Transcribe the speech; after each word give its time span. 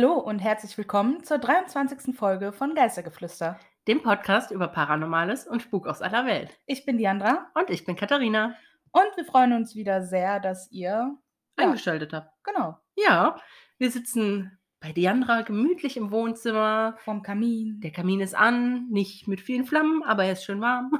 Hallo 0.00 0.12
und 0.12 0.38
herzlich 0.38 0.78
willkommen 0.78 1.24
zur 1.24 1.38
23. 1.38 2.16
Folge 2.16 2.52
von 2.52 2.76
Geistergeflüster. 2.76 3.58
Dem 3.88 4.00
Podcast 4.00 4.52
über 4.52 4.68
Paranormales 4.68 5.48
und 5.48 5.60
Spuk 5.60 5.88
aus 5.88 6.02
aller 6.02 6.24
Welt. 6.24 6.56
Ich 6.66 6.86
bin 6.86 6.98
Diandra 6.98 7.50
Und 7.56 7.68
ich 7.68 7.84
bin 7.84 7.96
Katharina. 7.96 8.54
und 8.92 9.16
wir 9.16 9.24
freuen 9.24 9.54
uns 9.54 9.74
wieder 9.74 10.04
sehr, 10.04 10.38
dass 10.38 10.70
ihr. 10.70 10.88
Ja. 10.90 11.16
Eingeschaltet 11.56 12.12
habt. 12.12 12.32
Genau. 12.44 12.78
Ja, 12.94 13.40
wir 13.78 13.90
sitzen 13.90 14.56
bei 14.78 14.92
Diandra 14.92 15.42
gemütlich 15.42 15.96
im 15.96 16.12
Wohnzimmer. 16.12 16.96
Vom 16.98 17.22
Kamin. 17.24 17.80
Der 17.80 17.90
Kamin 17.90 18.20
ist 18.20 18.36
an, 18.36 18.88
nicht 18.90 19.26
mit 19.26 19.40
vielen 19.40 19.64
Flammen, 19.66 20.04
aber 20.04 20.22
er 20.26 20.34
ist 20.34 20.44
schön 20.44 20.60
warm. 20.60 20.92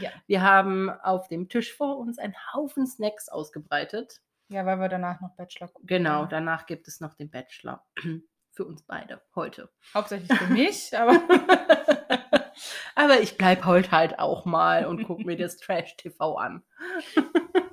Ja. 0.00 0.08
Wir 0.26 0.40
haben 0.40 0.88
auf 0.88 1.28
dem 1.28 1.50
Tisch 1.50 1.74
vor 1.76 1.98
uns 1.98 2.18
einen 2.18 2.34
Haufen 2.54 2.86
Snacks 2.86 3.28
ausgebreitet. 3.28 4.22
ja, 4.48 4.64
weil 4.64 4.80
wir 4.80 4.88
danach 4.88 5.20
noch 5.20 5.36
Bachelor 5.36 5.68
gucken. 5.68 5.86
Genau, 5.86 6.24
danach 6.24 6.64
gibt 6.64 6.88
es 6.88 7.00
noch 7.00 7.12
den 7.14 7.30
Bachelor. 7.30 7.84
Für 8.52 8.64
uns 8.64 8.82
beide 8.82 9.22
heute. 9.34 9.70
Hauptsächlich 9.94 10.32
für 10.36 10.52
mich, 10.52 10.96
aber. 10.98 11.20
aber 12.94 13.20
ich 13.20 13.36
bleibe 13.36 13.64
heute 13.64 13.90
halt 13.92 14.18
auch 14.18 14.44
mal 14.44 14.86
und 14.86 15.04
gucke 15.04 15.24
mir 15.24 15.36
das 15.36 15.56
Trash-TV 15.56 16.36
an. 16.36 16.62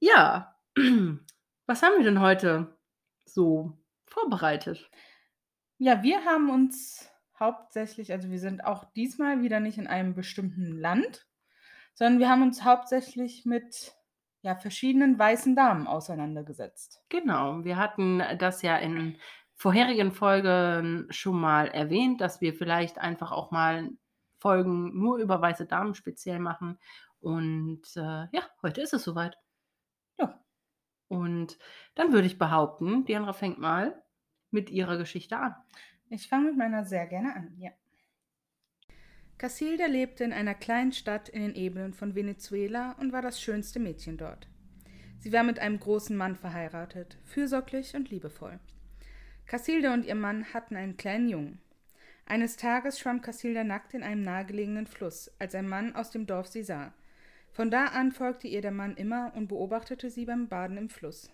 ja, 0.00 0.56
was 1.66 1.82
haben 1.82 1.96
wir 1.98 2.04
denn 2.04 2.20
heute 2.20 2.76
so 3.24 3.78
vorbereitet? 4.06 4.90
Ja, 5.78 6.02
wir 6.02 6.24
haben 6.24 6.50
uns 6.50 7.08
hauptsächlich, 7.38 8.12
also 8.12 8.30
wir 8.30 8.38
sind 8.38 8.64
auch 8.64 8.84
diesmal 8.92 9.42
wieder 9.42 9.60
nicht 9.60 9.78
in 9.78 9.86
einem 9.86 10.14
bestimmten 10.14 10.78
Land, 10.78 11.26
sondern 11.94 12.18
wir 12.18 12.28
haben 12.28 12.42
uns 12.42 12.64
hauptsächlich 12.64 13.44
mit 13.46 13.94
ja, 14.42 14.56
verschiedenen 14.56 15.18
weißen 15.18 15.54
Damen 15.54 15.86
auseinandergesetzt. 15.86 17.02
Genau, 17.08 17.64
wir 17.64 17.76
hatten 17.76 18.22
das 18.38 18.62
ja 18.62 18.76
in 18.76 19.18
vorherigen 19.54 20.12
Folgen 20.12 21.06
schon 21.10 21.38
mal 21.38 21.68
erwähnt, 21.68 22.20
dass 22.20 22.40
wir 22.40 22.54
vielleicht 22.54 22.98
einfach 22.98 23.32
auch 23.32 23.50
mal 23.50 23.90
Folgen 24.38 24.98
nur 24.98 25.18
über 25.18 25.42
weiße 25.42 25.66
Damen 25.66 25.94
speziell 25.94 26.38
machen. 26.38 26.78
Und 27.20 27.82
äh, 27.96 28.26
ja, 28.32 28.42
heute 28.62 28.80
ist 28.80 28.94
es 28.94 29.04
soweit. 29.04 29.36
Ja. 30.18 30.42
Und 31.08 31.58
dann 31.94 32.12
würde 32.12 32.26
ich 32.26 32.38
behaupten, 32.38 33.04
Diandra 33.04 33.34
fängt 33.34 33.58
mal 33.58 34.02
mit 34.50 34.70
ihrer 34.70 34.96
Geschichte 34.96 35.36
an. 35.36 35.54
Ich 36.08 36.28
fange 36.28 36.46
mit 36.48 36.56
meiner 36.56 36.84
sehr 36.84 37.06
gerne 37.06 37.36
an, 37.36 37.54
ja. 37.58 37.70
Casilda 39.40 39.86
lebte 39.86 40.22
in 40.22 40.34
einer 40.34 40.52
kleinen 40.52 40.92
Stadt 40.92 41.30
in 41.30 41.40
den 41.40 41.54
Ebenen 41.54 41.94
von 41.94 42.14
Venezuela 42.14 42.94
und 43.00 43.14
war 43.14 43.22
das 43.22 43.40
schönste 43.40 43.80
Mädchen 43.80 44.18
dort. 44.18 44.46
Sie 45.18 45.32
war 45.32 45.44
mit 45.44 45.58
einem 45.60 45.80
großen 45.80 46.14
Mann 46.14 46.36
verheiratet, 46.36 47.16
fürsorglich 47.24 47.96
und 47.96 48.10
liebevoll. 48.10 48.60
Casilda 49.46 49.94
und 49.94 50.04
ihr 50.04 50.14
Mann 50.14 50.52
hatten 50.52 50.76
einen 50.76 50.98
kleinen 50.98 51.30
Jungen. 51.30 51.58
Eines 52.26 52.58
Tages 52.58 52.98
schwamm 52.98 53.22
Casilda 53.22 53.64
nackt 53.64 53.94
in 53.94 54.02
einem 54.02 54.20
nahegelegenen 54.20 54.86
Fluss, 54.86 55.30
als 55.38 55.54
ein 55.54 55.66
Mann 55.66 55.96
aus 55.96 56.10
dem 56.10 56.26
Dorf 56.26 56.48
sie 56.48 56.62
sah. 56.62 56.92
Von 57.50 57.70
da 57.70 57.86
an 57.86 58.12
folgte 58.12 58.46
ihr 58.46 58.60
der 58.60 58.72
Mann 58.72 58.94
immer 58.98 59.32
und 59.34 59.48
beobachtete 59.48 60.10
sie 60.10 60.26
beim 60.26 60.48
Baden 60.48 60.76
im 60.76 60.90
Fluss. 60.90 61.30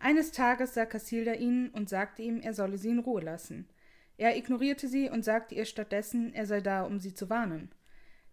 Eines 0.00 0.32
Tages 0.32 0.74
sah 0.74 0.84
Casilda 0.84 1.32
ihn 1.32 1.70
und 1.70 1.88
sagte 1.88 2.20
ihm, 2.20 2.40
er 2.42 2.52
solle 2.52 2.76
sie 2.76 2.90
in 2.90 2.98
Ruhe 2.98 3.22
lassen. 3.22 3.70
Er 4.16 4.36
ignorierte 4.36 4.88
sie 4.88 5.10
und 5.10 5.24
sagte 5.24 5.54
ihr 5.54 5.64
stattdessen, 5.64 6.32
er 6.34 6.46
sei 6.46 6.60
da, 6.60 6.82
um 6.82 7.00
sie 7.00 7.14
zu 7.14 7.28
warnen. 7.30 7.70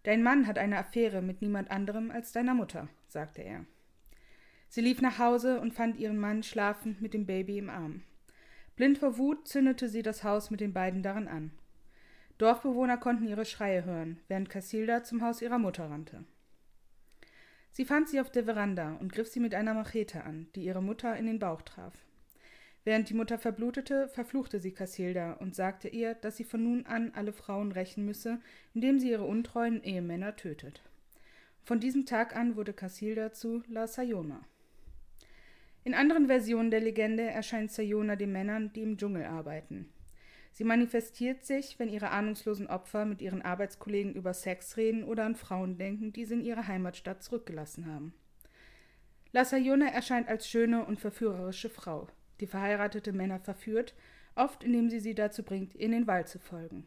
Dein 0.04 0.22
Mann 0.22 0.46
hat 0.46 0.58
eine 0.58 0.78
Affäre 0.78 1.22
mit 1.22 1.42
niemand 1.42 1.70
anderem 1.70 2.10
als 2.10 2.32
deiner 2.32 2.54
Mutter, 2.54 2.88
sagte 3.08 3.42
er. 3.42 3.64
Sie 4.68 4.80
lief 4.80 5.02
nach 5.02 5.18
Hause 5.18 5.60
und 5.60 5.74
fand 5.74 5.96
ihren 5.96 6.18
Mann 6.18 6.42
schlafend 6.42 7.02
mit 7.02 7.14
dem 7.14 7.26
Baby 7.26 7.58
im 7.58 7.70
Arm. 7.70 8.02
Blind 8.74 8.98
vor 8.98 9.18
Wut 9.18 9.46
zündete 9.46 9.88
sie 9.88 10.02
das 10.02 10.24
Haus 10.24 10.50
mit 10.50 10.60
den 10.60 10.72
beiden 10.72 11.02
darin 11.02 11.28
an. 11.28 11.52
Dorfbewohner 12.38 12.96
konnten 12.96 13.28
ihre 13.28 13.44
Schreie 13.44 13.84
hören, 13.84 14.18
während 14.28 14.48
Casilda 14.48 15.04
zum 15.04 15.22
Haus 15.22 15.42
ihrer 15.42 15.58
Mutter 15.58 15.90
rannte. 15.90 16.24
Sie 17.70 17.84
fand 17.84 18.08
sie 18.08 18.20
auf 18.20 18.30
der 18.30 18.44
Veranda 18.44 18.96
und 19.00 19.12
griff 19.12 19.28
sie 19.28 19.40
mit 19.40 19.54
einer 19.54 19.74
Machete 19.74 20.24
an, 20.24 20.48
die 20.54 20.64
ihre 20.64 20.82
Mutter 20.82 21.16
in 21.16 21.26
den 21.26 21.38
Bauch 21.38 21.62
traf. 21.62 21.92
Während 22.84 23.08
die 23.08 23.14
Mutter 23.14 23.38
verblutete, 23.38 24.08
verfluchte 24.08 24.58
sie 24.58 24.72
Casilda 24.72 25.34
und 25.34 25.54
sagte 25.54 25.88
ihr, 25.88 26.14
dass 26.14 26.36
sie 26.36 26.44
von 26.44 26.64
nun 26.64 26.86
an 26.86 27.12
alle 27.14 27.32
Frauen 27.32 27.70
rächen 27.70 28.04
müsse, 28.04 28.40
indem 28.74 28.98
sie 28.98 29.10
ihre 29.10 29.24
untreuen 29.24 29.84
Ehemänner 29.84 30.34
tötet. 30.34 30.82
Von 31.62 31.78
diesem 31.78 32.06
Tag 32.06 32.34
an 32.34 32.56
wurde 32.56 32.72
Casilda 32.72 33.32
zu 33.32 33.62
La 33.68 33.86
Sayona. 33.86 34.44
In 35.84 35.94
anderen 35.94 36.26
Versionen 36.26 36.70
der 36.70 36.80
Legende 36.80 37.22
erscheint 37.22 37.70
Sayona 37.70 38.16
den 38.16 38.32
Männern, 38.32 38.72
die 38.72 38.82
im 38.82 38.96
Dschungel 38.96 39.24
arbeiten. 39.24 39.88
Sie 40.50 40.64
manifestiert 40.64 41.44
sich, 41.44 41.78
wenn 41.78 41.88
ihre 41.88 42.10
ahnungslosen 42.10 42.66
Opfer 42.66 43.04
mit 43.04 43.22
ihren 43.22 43.42
Arbeitskollegen 43.42 44.14
über 44.14 44.34
Sex 44.34 44.76
reden 44.76 45.04
oder 45.04 45.24
an 45.24 45.34
Frauen 45.34 45.78
denken, 45.78 46.12
die 46.12 46.24
sie 46.24 46.34
in 46.34 46.44
ihre 46.44 46.66
Heimatstadt 46.66 47.22
zurückgelassen 47.22 47.86
haben. 47.86 48.12
La 49.32 49.44
Sayona 49.44 49.86
erscheint 49.86 50.28
als 50.28 50.48
schöne 50.48 50.84
und 50.84 51.00
verführerische 51.00 51.70
Frau, 51.70 52.08
die 52.42 52.46
verheiratete 52.46 53.12
Männer 53.12 53.40
verführt, 53.40 53.94
oft 54.34 54.64
indem 54.64 54.90
sie 54.90 55.00
sie 55.00 55.14
dazu 55.14 55.42
bringt, 55.42 55.74
in 55.74 55.92
den 55.92 56.06
Wald 56.06 56.28
zu 56.28 56.38
folgen. 56.38 56.84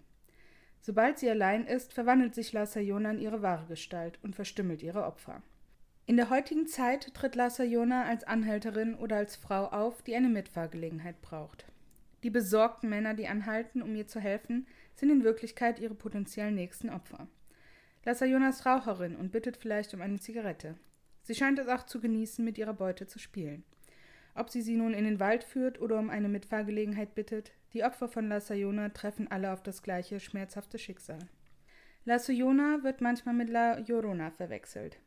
Sobald 0.82 1.18
sie 1.18 1.30
allein 1.30 1.66
ist, 1.66 1.94
verwandelt 1.94 2.36
sich 2.36 2.54
La 2.54 2.68
Sayona 2.68 3.10
in 3.12 3.20
ihre 3.20 3.42
wahre 3.42 3.66
Gestalt 3.66 4.20
und 4.22 4.36
verstümmelt 4.36 4.84
ihre 4.84 5.06
Opfer. 5.06 5.42
In 6.06 6.18
der 6.18 6.30
heutigen 6.30 6.68
Zeit 6.68 7.16
tritt 7.16 7.34
La 7.34 7.50
Sayona 7.50 8.04
als 8.04 8.24
Anhälterin 8.24 8.94
oder 8.94 9.16
als 9.16 9.36
Frau 9.36 9.66
auf, 9.66 10.04
die 10.04 10.16
eine 10.16 10.30
Mitfahrgelegenheit 10.30 11.20
braucht. 11.24 11.66
Die 12.22 12.30
besorgten 12.30 12.90
Männer, 12.90 13.16
die 13.16 13.28
anhalten, 13.28 13.82
um 13.82 13.96
ihr 13.96 14.08
zu 14.08 14.20
helfen, 14.20 14.68
sind 14.94 15.10
in 15.10 15.24
Wirklichkeit 15.24 15.80
ihre 15.80 15.96
potenziellen 15.96 16.54
nächsten 16.54 16.92
Opfer. 16.92 17.28
La 18.04 18.14
Sayona 18.14 18.50
ist 18.50 18.68
Raucherin 18.68 19.16
und 19.16 19.32
bittet 19.32 19.58
vielleicht 19.58 19.96
um 19.96 20.02
eine 20.02 20.20
Zigarette. 20.20 20.76
Sie 21.24 21.34
scheint 21.34 21.58
es 21.58 21.68
auch 21.68 21.88
zu 21.88 22.00
genießen, 22.00 22.46
mit 22.46 22.60
ihrer 22.60 22.74
Beute 22.74 23.08
zu 23.08 23.18
spielen. 23.18 23.64
Ob 24.36 24.50
sie 24.50 24.62
sie 24.62 24.76
nun 24.76 24.94
in 24.94 25.06
den 25.06 25.20
Wald 25.20 25.46
führt 25.46 25.80
oder 25.80 25.98
um 25.98 26.10
eine 26.10 26.28
Mitfahrgelegenheit 26.28 27.16
bittet, 27.16 27.54
die 27.74 27.84
Opfer 27.86 28.10
von 28.10 28.28
La 28.28 28.42
Sayona 28.42 28.90
treffen 28.90 29.32
alle 29.32 29.52
auf 29.54 29.64
das 29.64 29.82
gleiche 29.82 30.20
schmerzhafte 30.20 30.78
Schicksal. 30.78 31.20
La 32.04 32.20
Sayona 32.20 32.84
wird 32.84 33.02
manchmal 33.02 33.34
mit 33.34 33.50
La 33.50 33.80
Llorona 33.80 34.32
verwechselt. 34.32 34.98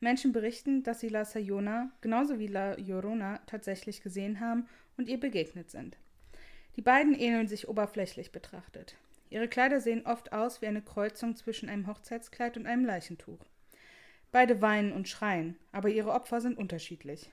Menschen 0.00 0.32
berichten, 0.32 0.82
dass 0.82 1.00
sie 1.00 1.08
La 1.08 1.24
Sayona 1.24 1.90
genauso 2.00 2.38
wie 2.38 2.46
La 2.46 2.74
Llorona 2.74 3.40
tatsächlich 3.46 4.02
gesehen 4.02 4.40
haben 4.40 4.66
und 4.96 5.08
ihr 5.08 5.20
begegnet 5.20 5.70
sind. 5.70 5.98
Die 6.76 6.82
beiden 6.82 7.14
ähneln 7.14 7.46
sich 7.46 7.68
oberflächlich 7.68 8.32
betrachtet. 8.32 8.96
Ihre 9.30 9.48
Kleider 9.48 9.80
sehen 9.80 10.06
oft 10.06 10.32
aus 10.32 10.62
wie 10.62 10.66
eine 10.66 10.80
Kreuzung 10.80 11.36
zwischen 11.36 11.68
einem 11.68 11.86
Hochzeitskleid 11.86 12.56
und 12.56 12.66
einem 12.66 12.86
Leichentuch. 12.86 13.44
Beide 14.32 14.62
weinen 14.62 14.92
und 14.92 15.08
schreien, 15.08 15.56
aber 15.72 15.90
ihre 15.90 16.12
Opfer 16.12 16.40
sind 16.40 16.56
unterschiedlich. 16.56 17.30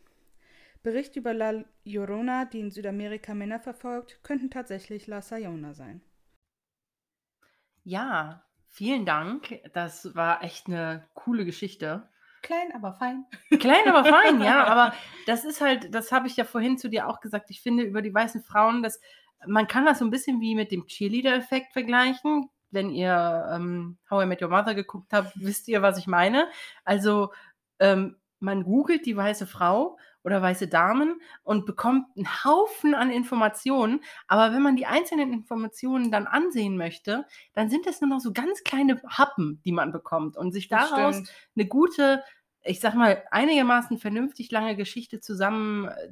Berichte 0.86 1.18
über 1.18 1.34
La 1.34 1.64
Llorona, 1.84 2.46
die 2.46 2.60
in 2.60 2.70
Südamerika 2.70 3.34
Männer 3.34 3.60
verfolgt, 3.60 4.20
könnten 4.22 4.52
tatsächlich 4.52 5.08
La 5.08 5.20
Sayona 5.20 5.74
sein. 5.74 6.00
Ja, 7.84 8.46
vielen 8.68 9.04
Dank. 9.04 9.62
Das 9.74 10.14
war 10.14 10.44
echt 10.44 10.68
eine 10.68 11.08
coole 11.16 11.44
Geschichte. 11.44 12.08
Klein, 12.44 12.72
aber 12.76 12.94
fein. 12.94 13.26
Klein, 13.60 13.88
aber 13.88 14.06
fein, 14.06 14.40
ja. 14.42 14.64
Aber 14.68 14.94
das 15.26 15.44
ist 15.44 15.60
halt, 15.60 15.92
das 15.92 16.12
habe 16.12 16.28
ich 16.28 16.38
ja 16.38 16.44
vorhin 16.44 16.78
zu 16.78 16.88
dir 16.88 17.08
auch 17.08 17.20
gesagt. 17.20 17.50
Ich 17.50 17.62
finde 17.62 17.84
über 17.84 18.04
die 18.04 18.14
weißen 18.14 18.44
Frauen, 18.44 18.84
dass 18.84 19.00
man 19.48 19.66
kann 19.66 19.86
das 19.86 19.98
so 19.98 20.06
ein 20.06 20.12
bisschen 20.12 20.40
wie 20.40 20.54
mit 20.54 20.72
dem 20.72 20.86
Cheerleader-Effekt 20.86 21.74
vergleichen. 21.74 22.52
Wenn 22.70 22.92
ihr 22.92 23.50
ähm, 23.52 23.98
How 24.12 24.24
I 24.24 24.28
Met 24.28 24.44
Your 24.44 24.50
Mother 24.50 24.76
geguckt 24.76 25.12
habt, 25.14 25.32
wisst 25.34 25.68
ihr, 25.68 25.82
was 25.82 25.98
ich 25.98 26.06
meine. 26.06 26.48
Also 26.84 27.34
ähm, 27.80 28.18
man 28.40 28.64
googelt 28.64 29.08
die 29.08 29.18
weiße 29.18 29.48
Frau 29.48 29.98
oder 30.26 30.42
weiße 30.42 30.68
Damen 30.68 31.22
und 31.44 31.66
bekommt 31.68 32.08
einen 32.18 32.44
Haufen 32.44 32.96
an 32.96 33.12
Informationen. 33.12 34.02
Aber 34.28 34.54
wenn 34.54 34.64
man 34.64 34.76
die 34.76 34.88
einzelnen 34.88 35.32
Informationen 35.32 36.12
dann 36.12 36.26
ansehen 36.26 36.78
möchte, 36.78 37.26
dann 37.54 37.70
sind 37.70 37.86
es 37.86 38.02
nur 38.02 38.10
noch 38.10 38.20
so 38.20 38.34
ganz 38.34 38.64
kleine 38.64 39.00
Happen, 39.08 39.62
die 39.64 39.72
man 39.72 39.92
bekommt. 39.92 40.36
Und 40.36 40.52
sich 40.52 40.68
Das 40.68 40.90
daraus 40.90 41.24
eine 41.56 41.68
gute, 41.68 42.24
ich 42.64 42.80
sag 42.80 42.96
mal, 42.96 43.24
einigermaßen 43.30 44.00
vernünftig 44.00 44.50
lange 44.50 44.76
Geschichte 44.76 45.20
zusammen 45.22 45.86
äh, 45.90 46.12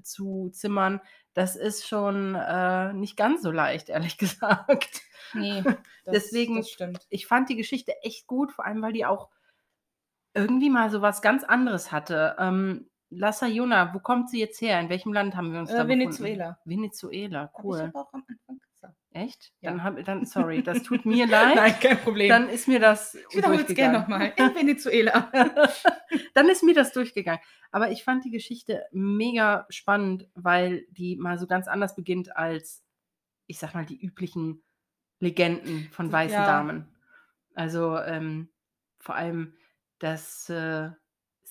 das 1.34 1.56
ist 1.56 1.88
schon 1.88 2.36
äh, 2.36 2.94
nicht 2.94 3.18
ganz 3.18 3.42
so 3.42 3.50
leicht, 3.50 3.90
ehrlich 3.90 4.18
gesagt. 4.20 5.02
Nee, 5.34 5.64
das, 6.06 6.14
Deswegen- 6.14 6.58
das 6.58 6.70
stimmt. 6.70 7.08
Ich 7.10 7.26
fand 7.26 7.50
die 7.50 7.56
Geschichte 7.56 7.94
echt 8.04 8.28
gut, 8.28 8.52
vor 8.52 8.66
allem 8.66 8.84
weil 8.84 8.94
die 8.94 9.08
auch 9.08 9.30
irgendwie 10.36 10.70
mal 10.70 10.90
so 10.92 11.02
was 11.02 11.22
ganz 11.24 11.44
anderes 11.44 11.92
hatte. 11.92 12.36
Ähm, 12.40 12.90
La 13.16 13.32
Sayona, 13.32 13.94
wo 13.94 14.00
kommt 14.00 14.30
sie 14.30 14.40
jetzt 14.40 14.62
her? 14.62 14.80
In 14.80 14.90
welchem 14.90 15.14
Land 15.14 15.36
haben 15.36 15.52
wir 15.54 15.60
uns 15.60 15.72
Äh, 15.72 15.78
da 15.78 15.88
Venezuela. 15.88 16.50
befunden? 16.64 16.70
Venezuela, 16.82 17.40
Hab 17.42 17.52
ich 17.60 17.64
cool. 17.64 17.80
aber 17.82 18.00
auch 18.02 18.14
am 18.14 18.24
Anfang 18.28 18.60
gesagt. 18.74 18.96
Echt? 19.12 19.54
Ja. 19.62 19.72
Dann, 19.72 19.84
hab, 19.84 20.04
dann, 20.06 20.26
sorry, 20.26 20.64
das 20.64 20.84
tut 20.84 21.06
mir 21.06 21.28
leid. 21.28 21.56
Nein, 21.56 21.76
kein 21.80 21.98
Problem. 22.00 22.30
Dann 22.30 22.50
ist 22.50 22.68
mir 22.68 22.80
das 22.80 23.16
ich 23.16 23.38
wiederhole 23.38 23.62
es 23.62 23.74
gerne 23.76 24.00
durchgegangen. 24.00 24.02
nochmal. 24.02 24.34
In 24.36 24.56
Venezuela. 24.56 25.32
dann 26.34 26.50
ist 26.50 26.64
mir 26.64 26.74
das 26.74 26.92
durchgegangen. 26.94 27.42
Aber 27.72 27.92
ich 27.92 28.04
fand 28.04 28.26
die 28.26 28.32
Geschichte 28.32 28.84
mega 28.92 29.66
spannend, 29.70 30.28
weil 30.36 30.86
die 30.92 31.16
mal 31.16 31.38
so 31.38 31.48
ganz 31.48 31.68
anders 31.68 31.96
beginnt 31.96 32.36
als, 32.36 32.84
ich 33.48 33.60
sag 33.60 33.74
mal, 33.74 33.86
die 33.86 34.00
üblichen 34.04 34.64
Legenden 35.20 35.88
von 35.92 36.12
weißen 36.12 36.34
Ja. 36.40 36.46
Damen. 36.46 36.88
Also 37.56 37.98
ähm, 38.00 38.50
vor 39.00 39.16
allem, 39.16 39.54
dass 40.00 40.50
äh, 40.50 40.90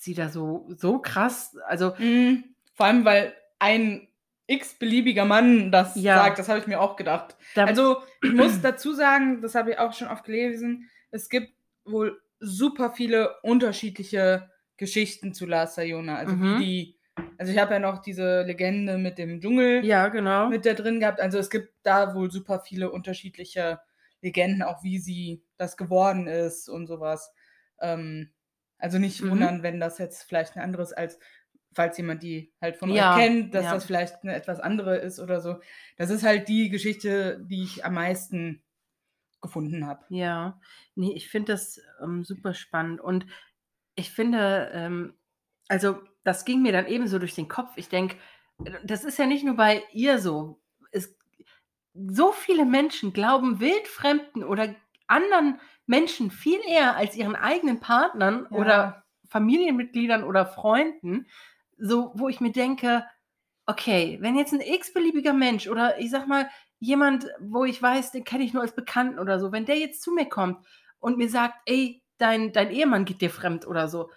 sie 0.03 0.15
da 0.15 0.29
so, 0.29 0.69
so 0.77 0.99
krass, 0.99 1.57
also 1.67 1.95
Mhm. 1.99 2.45
Vor 2.75 2.87
allem, 2.87 3.05
weil 3.05 3.35
ein 3.59 4.09
x-beliebiger 4.47 5.25
Mann 5.25 5.71
das 5.71 5.95
Ja. 5.97 6.17
sagt, 6.17 6.39
das 6.39 6.49
habe 6.49 6.59
ich 6.59 6.67
mir 6.67 6.81
auch 6.81 6.97
gedacht. 6.97 7.37
da, 7.55 7.65
Also, 7.65 8.03
ich 8.23 8.33
muss 8.33 8.61
dazu 8.61 8.93
sagen, 8.95 9.41
das 9.43 9.55
habe 9.55 9.71
ich 9.73 9.79
auch 9.79 9.93
schon 9.93 10.09
oft 10.09 10.25
gelesen, 10.25 10.89
es 11.11 11.29
gibt 11.29 11.53
wohl 11.85 12.21
super 12.41 12.93
viele 12.93 13.41
unterschiedliche 13.43 14.51
Geschichten 14.77 15.33
zu 15.33 15.47
La 15.47 15.67
Sayona. 15.67 16.17
Also, 16.17 16.35
Mhm. 16.35 16.59
wie 16.59 16.65
die, 16.65 16.99
also 17.39 17.53
ich 17.53 17.59
habe 17.59 17.75
ja 17.75 17.79
noch 17.79 18.01
diese 18.01 18.43
Legende 18.43 18.99
mit 18.99 19.19
dem 19.19 19.41
Dschungel 19.41 19.85
ja, 19.85 20.09
genau. 20.09 20.49
mit 20.49 20.67
da 20.67 20.75
drin 20.75 20.99
gehabt. 21.01 21.21
Also, 21.21 21.39
es 21.39 21.51
gibt 21.51 21.73
da 21.83 22.15
wohl 22.15 22.31
super 22.31 22.61
viele 22.61 22.91
unterschiedliche 22.91 23.81
Legenden, 24.23 24.63
auch 24.63 24.83
wie 24.83 24.99
sie 24.99 25.45
das 25.57 25.77
geworden 25.77 26.27
ist 26.27 26.69
und 26.69 26.87
sowas. 26.87 27.33
Ähm, 27.81 28.31
also 28.83 28.99
nicht 28.99 29.21
Mhm. 29.23 29.31
wundern, 29.31 29.63
wenn 29.63 29.81
das 29.81 29.99
jetzt 29.99 30.25
vielleicht 30.25 30.57
ein 30.57 30.63
anderes 30.63 30.93
als, 30.93 31.19
falls 31.75 31.97
jemand 31.99 32.23
die 32.23 32.53
halt 32.61 32.77
von 32.77 32.91
Ja, 32.91 33.17
euch 33.17 33.23
kennt, 33.23 33.55
dass 33.55 33.65
ja. 33.65 33.75
das 33.75 33.85
vielleicht 33.85 34.23
eine 34.23 34.35
etwas 34.35 34.61
andere 34.61 34.97
ist 34.99 35.21
oder 35.21 35.41
so. 35.41 35.61
Das 35.97 36.11
ist 36.11 36.25
halt 36.25 36.49
die 36.49 36.69
Geschichte, 36.71 37.41
die 37.49 37.63
ich 37.65 37.85
am 37.85 37.95
meisten 37.95 38.63
gefunden 39.41 39.87
habe. 39.87 40.07
Ja, 40.09 40.61
nee, 40.95 41.13
ich 41.15 41.29
finde 41.31 41.53
das 41.53 41.81
ähm, 42.03 42.25
super 42.25 42.55
spannend 42.55 43.01
und 43.01 43.27
ich 43.95 44.11
finde, 44.11 44.71
ähm, 44.75 45.15
also 45.69 46.01
das 46.25 46.45
ging 46.45 46.63
mir 46.63 46.73
dann 46.73 46.87
ebenso 46.87 47.19
durch 47.19 47.35
den 47.35 47.49
Kopf. 47.49 47.73
Ich 47.77 47.89
denke, 47.89 48.17
das 48.85 49.05
ist 49.05 49.19
ja 49.19 49.27
nicht 49.27 49.45
nur 49.45 49.57
bei 49.57 49.83
ihr 49.93 50.19
so. 50.19 50.61
Es, 50.91 51.17
so 51.95 52.33
viele 52.33 52.65
Menschen 52.67 53.13
glauben 53.13 53.61
wildfremden 53.61 54.45
oder 54.45 54.75
anderen 55.07 55.61
Menschen 55.93 56.31
viel 56.31 56.59
eher 56.67 56.97
als 56.97 57.15
ihren 57.17 57.37
eigenen 57.37 57.79
Partnern 57.81 58.47
Ja. 58.51 58.57
oder 58.59 59.05
Familienmitgliedern 59.29 60.25
oder 60.25 60.47
Freunden, 60.47 61.27
so 61.79 62.13
wo 62.15 62.29
ich 62.29 62.41
mir 62.41 62.53
denke, 62.53 63.05
okay, 63.67 64.19
wenn 64.21 64.37
jetzt 64.37 64.53
ein 64.53 64.61
x-beliebiger 64.61 65.33
Mensch 65.35 65.69
oder 65.69 65.99
ich 65.99 66.11
sag 66.11 66.27
mal 66.27 66.49
jemand, 66.79 67.27
wo 67.41 67.65
ich 67.65 67.81
weiß, 67.81 68.11
den 68.13 68.25
kenne 68.25 68.45
ich 68.45 68.53
nur 68.55 68.63
als 68.63 68.75
Bekannten 68.75 69.19
oder 69.19 69.39
so, 69.39 69.53
wenn 69.53 69.67
der 69.67 69.79
jetzt 69.79 70.03
zu 70.03 70.11
mir 70.13 70.29
kommt 70.29 70.65
und 70.99 71.19
mir 71.19 71.29
sagt, 71.29 71.55
ey, 71.67 72.03
dein, 72.19 72.53
dein 72.53 72.71
Ehemann 72.71 73.05
geht 73.05 73.21
dir 73.21 73.31
fremd 73.31 73.67
oder 73.67 73.89
so, 73.89 74.11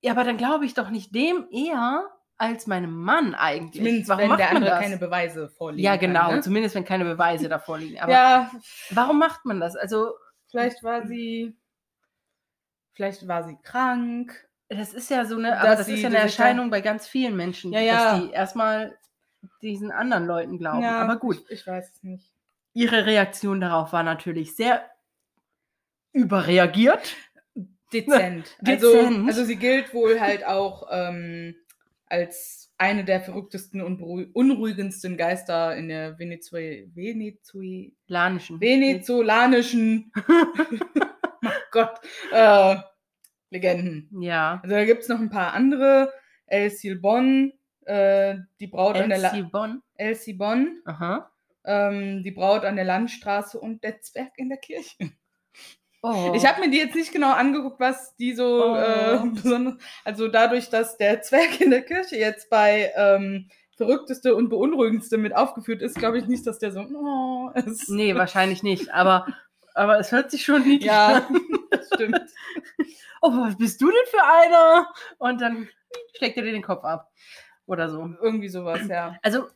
ja, 0.00 0.12
aber 0.12 0.24
dann 0.24 0.36
glaube 0.36 0.64
ich 0.66 0.74
doch 0.74 0.90
nicht 0.90 1.14
dem 1.14 1.46
eher 1.50 2.08
als 2.36 2.66
meinem 2.66 2.94
Mann 2.96 3.34
eigentlich. 3.34 3.82
Zumindest 3.82 4.08
warum 4.08 4.22
wenn 4.22 4.28
macht 4.30 4.40
der 4.40 4.46
man 4.48 4.56
andere 4.56 4.70
das? 4.72 4.80
keine 4.82 4.98
Beweise 4.98 5.48
vorlegen 5.48 5.84
ja, 5.84 5.96
genau, 5.96 6.26
Kann, 6.26 6.34
ne? 6.36 6.40
zumindest 6.42 6.74
wenn 6.74 6.84
keine 6.84 7.04
Beweise 7.04 7.48
davor 7.48 7.78
liegen. 7.78 8.00
Aber 8.00 8.12
ja, 8.12 8.50
warum 8.90 9.18
macht 9.18 9.44
man 9.44 9.60
das? 9.60 9.76
Also, 9.76 10.12
vielleicht 10.54 10.82
war 10.82 11.06
sie, 11.06 11.54
vielleicht 12.92 13.26
war 13.26 13.44
sie 13.44 13.56
krank. 13.62 14.48
das 14.68 14.94
ist 14.94 15.10
ja 15.10 15.24
so 15.24 15.36
eine, 15.36 15.58
aber 15.58 15.76
das 15.76 15.88
ist 15.88 16.00
ja 16.00 16.08
eine 16.08 16.18
Erscheinung 16.18 16.70
bei 16.70 16.80
ganz 16.80 17.06
vielen 17.06 17.36
Menschen, 17.36 17.72
Ja, 17.72 17.80
ja. 17.80 18.12
dass 18.12 18.20
die 18.22 18.30
erstmal 18.30 18.96
diesen 19.62 19.90
anderen 19.90 20.26
Leuten 20.26 20.58
glauben. 20.58 20.82
ja, 20.82 21.00
aber 21.00 21.16
gut, 21.16 21.36
Ich, 21.48 21.60
ich 21.60 21.66
weiß 21.66 21.90
es 21.92 22.02
nicht. 22.02 22.32
ihre 22.72 23.04
Reaktion 23.06 23.60
darauf 23.60 23.92
war 23.92 24.02
natürlich 24.02 24.54
sehr 24.56 24.88
überreagiert. 26.12 27.14
Dezent. 27.92 28.56
Also, 28.66 28.92
Dezent. 28.92 29.28
also 29.28 29.44
sie 29.44 29.56
gilt 29.56 29.92
wohl 29.94 30.20
halt 30.20 30.44
auch 30.46 30.88
ähm, 30.90 31.54
als 32.14 32.72
eine 32.78 33.04
der 33.04 33.20
verrücktesten 33.20 33.80
und 33.80 34.00
unruhigendsten 34.00 35.16
Geister 35.16 35.76
in 35.76 35.88
der 35.88 36.16
Venezue 36.18 36.88
Venezue 36.94 37.92
Lanischen. 38.06 38.60
venezolanischen 38.60 40.12
oh 41.44 41.48
Gott, 41.72 41.98
äh, 42.32 42.76
Legenden. 43.50 44.08
Ja. 44.20 44.60
Also 44.62 44.76
da 44.76 44.84
gibt 44.84 45.02
es 45.02 45.08
noch 45.08 45.18
ein 45.18 45.30
paar 45.30 45.54
andere. 45.54 46.12
El 46.46 46.70
Silbon, 46.70 47.52
äh, 47.84 48.36
die 48.60 48.68
Braut 48.68 48.96
an 48.96 49.08
der 49.08 49.18
La. 49.18 49.32
El 49.96 50.14
Silbon, 50.14 50.80
Aha. 50.84 51.32
ähm, 51.64 52.22
die 52.22 52.30
Braut 52.30 52.64
an 52.64 52.76
der 52.76 52.84
Landstraße 52.84 53.58
und 53.58 53.82
der 53.82 54.00
Zwerg 54.02 54.32
in 54.36 54.50
der 54.50 54.58
Kirche. 54.58 55.10
Oh. 56.06 56.32
Ich 56.34 56.44
habe 56.46 56.60
mir 56.60 56.70
die 56.70 56.76
jetzt 56.76 56.94
nicht 56.94 57.12
genau 57.12 57.32
angeguckt, 57.32 57.80
was 57.80 58.14
die 58.16 58.34
so 58.34 58.62
Oh. 58.62 58.76
äh, 58.76 59.18
besonders. 59.32 59.76
Also 60.04 60.28
dadurch, 60.28 60.68
dass 60.68 60.98
der 60.98 61.22
Zwerg 61.22 61.62
in 61.62 61.70
der 61.70 61.80
Kirche 61.80 62.16
jetzt 62.16 62.50
bei 62.50 62.92
ähm, 62.94 63.48
verrückteste 63.78 64.34
und 64.34 64.50
beunruhigendste 64.50 65.16
mit 65.16 65.34
aufgeführt 65.34 65.80
ist, 65.80 65.96
glaube 65.96 66.18
ich 66.18 66.26
nicht, 66.26 66.46
dass 66.46 66.58
der 66.58 66.72
so 66.72 66.80
oh, 66.80 67.50
ist. 67.54 67.88
Nee, 67.88 68.14
wahrscheinlich 68.16 68.62
nicht. 68.62 68.92
Aber, 68.92 69.26
aber 69.74 69.98
es 69.98 70.12
hört 70.12 70.30
sich 70.30 70.44
schon 70.44 70.62
niedlich 70.62 70.84
Ja, 70.84 71.26
an. 71.26 71.40
das 71.70 71.86
stimmt. 71.94 72.20
Oh, 73.22 73.30
was 73.32 73.56
bist 73.56 73.80
du 73.80 73.86
denn 73.86 74.06
für 74.10 74.22
einer? 74.22 74.92
Und 75.16 75.40
dann 75.40 75.68
steckt 76.14 76.36
er 76.36 76.42
dir 76.42 76.52
den 76.52 76.62
Kopf 76.62 76.84
ab. 76.84 77.10
Oder 77.64 77.88
so. 77.88 78.10
Irgendwie 78.20 78.50
sowas, 78.50 78.86
ja. 78.88 79.16
Also, 79.22 79.46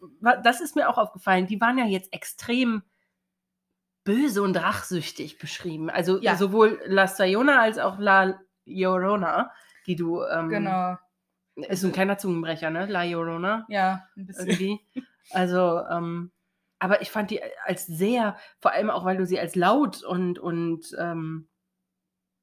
das 0.42 0.62
ist 0.62 0.76
mir 0.76 0.88
auch 0.88 0.96
aufgefallen. 0.96 1.46
Die 1.46 1.60
waren 1.60 1.76
ja 1.76 1.84
jetzt 1.84 2.10
extrem 2.14 2.82
böse 4.08 4.40
und 4.42 4.56
rachsüchtig 4.56 5.38
beschrieben. 5.38 5.90
Also 5.90 6.18
Ja. 6.22 6.34
sowohl 6.36 6.80
La 6.86 7.06
Sayona 7.06 7.60
als 7.60 7.78
auch 7.78 7.98
La 7.98 8.40
Llorona, 8.64 9.52
die 9.86 9.96
du. 9.96 10.22
Ähm, 10.24 10.48
Genau. 10.48 10.96
Ist 11.56 11.84
ein 11.84 11.92
kleiner 11.92 12.16
Zungenbrecher, 12.16 12.70
ne? 12.70 12.86
La 12.86 13.02
Llorona. 13.02 13.66
Ja, 13.68 14.06
ein 14.16 14.26
bisschen. 14.26 14.46
irgendwie. 14.48 14.80
Also, 15.32 15.82
ähm, 15.90 16.30
aber 16.78 17.02
ich 17.02 17.10
fand 17.10 17.30
die 17.30 17.40
als 17.64 17.86
sehr, 17.86 18.36
vor 18.60 18.72
allem 18.72 18.88
auch, 18.90 19.04
weil 19.04 19.16
du 19.18 19.26
sie 19.26 19.38
als 19.40 19.56
laut 19.56 20.02
und, 20.04 20.38
und 20.38 20.94
ähm, 20.98 21.48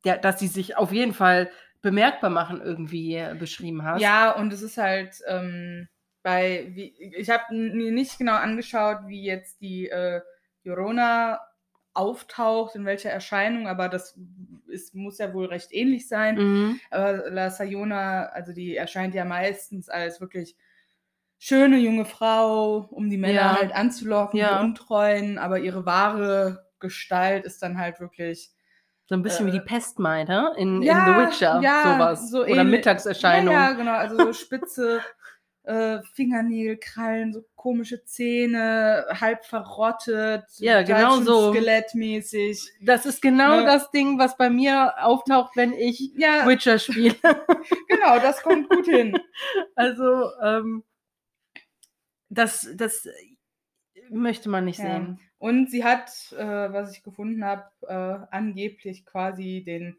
ja, 0.04 0.18
dass 0.18 0.38
sie 0.40 0.48
sich 0.48 0.78
auf 0.78 0.92
jeden 0.92 1.14
Fall 1.14 1.50
bemerkbar 1.82 2.30
machen, 2.30 2.62
irgendwie 2.62 3.16
äh, 3.16 3.36
beschrieben 3.40 3.84
hast. 3.84 4.02
Ja, 4.02 4.32
und 4.36 4.52
es 4.54 4.62
ist 4.62 4.78
halt 4.78 5.16
ähm, 5.28 5.88
bei, 6.22 6.68
wie, 6.76 6.94
ich 7.18 7.30
habe 7.30 7.44
mir 7.56 7.92
nicht 7.92 8.18
genau 8.20 8.36
angeschaut, 8.36 9.00
wie 9.07 9.24
jetzt 9.24 9.62
die 9.62 9.88
äh, 9.90 10.22
Jorona 10.64 11.40
auftaucht, 11.95 12.75
in 12.75 12.85
welcher 12.85 13.09
Erscheinung, 13.09 13.68
aber 13.68 13.90
das 13.90 14.18
ist, 14.68 14.94
muss 14.94 15.18
ja 15.18 15.33
wohl 15.33 15.45
recht 15.45 15.71
ähnlich 15.71 16.07
sein. 16.07 16.35
Mhm. 16.35 16.80
Aber 16.92 17.30
La 17.30 17.49
Sayona, 17.49 18.25
also 18.28 18.54
die 18.54 18.75
erscheint 18.75 19.16
ja 19.16 19.25
meistens 19.25 19.90
als 19.90 20.19
wirklich 20.21 20.56
schöne 21.37 21.78
junge 21.78 22.06
Frau, 22.06 22.87
um 22.92 23.09
die 23.09 23.18
Männer 23.18 23.33
Ja. 23.33 23.56
halt 23.59 23.73
anzulocken, 23.75 24.40
Ja. 24.40 24.61
Untreuen, 24.61 25.37
aber 25.37 25.59
ihre 25.59 25.85
wahre 25.85 26.66
Gestalt 26.80 27.45
ist 27.45 27.61
dann 27.61 27.78
halt 27.78 27.99
wirklich 27.99 28.52
So 29.07 29.16
ein 29.16 29.21
bisschen 29.21 29.45
wie 29.47 29.52
die 29.52 29.57
Äh, 29.59 29.66
Pestmeiter 29.66 30.54
in, 30.57 30.81
ja, 30.81 30.99
in 30.99 31.14
The 31.14 31.21
Witcher, 31.31 31.61
sowas. 31.83 32.30
so 32.31 32.44
Oder. 32.44 32.64
Mittagserscheinung. 32.64 33.54
Ja, 33.54 33.69
ja, 33.69 33.73
genau, 33.73 33.92
also 33.94 34.18
so 34.18 34.33
spitze 34.33 35.02
äh, 35.64 35.99
Fingernägel, 36.14 36.78
Krallen, 36.78 37.31
so 37.33 37.44
komische 37.66 38.06
Zähne, 38.06 39.07
halb 39.19 39.44
verrottet, 39.44 40.44
Ja, 40.60 40.84
genau 40.84 41.16
so. 41.22 41.52
Skelettmäßig. 41.52 42.62
Das 42.81 43.07
ist 43.07 43.24
genau 43.24 43.62
Ne? 43.62 43.66
das 43.66 43.90
Ding, 43.90 44.19
was 44.19 44.38
bei 44.38 44.52
mir 44.52 44.94
auftaucht, 45.04 45.56
wenn 45.56 45.74
ich 45.74 46.12
Ja, 46.16 46.45
Witcher 46.48 46.78
spiele. 46.78 47.16
genau, 47.88 48.19
das 48.19 48.44
kommt 48.44 48.69
gut 48.69 48.86
hin. 48.86 49.18
Also, 49.76 50.30
ähm, 50.44 50.84
das, 52.30 52.69
das 52.76 53.07
möchte 54.12 54.48
man 54.50 54.66
nicht 54.66 54.78
Ja. 54.78 54.98
sehen. 55.00 55.19
Und 55.40 55.72
sie 55.72 55.84
hat, 55.84 56.12
äh, 56.38 56.72
was 56.72 56.95
ich 56.95 57.02
gefunden 57.02 57.44
habe, 57.44 57.66
äh, 57.81 58.28
angeblich 58.30 59.06
quasi 59.07 59.64
den 59.66 59.98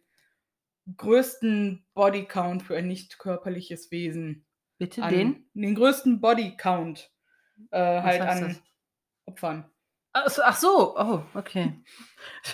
größten 0.96 1.84
Bodycount 1.94 2.62
für 2.62 2.76
ein 2.76 2.86
nicht 2.86 3.18
körperliches 3.18 3.90
Wesen. 3.90 4.46
Bitte 4.78 5.00
den? 5.08 5.48
Den 5.54 5.74
größten 5.74 6.20
Bodycount 6.20 7.10
äh, 7.70 8.02
halt 8.02 8.20
an 8.22 8.40
das? 8.48 8.62
Opfern. 9.26 9.70
Ach 10.12 10.30
so, 10.30 10.42
ach 10.42 10.56
so. 10.56 10.96
oh, 10.98 11.22
okay. 11.34 11.82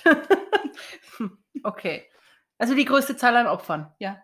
okay. 1.63 2.09
Also 2.59 2.75
die 2.75 2.85
größte 2.85 3.17
Zahl 3.17 3.37
an 3.37 3.47
Opfern 3.47 3.93
Ja. 3.99 4.23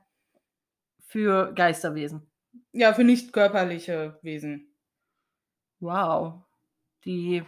für 1.07 1.53
Geisterwesen. 1.55 2.31
Ja, 2.73 2.93
für 2.95 3.05
nicht 3.05 3.33
körperliche 3.33 4.19
Wesen. 4.23 4.75
Wow. 5.81 6.43
Die, 7.05 7.45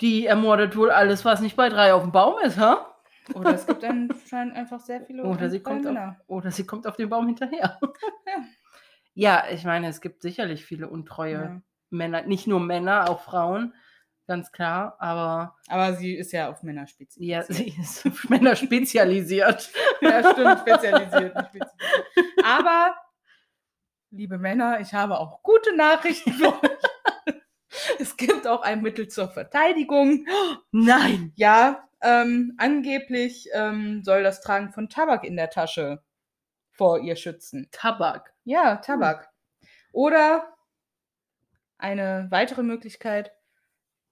die 0.00 0.26
ermordet 0.26 0.76
wohl 0.76 0.90
alles, 0.90 1.24
was 1.24 1.40
nicht 1.40 1.56
bei 1.56 1.68
drei 1.68 1.92
auf 1.92 2.02
dem 2.02 2.12
Baum 2.12 2.40
ist, 2.40 2.58
ha? 2.58 2.86
Oder 3.34 3.54
es 3.54 3.66
gibt 3.66 3.84
anscheinend 3.84 4.56
einfach 4.56 4.80
sehr 4.80 5.04
viele 5.04 5.24
Oder 5.24 5.50
sie, 5.50 5.60
kommt 5.60 5.86
auf, 5.86 6.14
oder 6.26 6.50
sie 6.50 6.66
kommt 6.66 6.86
auf 6.86 6.96
den 6.96 7.08
Baum 7.08 7.26
hinterher. 7.26 7.78
Ja. 9.14 9.44
ja, 9.44 9.50
ich 9.52 9.64
meine, 9.64 9.88
es 9.88 10.00
gibt 10.00 10.22
sicherlich 10.22 10.64
viele 10.64 10.88
untreue 10.88 11.32
Ja. 11.32 11.62
Männer, 11.90 12.22
nicht 12.22 12.46
nur 12.46 12.60
Männer, 12.60 13.08
auch 13.10 13.22
Frauen. 13.22 13.74
ganz 14.26 14.52
klar, 14.52 14.96
aber. 15.00 15.56
Aber 15.68 15.94
sie 15.94 16.14
ist 16.14 16.32
ja 16.32 16.50
auf 16.50 16.62
Männer 16.62 16.86
spezialisiert. 16.86 17.48
Ja, 17.48 17.54
sie 17.54 17.74
ist 17.80 18.06
auf 18.06 18.28
Männer 18.28 18.56
spezialisiert. 18.56 19.70
ja, 20.00 20.32
stimmt, 20.32 20.60
spezialisiert, 20.60 21.34
nicht 21.34 21.48
spezialisiert. 21.48 22.44
Aber, 22.44 22.94
liebe 24.10 24.38
Männer, 24.38 24.80
ich 24.80 24.94
habe 24.94 25.18
auch 25.18 25.42
gute 25.42 25.74
Nachrichten 25.76 26.32
für 26.32 26.48
euch. 26.48 26.70
Es 28.00 28.16
gibt 28.16 28.48
auch 28.48 28.62
ein 28.62 28.82
Mittel 28.82 29.06
zur 29.06 29.28
Verteidigung. 29.28 30.26
Nein! 30.72 31.32
Ja, 31.36 31.88
ähm, 32.02 32.54
angeblich 32.58 33.48
ähm, 33.52 34.02
soll 34.02 34.22
das 34.22 34.40
Tragen 34.40 34.72
von 34.72 34.88
Tabak 34.88 35.24
in 35.24 35.36
der 35.36 35.50
Tasche 35.50 36.02
vor 36.72 36.98
ihr 37.00 37.14
schützen. 37.14 37.68
Tabak? 37.72 38.32
Ja, 38.44 38.76
Tabak. 38.76 39.24
Hm. 39.60 39.68
Oder 39.92 40.56
eine 41.80 42.26
weitere 42.30 42.62
Möglichkeit, 42.62 43.32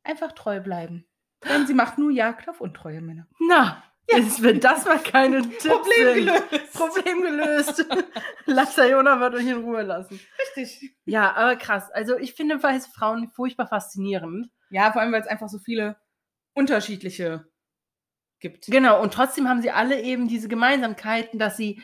einfach 0.02 0.32
treu 0.32 0.60
bleiben. 0.60 1.06
Denn 1.48 1.66
sie 1.66 1.75
macht 1.75 1.98
nur 1.98 2.10
Jagd 2.10 2.48
auf 2.48 2.60
untreue 2.60 3.00
Männer. 3.00 3.26
Na, 3.38 3.82
ja. 4.10 4.18
Ist, 4.18 4.42
wenn 4.42 4.58
das 4.60 4.87
mal 4.87 4.98
keine 4.98 5.42
Tipps 5.48 5.66
Problem 5.66 6.14
sind. 6.14 6.50
gelöst. 6.50 6.72
Problem 6.72 7.22
gelöst. 7.22 7.87
Lass 8.46 8.76
Jona 8.76 9.20
wird 9.20 9.34
euch 9.34 9.46
in 9.46 9.62
Ruhe 9.62 9.82
lassen. 9.82 10.18
Richtig. 10.56 10.96
Ja, 11.04 11.34
aber 11.34 11.56
krass. 11.56 11.90
Also 11.90 12.16
ich 12.18 12.34
finde 12.34 12.62
weiße 12.62 12.90
Frauen 12.90 13.28
furchtbar 13.28 13.66
faszinierend. 13.66 14.50
Ja, 14.70 14.92
vor 14.92 15.02
allem, 15.02 15.12
weil 15.12 15.20
es 15.20 15.26
einfach 15.26 15.48
so 15.48 15.58
viele 15.58 15.96
unterschiedliche 16.54 17.46
gibt. 18.40 18.66
Genau, 18.66 19.02
und 19.02 19.12
trotzdem 19.12 19.48
haben 19.48 19.62
sie 19.62 19.70
alle 19.70 20.00
eben 20.00 20.28
diese 20.28 20.48
Gemeinsamkeiten, 20.48 21.38
dass 21.38 21.56
sie, 21.56 21.82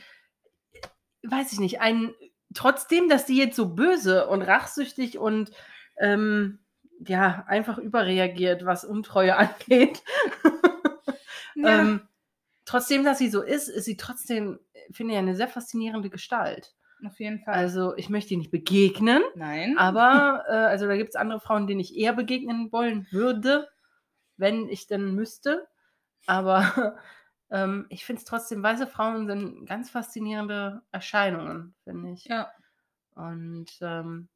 weiß 1.23 1.53
ich 1.53 1.61
nicht, 1.61 1.81
ein, 1.81 2.15
trotzdem, 2.55 3.09
dass 3.09 3.27
die 3.27 3.37
jetzt 3.37 3.57
so 3.57 3.75
böse 3.75 4.29
und 4.29 4.43
rachsüchtig 4.43 5.19
und 5.19 5.51
ähm, 5.99 6.59
ja, 7.07 7.45
einfach 7.47 7.79
überreagiert, 7.79 8.65
was 8.65 8.85
Untreue 8.85 9.37
angeht. 9.37 10.03
Ja. 11.55 11.81
ähm, 11.81 12.09
trotzdem, 12.65 13.05
dass 13.05 13.19
sie 13.19 13.29
so 13.29 13.43
ist, 13.43 13.69
ist 13.69 13.85
sie 13.85 13.97
trotzdem, 13.97 14.59
finde 14.91 15.15
ich, 15.15 15.19
eine 15.19 15.37
sehr 15.37 15.49
faszinierende 15.49 16.11
Gestalt. 16.11 16.75
Auf 17.05 17.21
jeden 17.21 17.41
Fall. 17.41 17.55
Also 17.55 17.97
ich 17.97 18.09
möchte 18.09 18.35
ihr 18.35 18.39
nicht 18.39 18.51
begegnen. 18.51 19.23
Nein. 19.35 19.77
Aber 19.79 20.45
äh, 20.49 20.53
also 20.53 20.87
da 20.87 20.97
gibt 20.97 21.11
es 21.11 21.17
andere 21.17 21.41
Frauen, 21.41 21.67
denen 21.67 21.81
ich 21.81 21.97
eher 21.97 22.13
begegnen 22.13 22.73
wollen 22.73 23.07
würde, 23.11 23.69
wenn 24.37 24.69
ich 24.69 24.87
denn 24.87 25.15
müsste. 25.15 25.67
Aber 26.27 26.97
ähm, 27.51 27.87
ich 27.89 28.05
finde 28.05 28.21
es 28.21 28.25
trotzdem, 28.25 28.63
weiße 28.63 28.87
Frauen 28.87 29.27
sind 29.27 29.67
ganz 29.67 29.91
faszinierende 29.91 30.83
Erscheinungen, 30.93 31.75
finde 31.85 32.13
ich. 32.13 32.25
Ja. 32.25 32.51
Und 33.15 33.71
ähm, 33.81 34.29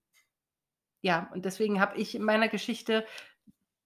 ja, 1.00 1.30
und 1.32 1.44
deswegen 1.44 1.80
habe 1.80 1.96
ich 1.96 2.14
in 2.14 2.22
meiner 2.22 2.48
Geschichte 2.48 3.04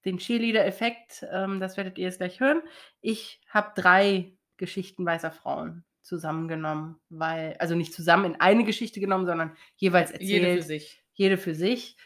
den 0.04 0.18
Cheerleader-Effekt, 0.18 1.26
ähm, 1.30 1.60
das 1.60 1.76
werdet 1.76 1.98
ihr 1.98 2.04
jetzt 2.06 2.18
gleich 2.18 2.40
hören. 2.40 2.62
Ich 3.00 3.40
habe 3.48 3.72
drei 3.80 4.36
Geschichten 4.56 5.04
weißer 5.04 5.30
Frauen 5.30 5.84
zusammengenommen, 6.02 7.00
weil, 7.08 7.56
also 7.58 7.74
nicht 7.74 7.94
zusammen 7.94 8.24
in 8.24 8.40
eine 8.40 8.64
Geschichte 8.64 9.00
genommen, 9.00 9.26
sondern 9.26 9.56
jeweils 9.76 10.10
erzählt. 10.10 10.30
Jede 10.30 10.56
für 10.56 10.62
sich. 10.62 11.04
Jede 11.14 11.38
für 11.38 11.54
sich, 11.54 11.96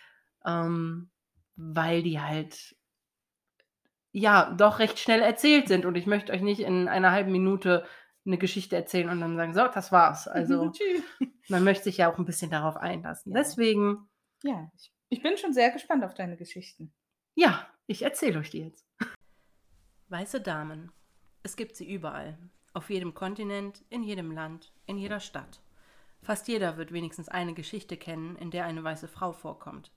ähm, 0.44 1.10
weil 1.54 2.02
die 2.02 2.20
halt 2.20 2.76
ja 4.12 4.54
doch 4.56 4.78
recht 4.78 4.98
schnell 4.98 5.20
erzählt 5.20 5.68
sind 5.68 5.84
und 5.84 5.96
ich 5.96 6.06
möchte 6.06 6.32
euch 6.32 6.42
nicht 6.42 6.60
in 6.60 6.88
einer 6.88 7.12
halben 7.12 7.32
Minute 7.32 7.86
eine 8.26 8.38
Geschichte 8.38 8.74
erzählen 8.76 9.08
und 9.08 9.20
dann 9.20 9.36
sagen, 9.36 9.54
so, 9.54 9.66
das 9.68 9.92
war's. 9.92 10.26
Also 10.32 10.72
man 11.48 11.64
möchte 11.64 11.84
sich 11.84 11.98
ja 11.98 12.10
auch 12.10 12.18
ein 12.18 12.24
bisschen 12.24 12.50
darauf 12.50 12.76
einlassen. 12.76 13.32
Ja. 13.32 13.38
Deswegen. 13.38 14.08
Ja, 14.42 14.70
ich, 14.76 14.92
ich 15.08 15.22
bin 15.22 15.36
schon 15.36 15.52
sehr 15.52 15.70
gespannt 15.70 16.04
auf 16.04 16.14
deine 16.14 16.36
Geschichten. 16.36 16.92
Ja, 17.34 17.68
ich 17.86 18.02
erzähle 18.02 18.40
euch 18.40 18.50
die 18.50 18.60
jetzt. 18.60 18.86
Weiße 20.08 20.40
Damen. 20.40 20.92
Es 21.42 21.56
gibt 21.56 21.76
sie 21.76 21.92
überall. 21.92 22.38
Auf 22.72 22.90
jedem 22.90 23.14
Kontinent, 23.14 23.84
in 23.88 24.02
jedem 24.02 24.30
Land, 24.30 24.72
in 24.86 24.98
jeder 24.98 25.20
Stadt. 25.20 25.60
Fast 26.22 26.48
jeder 26.48 26.76
wird 26.76 26.92
wenigstens 26.92 27.28
eine 27.28 27.54
Geschichte 27.54 27.96
kennen, 27.96 28.36
in 28.36 28.50
der 28.50 28.64
eine 28.64 28.82
weiße 28.82 29.08
Frau 29.08 29.32
vorkommt. 29.32 29.92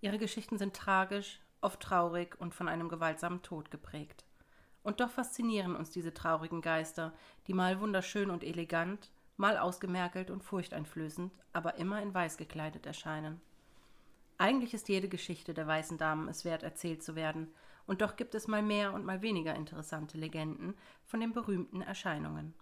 Ihre 0.00 0.18
Geschichten 0.18 0.58
sind 0.58 0.74
tragisch, 0.74 1.40
oft 1.60 1.80
traurig 1.80 2.40
und 2.40 2.54
von 2.54 2.68
einem 2.68 2.88
gewaltsamen 2.88 3.42
Tod 3.42 3.70
geprägt. 3.70 4.24
Und 4.82 5.00
doch 5.00 5.10
faszinieren 5.10 5.74
uns 5.74 5.90
diese 5.90 6.14
traurigen 6.14 6.62
Geister, 6.62 7.12
die 7.46 7.54
mal 7.54 7.80
wunderschön 7.80 8.30
und 8.30 8.44
elegant, 8.44 9.10
mal 9.36 9.58
ausgemerkelt 9.58 10.30
und 10.30 10.44
furchteinflößend, 10.44 11.32
aber 11.52 11.74
immer 11.74 12.00
in 12.00 12.14
weiß 12.14 12.36
gekleidet 12.36 12.86
erscheinen. 12.86 13.40
Eigentlich 14.38 14.74
ist 14.74 14.88
jede 14.88 15.08
Geschichte 15.08 15.54
der 15.54 15.66
weißen 15.66 15.96
Damen 15.98 16.28
es 16.28 16.44
wert, 16.44 16.62
erzählt 16.62 17.02
zu 17.02 17.14
werden, 17.14 17.54
und 17.86 18.02
doch 18.02 18.16
gibt 18.16 18.34
es 18.34 18.48
mal 18.48 18.62
mehr 18.62 18.92
und 18.92 19.04
mal 19.04 19.22
weniger 19.22 19.54
interessante 19.54 20.18
Legenden 20.18 20.74
von 21.04 21.20
den 21.20 21.32
berühmten 21.32 21.82
Erscheinungen, 21.82 22.54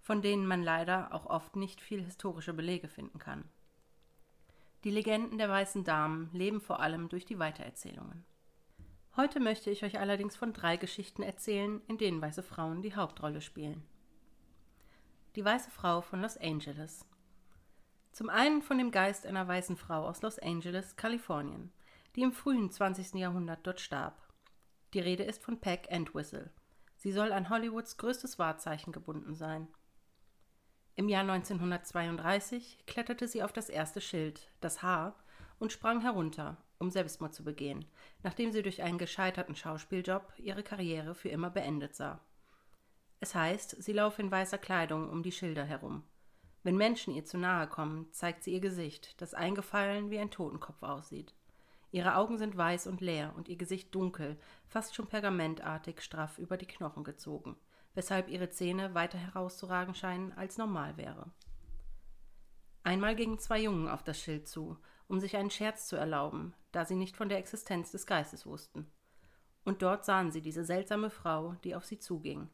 von 0.00 0.22
denen 0.22 0.46
man 0.46 0.62
leider 0.62 1.12
auch 1.12 1.26
oft 1.26 1.56
nicht 1.56 1.80
viel 1.80 2.02
historische 2.02 2.54
Belege 2.54 2.88
finden 2.88 3.18
kann. 3.18 3.44
Die 4.84 4.90
Legenden 4.90 5.38
der 5.38 5.48
weißen 5.48 5.84
Damen 5.84 6.30
leben 6.32 6.60
vor 6.60 6.80
allem 6.80 7.08
durch 7.08 7.24
die 7.24 7.38
Weitererzählungen. 7.38 8.24
Heute 9.16 9.40
möchte 9.40 9.70
ich 9.70 9.84
euch 9.84 9.98
allerdings 9.98 10.36
von 10.36 10.52
drei 10.52 10.76
Geschichten 10.76 11.22
erzählen, 11.22 11.82
in 11.86 11.98
denen 11.98 12.22
weiße 12.22 12.42
Frauen 12.42 12.82
die 12.82 12.94
Hauptrolle 12.94 13.40
spielen. 13.40 13.84
Die 15.36 15.44
weiße 15.44 15.70
Frau 15.70 16.00
von 16.00 16.22
Los 16.22 16.36
Angeles 16.36 17.04
zum 18.12 18.28
einen 18.28 18.62
von 18.62 18.78
dem 18.78 18.90
Geist 18.90 19.26
einer 19.26 19.48
weißen 19.48 19.76
Frau 19.76 20.06
aus 20.06 20.20
Los 20.22 20.38
Angeles, 20.38 20.96
Kalifornien, 20.96 21.72
die 22.14 22.22
im 22.22 22.32
frühen 22.32 22.70
20. 22.70 23.14
Jahrhundert 23.14 23.66
dort 23.66 23.80
starb. 23.80 24.22
Die 24.92 25.00
Rede 25.00 25.22
ist 25.22 25.42
von 25.42 25.58
Peck 25.58 25.86
Entwistle. 25.88 26.50
Sie 26.96 27.10
soll 27.10 27.32
an 27.32 27.48
Hollywoods 27.48 27.96
größtes 27.96 28.38
Wahrzeichen 28.38 28.92
gebunden 28.92 29.34
sein. 29.34 29.66
Im 30.94 31.08
Jahr 31.08 31.22
1932 31.22 32.84
kletterte 32.86 33.26
sie 33.26 33.42
auf 33.42 33.52
das 33.52 33.70
erste 33.70 34.02
Schild, 34.02 34.50
das 34.60 34.82
H, 34.82 35.16
und 35.58 35.72
sprang 35.72 36.02
herunter, 36.02 36.58
um 36.78 36.90
Selbstmord 36.90 37.34
zu 37.34 37.44
begehen, 37.44 37.86
nachdem 38.22 38.52
sie 38.52 38.62
durch 38.62 38.82
einen 38.82 38.98
gescheiterten 38.98 39.56
Schauspieljob 39.56 40.34
ihre 40.36 40.62
Karriere 40.62 41.14
für 41.14 41.30
immer 41.30 41.48
beendet 41.48 41.94
sah. 41.94 42.20
Es 43.20 43.34
heißt, 43.34 43.82
sie 43.82 43.92
laufe 43.92 44.20
in 44.20 44.30
weißer 44.30 44.58
Kleidung 44.58 45.08
um 45.08 45.22
die 45.22 45.32
Schilder 45.32 45.64
herum. 45.64 46.04
Wenn 46.62 46.76
Menschen 46.76 47.12
ihr 47.14 47.24
zu 47.24 47.38
nahe 47.38 47.66
kommen, 47.66 48.12
zeigt 48.12 48.44
sie 48.44 48.52
ihr 48.52 48.60
Gesicht, 48.60 49.20
das 49.20 49.34
eingefallen 49.34 50.10
wie 50.10 50.18
ein 50.18 50.30
Totenkopf 50.30 50.82
aussieht. 50.82 51.34
Ihre 51.90 52.16
Augen 52.16 52.38
sind 52.38 52.56
weiß 52.56 52.86
und 52.86 53.00
leer 53.00 53.34
und 53.36 53.48
ihr 53.48 53.56
Gesicht 53.56 53.94
dunkel, 53.94 54.38
fast 54.66 54.94
schon 54.94 55.08
pergamentartig 55.08 56.00
straff 56.00 56.38
über 56.38 56.56
die 56.56 56.66
Knochen 56.66 57.04
gezogen, 57.04 57.56
weshalb 57.94 58.28
ihre 58.28 58.48
Zähne 58.48 58.94
weiter 58.94 59.18
herauszuragen 59.18 59.94
scheinen, 59.94 60.32
als 60.32 60.56
normal 60.56 60.96
wäre. 60.96 61.30
Einmal 62.84 63.14
gingen 63.14 63.38
zwei 63.38 63.60
Jungen 63.60 63.88
auf 63.88 64.02
das 64.02 64.18
Schild 64.18 64.48
zu, 64.48 64.78
um 65.06 65.20
sich 65.20 65.36
einen 65.36 65.50
Scherz 65.50 65.86
zu 65.86 65.96
erlauben, 65.96 66.54
da 66.72 66.84
sie 66.84 66.96
nicht 66.96 67.16
von 67.16 67.28
der 67.28 67.38
Existenz 67.38 67.90
des 67.90 68.06
Geistes 68.06 68.46
wussten. 68.46 68.90
Und 69.64 69.82
dort 69.82 70.04
sahen 70.04 70.32
sie 70.32 70.40
diese 70.40 70.64
seltsame 70.64 71.10
Frau, 71.10 71.54
die 71.62 71.74
auf 71.74 71.84
sie 71.84 71.98
zuging. 71.98 72.48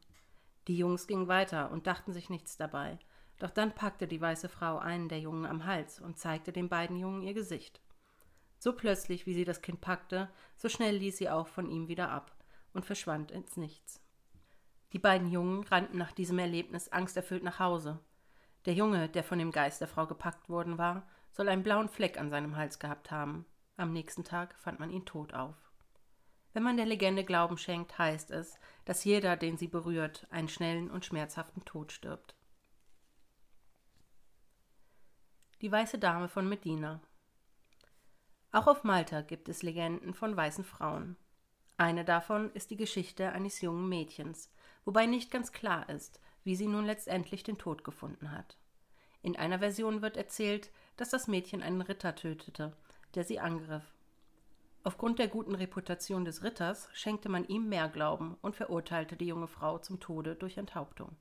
Die 0.67 0.77
Jungs 0.77 1.07
gingen 1.07 1.27
weiter 1.27 1.71
und 1.71 1.87
dachten 1.87 2.13
sich 2.13 2.29
nichts 2.29 2.57
dabei, 2.57 2.99
doch 3.39 3.49
dann 3.49 3.73
packte 3.73 4.07
die 4.07 4.21
weiße 4.21 4.49
Frau 4.49 4.77
einen 4.77 5.09
der 5.09 5.19
Jungen 5.19 5.45
am 5.45 5.65
Hals 5.65 5.99
und 5.99 6.19
zeigte 6.19 6.51
den 6.51 6.69
beiden 6.69 6.97
Jungen 6.97 7.23
ihr 7.23 7.33
Gesicht. 7.33 7.81
So 8.59 8.73
plötzlich, 8.73 9.25
wie 9.25 9.33
sie 9.33 9.45
das 9.45 9.61
Kind 9.61 9.79
packte, 9.79 10.29
so 10.57 10.67
schnell 10.67 10.97
ließ 10.97 11.17
sie 11.17 11.29
auch 11.29 11.47
von 11.47 11.69
ihm 11.69 11.87
wieder 11.87 12.09
ab 12.09 12.35
und 12.73 12.85
verschwand 12.85 13.31
ins 13.31 13.55
Nichts. 13.55 14.01
Die 14.91 14.99
beiden 14.99 15.31
Jungen 15.31 15.63
rannten 15.63 15.97
nach 15.97 16.11
diesem 16.11 16.39
Erlebnis 16.39 16.89
angsterfüllt 16.89 17.43
nach 17.43 17.59
Hause. 17.59 17.99
Der 18.65 18.73
Junge, 18.73 19.07
der 19.07 19.23
von 19.23 19.39
dem 19.39 19.51
Geist 19.51 19.79
der 19.79 19.87
Frau 19.87 20.05
gepackt 20.05 20.49
worden 20.49 20.77
war, 20.77 21.07
soll 21.31 21.47
einen 21.47 21.63
blauen 21.63 21.87
Fleck 21.87 22.19
an 22.19 22.29
seinem 22.29 22.57
Hals 22.57 22.79
gehabt 22.79 23.11
haben. 23.11 23.45
Am 23.77 23.93
nächsten 23.93 24.25
Tag 24.25 24.55
fand 24.59 24.79
man 24.79 24.91
ihn 24.91 25.05
tot 25.05 25.33
auf. 25.33 25.55
Wenn 26.51 26.63
man 26.63 26.77
der 26.77 26.87
Legende 26.87 27.23
Glauben 27.23 27.57
schenkt, 27.57 27.97
heißt 27.97 28.31
es, 28.31 28.59
dass 28.83 29.05
jeder, 29.05 29.37
den 29.37 29.57
sie 29.57 29.67
berührt, 29.67 30.27
einen 30.31 30.49
schnellen 30.49 30.89
und 30.89 31.05
schmerzhaften 31.05 31.63
Tod 31.63 31.91
stirbt. 31.91 32.35
Die 35.61 35.71
weiße 35.71 35.99
Dame 35.99 36.29
von 36.29 36.47
Medina. 36.47 37.01
Auch 38.53 38.67
auf 38.67 38.85
Malta 38.85 39.19
gibt 39.21 39.49
es 39.49 39.61
Legenden 39.61 40.13
von 40.13 40.37
weißen 40.37 40.63
Frauen. 40.63 41.17
Eine 41.75 42.05
davon 42.05 42.49
ist 42.53 42.71
die 42.71 42.77
Geschichte 42.77 43.33
eines 43.33 43.59
jungen 43.59 43.89
Mädchens, 43.89 44.53
wobei 44.85 45.05
nicht 45.05 45.31
ganz 45.31 45.51
klar 45.51 45.89
ist, 45.89 46.21
wie 46.45 46.55
sie 46.55 46.67
nun 46.67 46.85
letztendlich 46.85 47.43
den 47.43 47.57
Tod 47.57 47.83
gefunden 47.83 48.31
hat. 48.31 48.57
In 49.21 49.35
einer 49.35 49.59
Version 49.59 50.01
wird 50.01 50.15
erzählt, 50.15 50.71
dass 50.95 51.09
das 51.09 51.27
Mädchen 51.27 51.61
einen 51.61 51.81
Ritter 51.81 52.15
tötete, 52.15 52.71
der 53.15 53.25
sie 53.25 53.41
angriff. 53.41 53.83
Aufgrund 54.85 55.19
der 55.19 55.27
guten 55.27 55.55
Reputation 55.55 56.23
des 56.23 56.41
Ritters 56.41 56.87
schenkte 56.93 57.27
man 57.27 57.45
ihm 57.45 57.67
mehr 57.67 57.89
Glauben 57.89 58.37
und 58.41 58.55
verurteilte 58.55 59.17
die 59.17 59.27
junge 59.27 59.49
Frau 59.49 59.77
zum 59.77 59.99
Tode 59.99 60.35
durch 60.35 60.57
Enthauptung. 60.57 61.17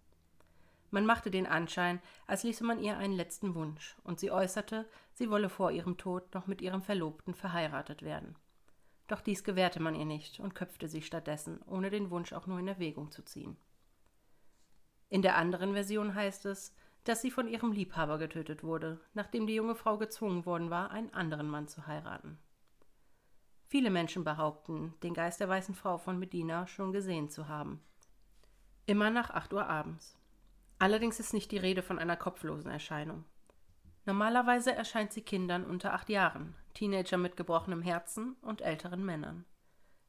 Man 0.90 1.04
machte 1.04 1.30
den 1.30 1.47
Anschein, 1.47 2.00
als 2.26 2.45
ließe 2.45 2.64
man 2.64 2.80
ihr 2.80 2.97
einen 2.97 3.14
letzten 3.14 3.54
Wunsch, 3.54 3.97
und 4.04 4.21
sie 4.21 4.30
äußerte, 4.30 4.88
sie 5.12 5.30
wolle 5.30 5.49
vor 5.49 5.71
ihrem 5.71 5.97
Tod 5.97 6.35
noch 6.35 6.47
mit 6.47 6.62
ihrem 6.62 6.83
Verlobten 6.83 7.35
verheiratet 7.35 8.02
werden. 8.02 8.37
Doch 9.07 9.21
dies 9.21 9.45
gewährte 9.45 9.80
man 9.80 9.95
ihr 9.95 10.04
nicht 10.04 10.40
und 10.40 10.54
köpfte 10.54 10.88
sie 10.88 11.02
stattdessen, 11.02 11.61
ohne 11.66 11.90
den 11.90 12.11
Wunsch 12.11 12.33
auch 12.33 12.47
nur 12.47 12.59
in 12.59 12.68
Erwägung 12.68 13.11
zu 13.11 13.23
ziehen. 13.23 13.57
In 15.09 15.23
der 15.23 15.37
anderen 15.37 15.73
Version 15.73 16.14
heißt 16.14 16.47
es, 16.47 16.75
dass 17.04 17.23
sie 17.23 17.30
von 17.30 17.49
ihrem 17.49 17.73
Liebhaber 17.73 18.18
getötet 18.18 18.62
wurde, 18.62 19.00
nachdem 19.14 19.47
die 19.47 19.54
junge 19.54 19.75
Frau 19.75 19.97
gezwungen 19.97 20.45
worden 20.45 20.68
war, 20.68 20.90
einen 20.90 21.12
anderen 21.14 21.49
Mann 21.49 21.68
zu 21.68 21.87
heiraten. 21.87 22.38
Viele 23.66 23.90
Menschen 23.90 24.25
behaupten, 24.25 24.95
den 25.02 25.14
Geist 25.14 25.40
der 25.40 25.49
weißen 25.49 25.75
Frau 25.75 25.99
von 25.99 26.18
Medina 26.18 26.66
schon 26.66 26.92
gesehen 26.92 27.30
zu 27.30 27.49
haben. 27.49 27.83
Immer 28.87 29.11
nach 29.11 29.30
8 29.30 29.52
Uhr 29.52 29.66
abends. 29.66 30.18
Allerdings 30.79 31.19
ist 31.19 31.35
nicht 31.35 31.51
die 31.51 31.59
Rede 31.59 31.83
von 31.83 31.99
einer 31.99 32.17
kopflosen 32.17 32.71
Erscheinung. 32.71 33.25
Normalerweise 34.07 34.75
erscheint 34.75 35.13
sie 35.13 35.23
Kindern 35.23 35.65
unter 35.65 35.93
acht 35.93 36.09
Jahren, 36.09 36.55
Teenager 36.75 37.19
mit 37.19 37.37
gebrochenem 37.37 37.83
Herzen 37.83 38.37
und 38.43 38.63
älteren 38.63 39.05
Männern. 39.05 39.45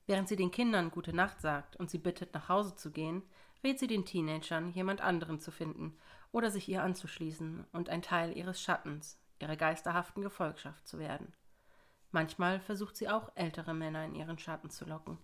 Während 0.06 0.28
sie 0.30 0.36
den 0.36 0.52
Kindern 0.52 0.92
gute 0.92 1.14
Nacht 1.14 1.42
sagt 1.42 1.76
und 1.76 1.90
sie 1.90 1.98
bittet, 1.98 2.34
nach 2.34 2.50
Hause 2.50 2.76
zu 2.76 2.92
gehen, 2.92 3.24
rät 3.64 3.78
sie 3.80 3.88
den 3.88 4.06
Teenagern, 4.06 4.72
jemand 4.72 5.02
anderen 5.02 5.40
zu 5.40 5.52
finden 5.52 5.98
oder 6.32 6.50
sich 6.50 6.70
ihr 6.70 6.84
anzuschließen 6.84 7.66
und 7.74 7.90
ein 7.90 8.02
Teil 8.02 8.38
ihres 8.38 8.62
Schattens, 8.62 9.20
ihrer 9.40 9.56
geisterhaften 9.56 10.22
Gefolgschaft 10.22 10.88
zu 10.88 11.00
werden. 11.00 11.34
Manchmal 12.12 12.60
versucht 12.60 12.96
sie 12.96 13.10
auch 13.10 13.32
ältere 13.36 13.74
Männer 13.74 14.06
in 14.06 14.16
ihren 14.16 14.40
Schatten 14.40 14.70
zu 14.70 14.86
locken. 14.86 15.18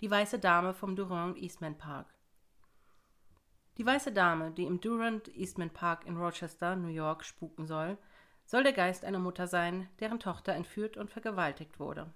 Die 0.00 0.10
weiße 0.10 0.38
Dame 0.38 0.74
vom 0.74 0.96
Durand 0.96 1.38
Eastman 1.38 1.78
Park 1.78 2.14
die 3.76 3.86
weiße 3.86 4.12
Dame, 4.12 4.52
die 4.52 4.64
im 4.64 4.80
Durand 4.80 5.34
Eastman 5.36 5.70
Park 5.70 6.06
in 6.06 6.16
Rochester, 6.16 6.76
New 6.76 6.88
York, 6.88 7.24
spuken 7.24 7.66
soll, 7.66 7.98
soll 8.46 8.62
der 8.62 8.72
Geist 8.72 9.04
einer 9.04 9.18
Mutter 9.18 9.48
sein, 9.48 9.88
deren 9.98 10.20
Tochter 10.20 10.52
entführt 10.52 10.96
und 10.96 11.10
vergewaltigt 11.10 11.80
wurde. 11.80 12.12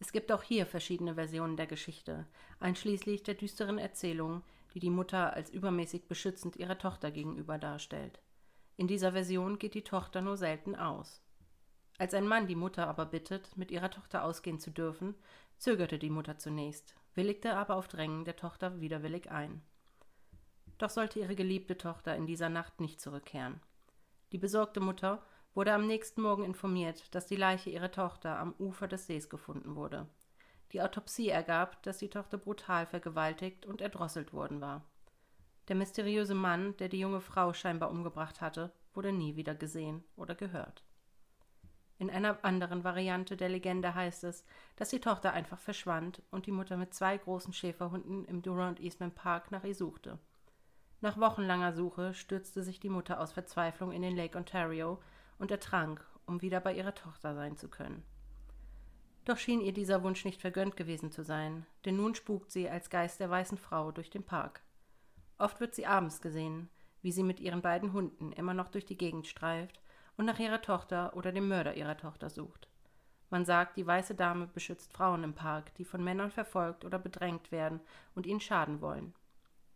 Es 0.00 0.12
gibt 0.12 0.30
auch 0.30 0.42
hier 0.42 0.66
verschiedene 0.66 1.14
Versionen 1.14 1.56
der 1.56 1.66
Geschichte, 1.66 2.26
einschließlich 2.60 3.22
der 3.22 3.34
düsteren 3.34 3.78
Erzählung, 3.78 4.42
die 4.74 4.80
die 4.80 4.90
Mutter 4.90 5.32
als 5.32 5.48
übermäßig 5.48 6.08
beschützend 6.08 6.56
ihrer 6.56 6.76
Tochter 6.76 7.10
gegenüber 7.10 7.56
darstellt. 7.56 8.20
In 8.76 8.86
dieser 8.86 9.12
Version 9.12 9.58
geht 9.58 9.72
die 9.72 9.84
Tochter 9.84 10.20
nur 10.20 10.36
selten 10.36 10.76
aus. 10.76 11.22
Als 11.96 12.12
ein 12.12 12.28
Mann 12.28 12.46
die 12.46 12.56
Mutter 12.56 12.86
aber 12.86 13.06
bittet, 13.06 13.56
mit 13.56 13.70
ihrer 13.70 13.90
Tochter 13.90 14.24
ausgehen 14.24 14.60
zu 14.60 14.70
dürfen, 14.70 15.14
zögerte 15.58 15.98
die 15.98 16.10
Mutter 16.10 16.38
zunächst, 16.38 16.94
willigte 17.14 17.56
aber 17.56 17.76
auf 17.76 17.88
Drängen 17.88 18.24
der 18.24 18.36
Tochter 18.36 18.80
widerwillig 18.80 19.30
ein. 19.30 19.62
Doch 20.78 20.90
sollte 20.90 21.20
ihre 21.20 21.34
geliebte 21.34 21.78
Tochter 21.78 22.16
in 22.16 22.26
dieser 22.26 22.48
Nacht 22.48 22.80
nicht 22.80 23.00
zurückkehren. 23.00 23.60
Die 24.32 24.38
besorgte 24.38 24.80
Mutter 24.80 25.22
wurde 25.54 25.72
am 25.72 25.86
nächsten 25.86 26.20
Morgen 26.20 26.44
informiert, 26.44 27.14
dass 27.14 27.26
die 27.26 27.36
Leiche 27.36 27.70
ihrer 27.70 27.90
Tochter 27.90 28.38
am 28.38 28.54
Ufer 28.58 28.88
des 28.88 29.06
Sees 29.06 29.30
gefunden 29.30 29.74
wurde. 29.74 30.06
Die 30.72 30.82
Autopsie 30.82 31.28
ergab, 31.28 31.82
dass 31.82 31.98
die 31.98 32.10
Tochter 32.10 32.36
brutal 32.36 32.86
vergewaltigt 32.86 33.64
und 33.64 33.80
erdrosselt 33.80 34.32
worden 34.32 34.60
war. 34.60 34.84
Der 35.68 35.76
mysteriöse 35.76 36.34
Mann, 36.34 36.76
der 36.76 36.88
die 36.88 37.00
junge 37.00 37.20
Frau 37.20 37.52
scheinbar 37.52 37.90
umgebracht 37.90 38.40
hatte, 38.40 38.72
wurde 38.92 39.12
nie 39.12 39.36
wieder 39.36 39.54
gesehen 39.54 40.04
oder 40.16 40.34
gehört. 40.34 40.84
In 41.98 42.10
einer 42.10 42.44
anderen 42.44 42.84
Variante 42.84 43.36
der 43.36 43.48
Legende 43.48 43.94
heißt 43.94 44.24
es, 44.24 44.44
dass 44.76 44.90
die 44.90 45.00
Tochter 45.00 45.32
einfach 45.32 45.58
verschwand 45.58 46.22
und 46.30 46.46
die 46.46 46.52
Mutter 46.52 46.76
mit 46.76 46.92
zwei 46.92 47.16
großen 47.16 47.54
Schäferhunden 47.54 48.26
im 48.26 48.42
Durand 48.42 48.80
Eastman 48.80 49.12
Park 49.12 49.50
nach 49.50 49.64
ihr 49.64 49.74
suchte. 49.74 50.18
Nach 51.00 51.18
wochenlanger 51.18 51.72
Suche 51.72 52.12
stürzte 52.12 52.62
sich 52.62 52.80
die 52.80 52.90
Mutter 52.90 53.20
aus 53.20 53.32
Verzweiflung 53.32 53.92
in 53.92 54.02
den 54.02 54.16
Lake 54.16 54.36
Ontario 54.36 55.00
und 55.38 55.50
ertrank, 55.50 56.04
um 56.26 56.42
wieder 56.42 56.60
bei 56.60 56.74
ihrer 56.74 56.94
Tochter 56.94 57.34
sein 57.34 57.56
zu 57.56 57.68
können. 57.68 58.02
Doch 59.24 59.38
schien 59.38 59.60
ihr 59.60 59.72
dieser 59.72 60.02
Wunsch 60.02 60.24
nicht 60.24 60.40
vergönnt 60.40 60.76
gewesen 60.76 61.10
zu 61.10 61.24
sein, 61.24 61.66
denn 61.84 61.96
nun 61.96 62.14
spukt 62.14 62.52
sie 62.52 62.68
als 62.68 62.90
Geist 62.90 63.20
der 63.20 63.30
weißen 63.30 63.58
Frau 63.58 63.90
durch 63.90 64.10
den 64.10 64.22
Park. 64.22 64.62
Oft 65.38 65.60
wird 65.60 65.74
sie 65.74 65.86
abends 65.86 66.20
gesehen, 66.20 66.68
wie 67.02 67.12
sie 67.12 67.22
mit 67.22 67.40
ihren 67.40 67.62
beiden 67.62 67.92
Hunden 67.92 68.32
immer 68.32 68.54
noch 68.54 68.68
durch 68.68 68.84
die 68.84 68.96
Gegend 68.96 69.26
streift 69.26 69.80
und 70.16 70.24
nach 70.24 70.38
ihrer 70.38 70.62
Tochter 70.62 71.16
oder 71.16 71.32
dem 71.32 71.48
Mörder 71.48 71.76
ihrer 71.76 71.96
Tochter 71.96 72.30
sucht. 72.30 72.68
Man 73.28 73.44
sagt, 73.44 73.76
die 73.76 73.86
weiße 73.86 74.14
Dame 74.14 74.46
beschützt 74.46 74.92
Frauen 74.92 75.24
im 75.24 75.34
Park, 75.34 75.74
die 75.74 75.84
von 75.84 76.02
Männern 76.02 76.30
verfolgt 76.30 76.84
oder 76.84 76.98
bedrängt 76.98 77.50
werden 77.50 77.80
und 78.14 78.26
ihnen 78.26 78.40
schaden 78.40 78.80
wollen. 78.80 79.14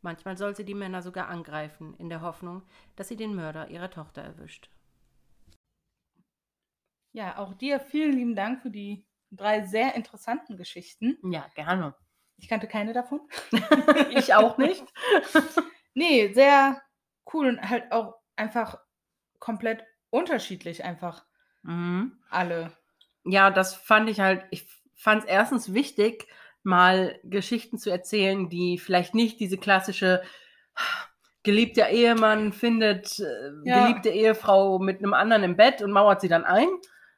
Manchmal 0.02 0.36
soll 0.36 0.56
sie 0.56 0.64
die 0.64 0.74
Männer 0.74 1.02
sogar 1.02 1.28
angreifen, 1.28 1.94
in 1.98 2.08
der 2.08 2.22
Hoffnung, 2.22 2.62
dass 2.96 3.08
sie 3.08 3.16
den 3.16 3.34
Mörder 3.34 3.68
ihrer 3.68 3.90
Tochter 3.90 4.22
erwischt. 4.22 4.70
Ja, 7.12 7.38
auch 7.38 7.54
dir 7.54 7.80
vielen 7.80 8.12
lieben 8.12 8.36
Dank 8.36 8.62
für 8.62 8.70
die 8.70 9.04
drei 9.30 9.62
sehr 9.62 9.94
interessanten 9.94 10.56
Geschichten. 10.56 11.18
Ja, 11.30 11.48
gerne. 11.54 11.94
Ich 12.36 12.48
kannte 12.48 12.68
keine 12.68 12.92
davon. 12.92 13.20
ich 14.10 14.32
auch 14.34 14.56
nicht. 14.58 14.84
nee, 15.94 16.32
sehr 16.32 16.80
cool 17.32 17.48
und 17.48 17.68
halt 17.68 17.90
auch 17.92 18.14
einfach 18.36 18.78
komplett 19.38 19.84
unterschiedlich 20.10 20.84
einfach 20.84 21.24
Mhm. 21.64 22.12
alle. 22.28 22.72
Ja, 23.24 23.50
das 23.50 23.74
fand 23.74 24.08
ich 24.08 24.20
halt, 24.20 24.44
ich 24.50 24.66
fand 24.96 25.22
es 25.24 25.28
erstens 25.28 25.74
wichtig, 25.74 26.26
mal 26.62 27.18
Geschichten 27.24 27.78
zu 27.78 27.90
erzählen, 27.90 28.48
die 28.48 28.78
vielleicht 28.78 29.14
nicht 29.14 29.40
diese 29.40 29.58
klassische 29.58 30.22
geliebter 31.42 31.88
Ehemann 31.88 32.52
findet 32.52 33.18
äh, 33.18 33.50
Ja. 33.64 33.72
geliebte 33.72 34.10
Ehefrau 34.10 34.78
mit 34.78 34.98
einem 34.98 35.14
anderen 35.14 35.42
im 35.42 35.56
Bett 35.56 35.82
und 35.82 35.90
mauert 35.92 36.20
sie 36.20 36.28
dann 36.28 36.44
ein, 36.44 36.68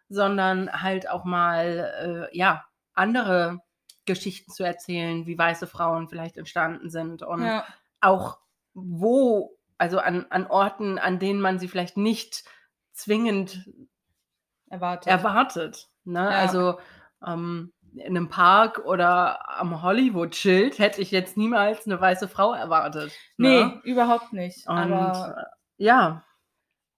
sondern 0.09 0.83
halt 0.83 1.09
auch 1.09 1.25
mal 1.25 2.29
äh, 2.33 2.37
ja 2.37 2.65
andere 2.95 3.61
Geschichten 4.05 4.53
zu 4.53 4.65
erzählen, 4.65 5.27
wie 5.27 5.39
weiße 5.39 5.67
Frauen 5.67 6.09
vielleicht 6.09 6.37
entstanden 6.37 6.91
sind 6.91 7.23
und 7.23 7.43
Ja, 7.47 7.65
auch 8.01 8.39
wo, 8.75 9.57
also 9.79 9.99
an, 9.99 10.27
an 10.31 10.47
Orten, 10.47 10.99
an 10.99 11.19
denen 11.19 11.41
man 11.41 11.59
sie 11.59 11.69
vielleicht 11.69 11.97
nicht 11.97 12.45
zwingend 13.03 13.69
erwartet. 14.71 15.09
erwartet. 15.13 15.89
Ne? 16.05 16.21
Ja. 16.21 16.29
Also 16.29 16.79
ähm, 17.27 17.73
in 17.95 18.17
einem 18.17 18.29
Park 18.29 18.79
oder 18.87 19.61
am 19.61 19.83
Hollywood-Schild 19.83 20.79
hätte 20.79 21.03
ich 21.03 21.11
jetzt 21.11 21.37
niemals 21.37 21.87
eine 21.87 22.01
weiße 22.01 22.27
Frau 22.29 22.53
erwartet. 22.55 23.13
nee, 23.37 23.65
Ne? 23.65 23.81
überhaupt 23.85 24.33
nicht. 24.33 24.67
Und 24.67 24.79
aber, 24.79 25.37
äh, 25.37 25.85
ja, 25.85 26.25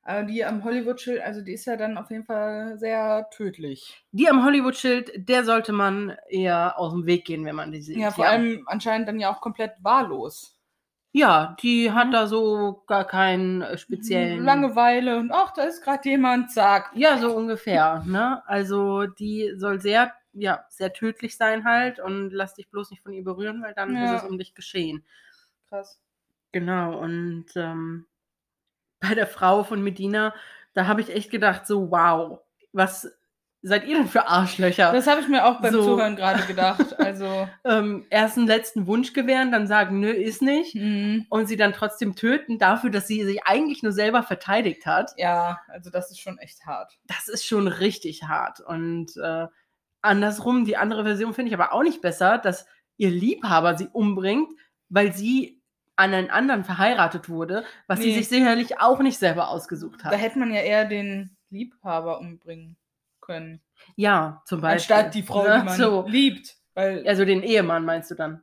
aber 0.07 0.23
die 0.25 0.45
am 0.45 0.63
Hollywood-Schild, 0.63 1.23
also 1.23 1.41
die 1.41 1.55
ist 1.55 1.65
ja 1.65 1.77
dann 1.77 1.97
auf 1.97 2.11
jeden 2.11 2.25
Fall 2.27 2.77
sehr 2.79 3.27
tödlich. 3.31 4.05
die 4.13 4.29
am 4.29 4.45
Hollywood-Schild, 4.45 5.13
der 5.17 5.45
sollte 5.45 5.73
man 5.73 6.15
eher 6.29 6.79
aus 6.79 6.93
dem 6.93 7.07
Weg 7.07 7.25
gehen, 7.25 7.45
wenn 7.47 7.57
man 7.57 7.73
die 7.73 7.81
sieht. 7.81 7.97
Ja, 7.97 8.11
vor 8.11 8.27
allem 8.27 8.65
anscheinend 8.67 9.09
dann 9.09 9.19
ja 9.19 9.35
auch 9.35 9.41
komplett 9.41 9.73
wahllos. 9.83 10.59
Ja, 11.17 11.57
die 11.63 11.93
hat 11.93 12.09
Mhm. 12.09 12.13
da 12.13 12.27
so 12.27 12.83
gar 12.89 13.05
keinen 13.07 13.63
äh, 13.63 13.79
speziellen. 13.79 14.43
Langeweile 14.45 15.17
und 15.19 15.31
ach, 15.33 15.53
da 15.55 15.63
ist 15.63 15.81
gerade 15.81 16.09
jemand, 16.09 16.51
zack. 16.51 16.91
Ja, 16.97 17.19
so 17.19 17.37
ungefähr. 17.37 18.03
Ne? 18.05 18.43
Also 18.49 19.07
die 19.07 19.53
soll 19.57 19.81
sehr, 19.81 20.13
ja, 20.33 20.65
sehr 20.71 20.93
tödlich 20.93 21.37
sein 21.37 21.65
halt 21.65 22.01
und 22.01 22.31
lass 22.31 22.55
dich 22.55 22.69
bloß 22.69 22.91
nicht 22.91 23.05
von 23.05 23.13
ihr 23.13 23.23
berühren, 23.23 23.63
weil 23.63 23.75
dann 23.75 23.95
Ja. 23.95 24.03
ist 24.07 24.11
es 24.11 24.29
um 24.29 24.39
dich 24.39 24.57
geschehen. 24.57 25.05
Krass. 25.69 26.01
Genau, 26.51 26.99
und 26.99 27.47
ähm, 27.55 28.07
bei 29.01 29.15
der 29.15 29.27
Frau 29.27 29.65
von 29.65 29.83
Medina, 29.83 30.35
da 30.75 30.87
habe 30.87 31.01
ich 31.01 31.11
echt 31.15 31.31
gedacht, 31.31 31.67
so, 31.67 31.91
wow, 31.91 32.41
was 32.73 33.13
seid 33.67 33.87
ihr 33.87 33.97
denn 33.97 34.07
für 34.09 34.29
Arschlöcher? 34.29 34.93
Das 34.93 35.07
habe 35.07 35.21
ich 35.23 35.29
mir 35.29 35.47
auch 35.47 35.61
beim 35.61 35.73
So. 35.73 35.83
Zuhören 35.83 36.17
gerade 36.17 36.43
gedacht. 36.47 36.99
Also, 37.01 37.49
ähm, 37.65 38.05
erst 38.11 38.37
einen 38.39 38.47
letzten 38.47 38.87
Wunsch 38.87 39.13
gewähren, 39.15 39.51
dann 39.51 39.67
sagen, 39.67 40.01
nö, 40.01 40.11
ist 40.11 40.43
nicht. 40.43 40.75
mhm. 40.75 41.27
Und 41.31 41.47
sie 41.49 41.57
dann 41.57 41.73
trotzdem 41.73 42.15
töten 42.15 42.59
dafür, 42.59 42.91
dass 42.91 43.07
sie 43.09 43.25
sich 43.25 43.45
eigentlich 43.47 43.83
nur 43.83 43.93
selber 43.93 44.23
verteidigt 44.23 44.87
hat. 44.87 45.13
ja, 45.17 45.61
also 45.69 45.91
das 45.91 46.11
ist 46.11 46.21
schon 46.21 46.39
echt 46.39 46.65
hart. 46.67 46.99
Das 47.07 47.29
ist 47.29 47.45
schon 47.47 47.67
richtig 47.69 48.25
hart. 48.25 48.61
Und 48.61 49.17
äh, 49.17 49.47
andersrum, 50.03 50.65
die 50.65 50.77
andere 50.77 51.05
Version 51.05 51.35
finde 51.35 51.49
ich 51.49 51.55
aber 51.55 51.73
auch 51.73 51.83
nicht 51.83 52.03
besser, 52.03 52.39
dass 52.39 52.67
ihr 52.97 53.11
Liebhaber 53.11 53.77
sie 53.77 53.89
umbringt, 53.93 54.49
weil 54.89 55.13
sie 55.15 55.61
an 55.97 56.13
einen 56.13 56.31
anderen 56.31 56.65
verheiratet 56.65 57.29
wurde, 57.29 57.65
was 57.87 58.01
sie 58.01 58.09
Nee. 58.09 58.19
sich 58.19 58.29
sicherlich 58.29 58.81
auch 58.81 58.99
nicht 59.01 59.19
selber 59.19 59.49
ausgesucht 59.49 60.05
hat. 60.05 60.13
Da 60.13 60.17
hätte 60.17 60.39
man 60.39 60.53
ja 60.53 60.61
eher 60.61 60.85
den 60.85 61.37
Liebhaber 61.51 62.19
umbringen 62.19 62.77
können. 63.25 63.61
Ja, 63.97 64.43
zum 64.47 64.61
Beispiel. 64.61 64.95
Anstatt 64.97 65.15
die 65.15 65.23
Frau, 65.23 65.45
Ne? 65.45 65.59
die 65.61 65.65
man 65.65 65.77
So. 65.79 66.05
liebt. 66.07 66.55
Weil, 66.75 67.07
Also 67.07 67.25
den 67.25 67.43
Ehemann 67.43 67.85
meinst 67.85 68.11
du 68.11 68.15
dann? 68.15 68.43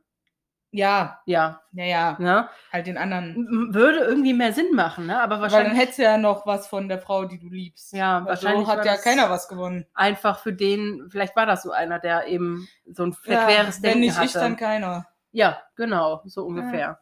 ja, 0.74 1.20
Ja. 1.26 1.60
ja, 1.72 1.84
ja, 1.84 2.16
Ne? 2.18 2.48
halt 2.72 2.86
den 2.86 2.96
anderen. 2.96 3.74
Würde 3.74 3.98
irgendwie 3.98 4.32
mehr 4.32 4.52
Sinn 4.54 4.74
machen, 4.74 5.06
ne? 5.06 5.20
Aber 5.20 5.34
Weil 5.34 5.40
dann 5.40 5.52
wahrscheinlich 5.52 5.78
hättest 5.78 5.98
du 5.98 6.02
ja 6.02 6.16
noch 6.16 6.46
was 6.46 6.66
von 6.66 6.88
der 6.88 6.98
Frau, 6.98 7.26
die 7.26 7.38
du 7.38 7.48
liebst. 7.48 7.92
Ja, 7.92 8.20
Weil 8.20 8.28
wahrscheinlich 8.28 8.66
hat 8.68 8.84
ja 8.86 8.96
keiner 8.96 9.28
was 9.28 9.48
gewonnen. 9.48 9.86
einfach 9.94 10.38
für 10.38 10.52
den, 10.54 11.08
vielleicht 11.10 11.36
war 11.36 11.44
das 11.44 11.62
so 11.62 11.72
einer, 11.72 11.98
der 11.98 12.26
eben 12.26 12.68
so 12.86 13.04
ein 13.04 13.12
Ja, 13.26 13.38
verqueres 13.38 13.76
wenn 13.76 13.82
Denken 13.82 14.00
nicht 14.00 14.16
hatte. 14.16 14.26
ich, 14.26 14.32
dann 14.32 14.56
keiner. 14.56 15.06
ja, 15.32 15.62
genau, 15.76 16.22
so 16.24 16.44
ungefähr. 16.44 16.98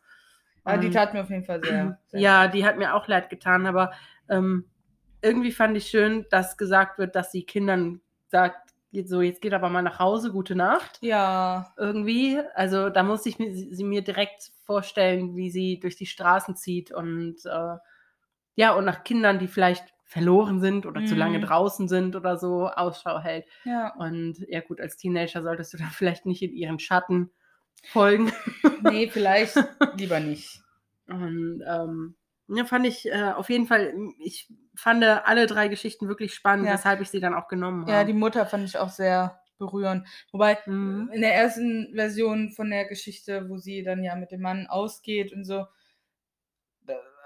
Aber 0.64 0.78
die 0.78 0.90
tat 0.90 1.14
mir 1.14 1.22
auf 1.22 1.30
jeden 1.30 1.44
Fall 1.44 1.62
sehr. 1.62 1.98
sehr 2.08 2.20
Ja, 2.20 2.48
die 2.48 2.64
hat 2.64 2.76
mir 2.76 2.94
auch 2.94 3.06
leid 3.08 3.30
getan, 3.30 3.66
aber 3.66 3.92
ähm, 4.28 4.69
irgendwie 5.22 5.52
fand 5.52 5.76
ich 5.76 5.86
schön, 5.88 6.26
dass 6.30 6.56
gesagt 6.56 6.98
wird, 6.98 7.14
dass 7.14 7.32
sie 7.32 7.44
Kindern 7.44 8.00
sagt, 8.28 8.70
so, 9.04 9.22
jetzt 9.22 9.40
geht 9.40 9.54
aber 9.54 9.68
mal 9.68 9.82
nach 9.82 10.00
Hause, 10.00 10.32
gute 10.32 10.56
Nacht. 10.56 10.98
Ja. 11.00 11.72
Irgendwie. 11.76 12.40
Also 12.54 12.90
da 12.90 13.02
muss 13.04 13.24
ich 13.26 13.38
mir, 13.38 13.54
sie 13.54 13.84
mir 13.84 14.02
direkt 14.02 14.50
vorstellen, 14.64 15.36
wie 15.36 15.50
sie 15.50 15.78
durch 15.78 15.94
die 15.96 16.06
Straßen 16.06 16.56
zieht 16.56 16.90
und 16.90 17.36
äh, 17.44 17.76
ja, 18.56 18.74
und 18.74 18.84
nach 18.84 19.04
Kindern, 19.04 19.38
die 19.38 19.46
vielleicht 19.46 19.94
verloren 20.04 20.60
sind 20.60 20.86
oder 20.86 21.04
zu 21.06 21.14
lange 21.14 21.38
Mhm. 21.38 21.42
draußen 21.42 21.86
sind 21.88 22.16
oder 22.16 22.36
so, 22.36 22.66
Ausschau 22.68 23.20
hält. 23.20 23.44
Ja. 23.64 23.94
Und 23.94 24.38
ja 24.48 24.60
gut, 24.60 24.80
als 24.80 24.96
Teenager 24.96 25.40
solltest 25.42 25.72
du 25.72 25.76
dann 25.78 25.90
vielleicht 25.90 26.26
nicht 26.26 26.42
in 26.42 26.52
ihren 26.52 26.80
Schatten 26.80 27.30
folgen. 27.84 28.32
Nee, 28.82 29.08
vielleicht 29.08 29.54
lieber 29.96 30.18
nicht. 30.18 30.60
Und 31.06 31.62
ähm, 31.64 32.16
ja, 32.54 32.64
fand 32.64 32.86
ich 32.86 33.06
äh, 33.06 33.32
auf 33.32 33.48
jeden 33.50 33.66
Fall, 33.66 33.94
ich 34.18 34.52
fand 34.74 35.04
alle 35.04 35.46
drei 35.46 35.68
Geschichten 35.68 36.08
wirklich 36.08 36.34
spannend, 36.34 36.68
Ja. 36.68 36.70
weshalb 36.70 37.00
ich 37.00 37.10
sie 37.10 37.20
dann 37.20 37.34
auch 37.34 37.48
genommen 37.48 37.86
habe. 37.86 37.86
Ja, 37.86 38.04
die 38.04 38.12
Mutter 38.12 38.46
fand 38.46 38.68
ich 38.68 38.78
auch 38.78 38.88
sehr 38.90 39.42
berührend. 39.58 40.06
Wobei, 40.32 40.58
Mhm. 40.66 41.10
in 41.12 41.20
der 41.22 41.34
ersten 41.34 41.92
Version 41.94 42.50
von 42.50 42.70
der 42.70 42.86
Geschichte, 42.86 43.48
wo 43.48 43.56
sie 43.58 43.82
dann 43.82 44.02
ja 44.04 44.14
mit 44.16 44.30
dem 44.32 44.40
Mann 44.42 44.66
ausgeht 44.66 45.32
und 45.32 45.44
so, 45.44 45.66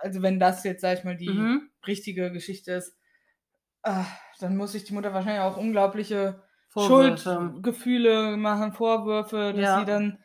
also 0.00 0.22
wenn 0.22 0.38
das 0.40 0.64
jetzt, 0.64 0.82
sag 0.82 0.98
ich 0.98 1.04
mal, 1.04 1.16
die 1.16 1.50
Mhm. 1.50 1.70
richtige 1.86 2.32
Geschichte 2.32 2.72
ist, 2.72 2.96
ah, 3.84 4.06
dann 4.40 4.56
muss 4.56 4.72
sich 4.72 4.84
die 4.84 4.94
Mutter 4.94 5.14
wahrscheinlich 5.14 5.42
auch 5.42 5.56
unglaubliche 5.58 6.42
Vorwürfe. 6.68 7.54
Schuldgefühle 7.56 8.36
machen, 8.36 8.72
Vorwürfe, 8.72 9.54
dass 9.54 9.72
Ja. 9.72 9.74
sie 9.74 9.84
dann 9.84 10.20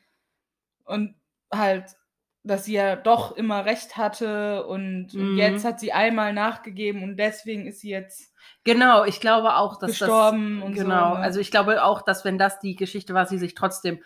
und 0.85 1.15
halt, 1.53 1.97
dass 2.43 2.65
sie 2.65 2.73
ja 2.73 2.95
doch 2.95 3.35
immer 3.35 3.65
recht 3.65 3.97
hatte 3.97 4.65
und, 4.65 5.13
und 5.13 5.31
Mhm. 5.33 5.37
jetzt 5.37 5.65
hat 5.65 5.79
sie 5.79 5.91
einmal 5.93 6.33
nachgegeben 6.33 7.03
und 7.03 7.17
deswegen 7.17 7.67
ist 7.67 7.81
sie 7.81 7.89
jetzt 7.89 8.33
Genau, 8.63 9.03
ich 9.05 9.19
glaube 9.19 9.55
auch, 9.55 9.77
dass 9.79 9.91
Gestorben 9.91 10.59
das 10.59 10.65
und 10.65 10.77
so, 10.77 10.83
genau. 10.83 11.15
ne? 11.15 11.19
Also 11.19 11.39
ich 11.39 11.51
glaube 11.51 11.83
auch, 11.83 12.01
dass 12.01 12.25
wenn 12.25 12.37
das 12.37 12.59
die 12.59 12.75
Geschichte 12.75 13.13
war, 13.13 13.25
sie 13.25 13.37
sich 13.37 13.55
trotzdem 13.55 14.01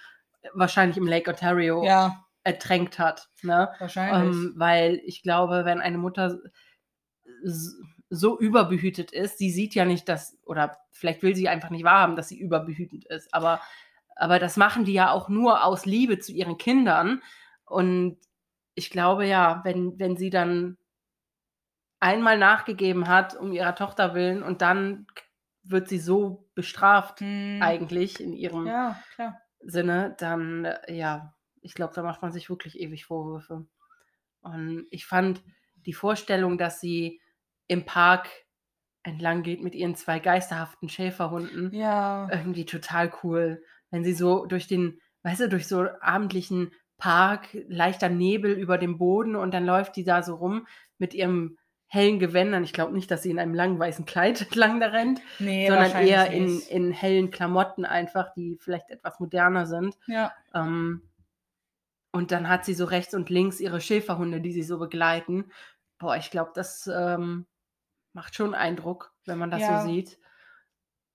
wahrscheinlich 0.54 0.98
im 0.98 1.08
Lake 1.08 1.30
Ontario 1.30 1.84
ja 1.84 2.24
ertränkt 2.46 3.00
hat, 3.00 3.30
ne? 3.42 3.72
wahrscheinlich. 3.80 4.36
Ähm, 4.36 4.54
weil 4.58 5.00
ich 5.06 5.24
glaube, 5.24 5.64
wenn 5.64 5.80
eine 5.80 5.98
Mutter 5.98 6.40
so 8.10 8.38
überbehütet 8.40 9.12
ist, 9.12 9.38
sie 9.38 9.50
sieht 9.50 9.76
ja 9.76 9.86
nicht, 9.86 10.08
dass, 10.08 10.38
oder 10.46 10.78
vielleicht 10.92 11.24
will 11.24 11.36
sie 11.36 11.50
einfach 11.50 11.70
nicht 11.70 11.84
wahrhaben, 11.84 12.16
dass 12.16 12.28
sie 12.30 12.40
überbehütend 12.40 13.06
ist, 13.06 13.34
aber, 13.34 13.62
aber 14.16 14.40
das 14.40 14.58
machen 14.58 14.86
die 14.86 14.94
ja 14.94 15.12
auch 15.12 15.30
nur 15.30 15.64
aus 15.64 15.86
Liebe 15.86 16.20
zu 16.20 16.32
ihren 16.32 16.58
Kindern. 16.58 17.22
Und 17.74 18.18
ich 18.76 18.90
glaube 18.90 19.26
ja, 19.26 19.62
wenn, 19.64 20.00
wenn 20.00 20.16
sie 20.18 20.30
dann 20.30 20.78
einmal 22.00 22.38
nachgegeben 22.38 23.08
hat, 23.08 23.36
um 23.36 23.52
ihrer 23.52 23.76
Tochter 23.76 24.14
willen, 24.14 24.44
und 24.44 24.62
dann 24.62 25.08
wird 25.64 25.88
sie 25.88 26.00
so 26.00 26.50
bestraft, 26.56 27.22
Hm, 27.22 27.60
eigentlich 27.62 28.20
in 28.20 28.34
ihrem 28.34 28.68
Ja. 28.68 29.02
Sinne, 29.66 30.16
dann 30.20 30.66
äh, 30.66 30.94
ja, 30.94 31.34
ich 31.62 31.74
glaube, 31.74 31.94
da 31.94 32.04
macht 32.04 32.22
man 32.22 32.34
sich 32.34 32.50
wirklich 32.50 32.78
ewig 32.80 33.06
Vorwürfe. 33.06 33.66
Und 34.42 34.88
ich 34.92 35.06
fand 35.06 35.42
die 35.86 35.94
Vorstellung, 35.94 36.58
dass 36.58 36.82
sie 36.82 37.22
im 37.68 37.86
Park 37.86 38.28
entlang 39.04 39.42
geht 39.44 39.62
mit 39.64 39.74
ihren 39.76 39.96
zwei 39.96 40.20
geisterhaften 40.20 40.90
Schäferhunden, 40.90 41.74
Ja. 41.74 42.28
irgendwie 42.30 42.66
total 42.66 43.12
cool. 43.24 43.64
Wenn 43.90 44.04
sie 44.04 44.14
so 44.14 44.46
durch 44.46 44.68
den, 44.68 45.00
weißt 45.24 45.42
du, 45.42 45.50
durch 45.50 45.68
so 45.68 45.88
abendlichen 46.02 46.72
Park, 47.04 47.50
leichter 47.68 48.08
Nebel 48.08 48.54
über 48.54 48.78
dem 48.78 48.98
Boden 48.98 49.36
und 49.36 49.54
dann 49.54 49.66
läuft 49.66 49.98
die 49.98 50.06
da 50.06 50.24
so 50.24 50.36
rum 50.36 50.68
mit 51.00 51.14
ihrem 51.14 51.58
hellen 51.88 52.18
Gewändern. 52.18 52.64
Ich 52.64 52.72
glaube 52.72 52.94
nicht, 52.94 53.12
dass 53.12 53.24
sie 53.24 53.30
in 53.30 53.40
einem 53.40 53.54
langen 53.54 53.78
weißen 53.78 54.06
Kleid 54.06 54.40
entlang 54.42 54.80
da 54.80 54.88
rennt, 54.88 55.20
Nee, 55.38 55.68
sondern 55.68 55.92
eher 56.08 56.32
in, 56.32 56.62
in 56.62 56.94
hellen 56.94 57.30
Klamotten 57.30 57.84
einfach, 57.84 58.34
die 58.34 58.58
vielleicht 58.58 58.90
etwas 58.90 59.20
moderner 59.20 59.66
sind. 59.66 59.98
Ja. 60.08 60.32
Ähm, 60.56 61.02
und 62.14 62.32
dann 62.32 62.48
hat 62.48 62.64
sie 62.64 62.74
so 62.74 62.86
rechts 62.86 63.14
und 63.14 63.30
links 63.30 63.60
ihre 63.60 63.82
Schäferhunde, 63.82 64.40
die 64.40 64.54
sie 64.54 64.64
so 64.64 64.80
begleiten. 64.80 65.52
Boah, 65.98 66.16
ich 66.16 66.32
glaube, 66.32 66.52
das 66.56 66.88
ähm, 66.88 67.48
macht 68.14 68.34
schon 68.34 68.54
Eindruck, 68.56 69.12
wenn 69.26 69.38
man 69.38 69.52
das 69.52 69.60
Ja. 69.60 69.82
so 69.82 69.90
sieht. 69.90 70.20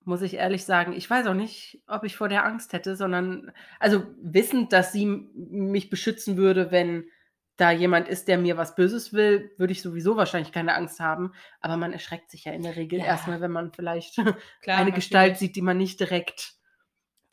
Muss 0.08 0.22
ich 0.22 0.32
ehrlich 0.32 0.64
sagen. 0.64 0.94
Ich 0.94 1.10
weiß 1.10 1.26
auch 1.26 1.34
nicht, 1.34 1.82
ob 1.86 2.02
ich 2.02 2.16
vor 2.16 2.30
der 2.30 2.46
Angst 2.46 2.72
hätte, 2.72 2.96
sondern, 2.96 3.52
also 3.78 4.06
wissend, 4.22 4.72
dass 4.72 4.90
sie 4.90 5.04
mich 5.04 5.90
beschützen 5.90 6.38
würde, 6.38 6.70
wenn 6.70 7.10
da 7.58 7.72
jemand 7.72 8.08
ist, 8.08 8.26
der 8.26 8.38
mir 8.38 8.56
was 8.56 8.74
Böses 8.74 9.12
will, 9.12 9.50
würde 9.58 9.72
ich 9.72 9.82
sowieso 9.82 10.16
wahrscheinlich 10.16 10.50
keine 10.50 10.74
Angst 10.74 10.98
haben. 10.98 11.34
Aber 11.60 11.76
man 11.76 11.92
erschreckt 11.92 12.30
sich 12.30 12.46
ja 12.46 12.52
in 12.52 12.62
der 12.62 12.76
Regel 12.76 13.00
Ja. 13.00 13.04
erstmal, 13.04 13.42
wenn 13.42 13.50
man 13.50 13.70
vielleicht 13.70 14.16
Klar, 14.62 14.78
eine 14.78 14.92
Gestalt 14.92 15.36
sieht, 15.36 15.56
die 15.56 15.62
man 15.62 15.76
nicht 15.76 16.00
direkt 16.00 16.54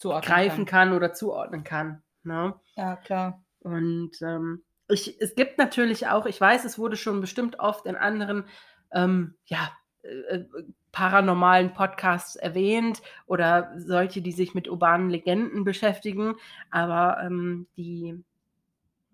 greifen 0.02 0.66
kann 0.66 0.92
oder 0.92 1.14
zuordnen 1.14 1.64
kann. 1.64 2.04
Ne? 2.24 2.60
Ja, 2.76 2.98
klar. 2.98 3.42
Und 3.60 4.22
ähm, 4.22 4.66
ich, 4.90 5.22
es 5.22 5.36
gibt 5.36 5.58
natürlich 5.58 6.08
auch, 6.08 6.26
ich 6.26 6.42
weiß, 6.42 6.66
es 6.66 6.78
wurde 6.78 6.98
schon 6.98 7.22
bestimmt 7.22 7.58
oft 7.58 7.86
in 7.86 7.96
anderen 7.96 8.44
ähm, 8.92 9.38
ja, 9.46 9.72
äh, 10.04 10.10
äh, 10.10 10.46
paranormalen 10.96 11.74
Podcasts 11.74 12.38
erwähnt 12.38 13.02
oder 13.26 13.74
solche, 13.76 14.22
die 14.22 14.32
sich 14.32 14.54
mit 14.56 14.70
urbanen 14.70 15.10
Legenden 15.10 15.66
beschäftigen. 15.66 16.36
Aber 16.72 17.22
ähm, 17.22 17.68
die, 17.76 18.24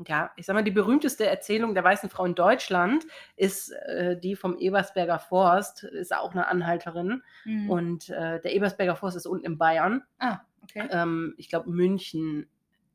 ja, 0.05 0.29
ich 0.35 0.45
sag 0.45 0.53
mal, 0.53 0.63
die 0.63 0.69
berühmteste 0.69 1.25
Erzählung 1.25 1.73
der 1.73 1.83
weißen 1.83 2.07
Frau 2.11 2.23
in 2.25 2.35
Deutschland 2.35 3.07
ist 3.35 3.71
äh, 3.71 4.15
die 4.19 4.35
vom 4.35 4.59
Ebersberger 4.59 5.17
Forst, 5.17 5.83
ist 5.83 6.15
auch 6.15 6.33
eine 6.33 6.47
Anhalterin. 6.47 7.23
Mhm. 7.45 7.69
Und 7.71 8.09
äh, 8.09 8.39
der 8.39 8.53
Ebersberger 8.53 8.95
Forst 8.95 9.17
ist 9.17 9.25
unten 9.25 9.47
in 9.47 9.57
Bayern. 9.57 10.03
ah, 10.19 10.41
okay. 10.61 10.87
Ähm, 10.91 11.33
ich 11.37 11.49
glaube, 11.49 11.71
München 11.71 12.45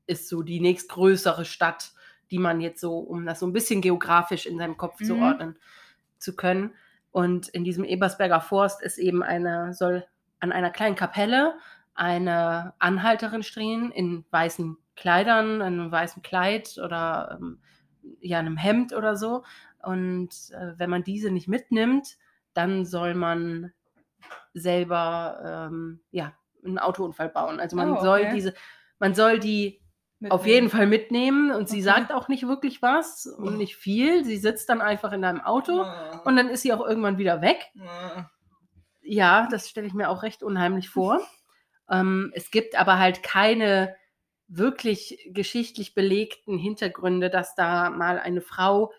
ist 0.07 0.29
so 0.29 0.45
die 0.45 0.61
nächstgrößere 0.61 1.45
Stadt, 1.45 1.91
die 2.31 2.39
man 2.39 2.61
jetzt 2.61 2.81
so, 2.81 2.99
um 2.99 3.27
das 3.27 3.41
so 3.41 3.49
ein 3.49 3.53
bisschen 3.53 3.81
geografisch 3.81 4.47
in 4.47 4.59
seinem 4.59 4.77
Kopf 4.77 5.01
Mhm. 5.01 5.05
zuordnen 5.07 5.57
zu 6.19 6.37
können. 6.37 6.73
Und 7.17 7.49
in 7.49 7.65
diesem 7.65 7.85
Ebersberger 7.85 8.43
Forst 8.43 8.83
ist 8.83 8.99
eben 8.99 9.23
eine, 9.23 9.73
soll 9.73 10.05
an 10.39 10.53
einer 10.53 10.69
kleinen 10.69 10.97
Kapelle 10.97 11.55
eine 11.95 12.75
Anhalterin 12.79 13.43
stehen 13.43 13.91
in 13.91 14.27
weißen 14.33 14.77
Kleidern, 14.97 15.63
einem 15.63 15.91
weißen 15.91 16.21
Kleid 16.21 16.77
oder 16.77 17.39
ähm, 17.41 17.59
ja, 18.21 18.39
einem 18.39 18.59
Hemd 18.59 18.93
oder 18.93 19.17
so. 19.17 19.45
Und 19.83 20.29
äh, 20.51 20.79
wenn 20.79 20.91
man 20.91 21.05
diese 21.05 21.31
nicht 21.31 21.49
mitnimmt, 21.49 22.19
dann 22.53 22.85
soll 22.85 23.15
man 23.15 23.73
selber 24.53 25.69
ähm, 25.71 26.01
ja, 26.11 26.35
einen 26.67 26.79
Autounfall 26.79 27.31
bauen. 27.31 27.61
Also 27.61 27.77
man 27.77 27.93
Oh, 27.93 28.03
soll 28.03 28.21
okay. 28.21 28.35
diese, 28.35 28.53
man 28.99 29.15
soll 29.15 29.39
die 29.39 29.81
auf 30.31 30.43
Mitnehmen. 30.43 30.47
jeden 30.47 30.71
Fall 30.71 30.87
mitnehmen 30.87 31.51
und 31.51 31.69
sie 31.69 31.77
Okay. 31.77 31.85
sagt 31.85 32.13
auch 32.13 32.29
nicht 32.29 32.47
wirklich 32.49 32.81
was 32.83 33.27
und 33.27 33.59
nicht 33.59 33.77
viel. 33.77 34.25
Sie 34.25 34.39
sitzt 34.39 34.69
dann 34.71 34.81
einfach 34.81 35.13
in 35.13 35.25
einem 35.25 35.41
Auto 35.41 35.83
Ah. 35.83 36.23
und 36.25 36.37
dann 36.37 36.49
ist 36.49 36.63
sie 36.63 36.73
auch 36.73 36.81
irgendwann 36.87 37.19
wieder 37.19 37.43
weg. 37.43 37.67
Ah. 37.81 38.31
Ja, 39.03 39.47
das 39.51 39.69
stelle 39.69 39.87
ich 39.87 39.95
mir 39.95 40.09
auch 40.09 40.23
recht 40.23 40.43
unheimlich 40.43 40.89
vor. 40.89 41.21
ähm, 41.91 42.33
es 42.35 42.51
gibt 42.51 42.75
aber 42.79 42.99
halt 42.99 43.23
keine 43.23 43.95
wirklich 44.49 45.29
geschichtlich 45.33 45.95
belegten 45.95 46.57
Hintergründe, 46.59 47.31
dass 47.31 47.55
da 47.55 47.91
mal 47.91 48.19
eine 48.19 48.41
Frau 48.41 48.93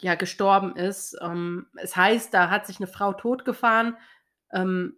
ja 0.00 0.14
gestorben 0.14 0.74
ist. 0.76 1.16
Ähm, 1.20 1.66
es 1.76 1.96
heißt, 1.96 2.32
da 2.32 2.48
hat 2.50 2.66
sich 2.66 2.78
eine 2.78 2.86
Frau 2.86 3.12
totgefahren 3.12 3.96
ähm, 4.52 4.96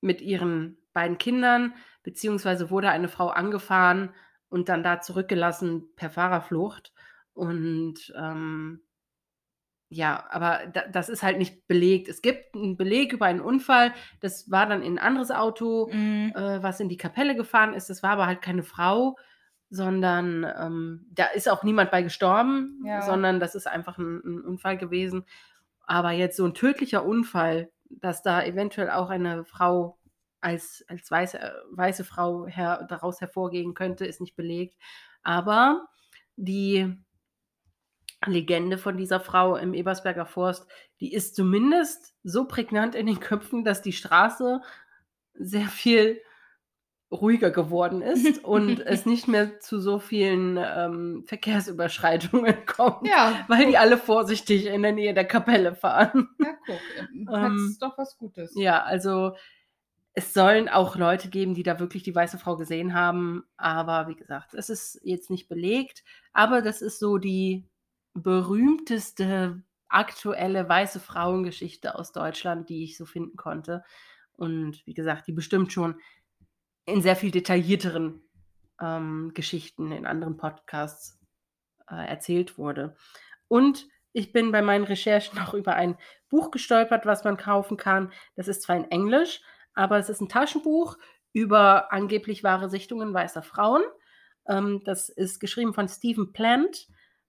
mit 0.00 0.20
ihren 0.20 0.78
beiden 0.92 1.18
Kindern, 1.18 1.74
beziehungsweise 2.02 2.70
wurde 2.70 2.90
eine 2.90 3.08
Frau 3.08 3.28
angefahren 3.28 4.14
und 4.50 4.68
dann 4.68 4.82
da 4.82 5.00
zurückgelassen 5.00 5.88
per 5.96 6.10
Fahrerflucht. 6.10 6.92
Und 7.32 8.12
ähm, 8.16 8.82
ja, 9.88 10.24
aber 10.30 10.66
da, 10.72 10.82
das 10.86 11.08
ist 11.08 11.22
halt 11.22 11.38
nicht 11.38 11.66
belegt. 11.66 12.08
Es 12.08 12.22
gibt 12.22 12.54
einen 12.54 12.76
Beleg 12.76 13.12
über 13.12 13.26
einen 13.26 13.40
Unfall. 13.40 13.92
Das 14.20 14.50
war 14.50 14.66
dann 14.66 14.82
in 14.82 14.98
ein 14.98 15.04
anderes 15.04 15.30
Auto, 15.32 15.88
Mhm. 15.92 16.32
äh, 16.36 16.62
was 16.62 16.78
in 16.80 16.88
die 16.88 16.96
Kapelle 16.96 17.34
gefahren 17.34 17.74
ist. 17.74 17.90
Das 17.90 18.02
war 18.02 18.10
aber 18.10 18.26
halt 18.26 18.42
keine 18.42 18.62
Frau, 18.62 19.16
sondern 19.70 20.44
ähm, 20.58 21.06
da 21.10 21.26
ist 21.26 21.48
auch 21.48 21.62
niemand 21.64 21.90
bei 21.90 22.02
gestorben, 22.02 22.82
Ja. 22.84 23.02
sondern 23.02 23.40
das 23.40 23.54
ist 23.54 23.66
einfach 23.66 23.98
ein, 23.98 24.20
ein 24.24 24.40
Unfall 24.42 24.76
gewesen. 24.76 25.24
Aber 25.86 26.10
jetzt 26.12 26.36
so 26.36 26.44
ein 26.44 26.54
tödlicher 26.54 27.04
Unfall, 27.04 27.70
dass 27.88 28.22
da 28.22 28.44
eventuell 28.44 28.90
auch 28.90 29.10
eine 29.10 29.44
Frau 29.44 29.98
als, 30.40 30.84
als 30.88 31.10
weiße, 31.10 31.38
äh, 31.40 31.50
weiße 31.72 32.04
Frau 32.04 32.46
her, 32.46 32.86
daraus 32.88 33.20
hervorgehen 33.20 33.74
könnte, 33.74 34.06
ist 34.06 34.20
nicht 34.20 34.36
belegt. 34.36 34.76
Aber 35.22 35.86
die 36.36 36.96
Legende 38.26 38.76
von 38.76 38.96
dieser 38.98 39.20
Frau 39.20 39.56
im 39.56 39.72
Ebersberger 39.72 40.26
Forst, 40.26 40.66
die 41.00 41.12
ist 41.12 41.34
zumindest 41.34 42.14
so 42.22 42.46
prägnant 42.46 42.94
in 42.94 43.06
den 43.06 43.20
Köpfen, 43.20 43.64
dass 43.64 43.80
die 43.80 43.92
Straße 43.94 44.60
sehr 45.34 45.68
viel 45.68 46.20
ruhiger 47.10 47.50
geworden 47.50 48.02
ist 48.02 48.44
und 48.44 48.80
es 48.80 49.06
nicht 49.06 49.26
mehr 49.26 49.58
zu 49.60 49.80
so 49.80 49.98
vielen 49.98 50.58
ähm, 50.62 51.24
Verkehrsüberschreitungen 51.26 52.54
kommt, 52.66 53.08
Ja, 53.08 53.44
weil 53.48 53.66
die 53.66 53.78
alle 53.78 53.96
vorsichtig 53.96 54.66
in 54.66 54.82
der 54.82 54.92
Nähe 54.92 55.14
der 55.14 55.24
Kapelle 55.24 55.74
fahren. 55.74 56.28
ja, 56.38 56.54
guck. 56.66 56.80
Ähm, 56.98 57.28
Ähm, 57.34 57.76
doch 57.80 57.96
was 57.96 58.16
Gutes. 58.18 58.54
Ja, 58.54 58.82
also 58.82 59.34
es 60.14 60.34
sollen 60.34 60.68
auch 60.68 60.96
Leute 60.96 61.28
geben, 61.28 61.54
die 61.54 61.62
da 61.62 61.78
wirklich 61.78 62.02
die 62.02 62.14
weiße 62.14 62.38
Frau 62.38 62.56
gesehen 62.56 62.94
haben, 62.94 63.44
aber 63.56 64.08
wie 64.08 64.16
gesagt, 64.16 64.54
es 64.54 64.68
ist 64.68 65.00
jetzt 65.02 65.30
nicht 65.30 65.48
belegt, 65.48 66.02
aber 66.32 66.62
das 66.62 66.82
ist 66.82 66.98
so 66.98 67.18
die 67.18 67.68
berühmteste 68.14 69.62
aktuelle 69.88 70.68
weiße 70.68 71.00
Frauengeschichte 71.00 71.96
aus 71.96 72.12
Deutschland, 72.12 72.68
die 72.68 72.84
ich 72.84 72.96
so 72.96 73.06
finden 73.06 73.36
konnte. 73.36 73.84
Und 74.32 74.84
wie 74.86 74.94
gesagt, 74.94 75.26
die 75.26 75.32
bestimmt 75.32 75.72
schon 75.72 76.00
in 76.86 77.02
sehr 77.02 77.16
viel 77.16 77.30
detaillierteren 77.30 78.22
ähm, 78.80 79.32
Geschichten 79.34 79.92
in 79.92 80.06
anderen 80.06 80.36
Podcasts 80.36 81.18
äh, 81.88 82.08
erzählt 82.08 82.56
wurde. 82.56 82.96
Und 83.48 83.86
ich 84.12 84.32
bin 84.32 84.50
bei 84.50 84.62
meinen 84.62 84.84
Recherchen 84.84 85.38
noch 85.38 85.54
über 85.54 85.74
ein 85.74 85.96
Buch 86.28 86.50
gestolpert, 86.50 87.06
was 87.06 87.24
man 87.24 87.36
kaufen 87.36 87.76
kann. 87.76 88.12
Das 88.36 88.48
ist 88.48 88.62
zwar 88.62 88.76
in 88.76 88.90
Englisch, 88.90 89.42
aber 89.74 89.98
es 89.98 90.08
ist 90.08 90.20
ein 90.20 90.28
Taschenbuch 90.28 90.96
über 91.32 91.92
angeblich 91.92 92.42
wahre 92.42 92.68
Sichtungen 92.68 93.14
weißer 93.14 93.42
Frauen. 93.42 93.82
Ähm, 94.48 94.82
das 94.84 95.08
ist 95.08 95.40
geschrieben 95.40 95.74
von 95.74 95.88
Stephen 95.88 96.32
Plant 96.32 96.88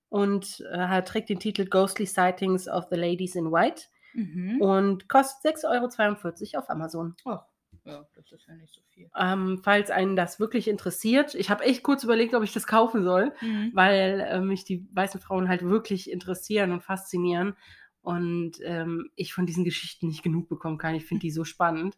und 0.09 0.63
äh, 0.71 1.01
trägt 1.03 1.29
den 1.29 1.39
Titel 1.39 1.65
Ghostly 1.65 2.05
Sightings 2.05 2.67
of 2.67 2.85
the 2.89 2.97
Ladies 2.97 3.35
in 3.35 3.51
White 3.51 3.83
Mhm. 4.13 4.59
und 4.59 5.07
kostet 5.07 5.55
6,42 5.55 6.53
Euro 6.55 6.59
auf 6.63 6.69
Amazon. 6.69 7.15
Ach, 7.23 7.43
ja, 7.85 8.05
das 8.13 8.29
ist 8.31 8.45
ja 8.45 8.55
nicht 8.55 8.73
so 8.73 8.81
viel. 8.89 9.09
Ähm, 9.17 9.61
falls 9.63 9.89
einen 9.89 10.17
das 10.17 10.37
wirklich 10.39 10.67
interessiert. 10.67 11.33
Ich 11.33 11.49
habe 11.49 11.63
echt 11.63 11.81
kurz 11.81 12.03
überlegt, 12.03 12.33
ob 12.33 12.43
ich 12.43 12.51
das 12.51 12.67
kaufen 12.67 13.03
soll, 13.03 13.31
Mhm. 13.41 13.71
weil 13.73 14.19
äh, 14.19 14.41
mich 14.41 14.65
die 14.65 14.85
weißen 14.93 15.21
Frauen 15.21 15.47
halt 15.47 15.63
wirklich 15.63 16.11
interessieren 16.11 16.73
und 16.73 16.83
faszinieren. 16.83 17.55
Und 18.01 18.53
ähm, 18.63 19.11
ich 19.15 19.33
von 19.33 19.45
diesen 19.45 19.63
Geschichten 19.63 20.07
nicht 20.07 20.23
genug 20.23 20.49
bekommen 20.49 20.77
kann. 20.77 20.95
Ich 20.95 21.05
finde 21.05 21.21
die 21.21 21.31
so 21.31 21.43
spannend. 21.45 21.97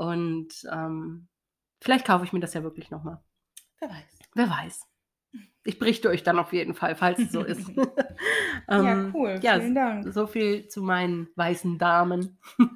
Und 0.00 0.48
ähm, 0.72 1.28
vielleicht 1.82 2.06
kaufe 2.06 2.24
ich 2.24 2.32
mir 2.32 2.40
das 2.40 2.54
ja 2.54 2.62
wirklich 2.62 2.90
nochmal. 2.90 3.22
Wer 3.80 3.90
weiß. 3.90 4.18
Wer 4.34 4.48
weiß. 4.48 4.86
Ich 5.64 5.78
berichte 5.78 6.08
euch 6.08 6.22
dann 6.22 6.38
auf 6.38 6.54
jeden 6.54 6.72
Fall, 6.72 6.96
falls 6.96 7.18
es 7.18 7.30
so 7.32 7.42
ist. 7.44 7.68
ja, 7.76 7.84
Ähm, 8.68 9.10
cool. 9.14 9.38
ja, 9.42 9.60
Vielen 9.60 9.74
Dank. 9.74 10.10
So 10.10 10.26
viel 10.26 10.68
zu 10.68 10.80
meinen 10.80 11.28
weißen 11.36 11.76
Damen. 11.76 12.38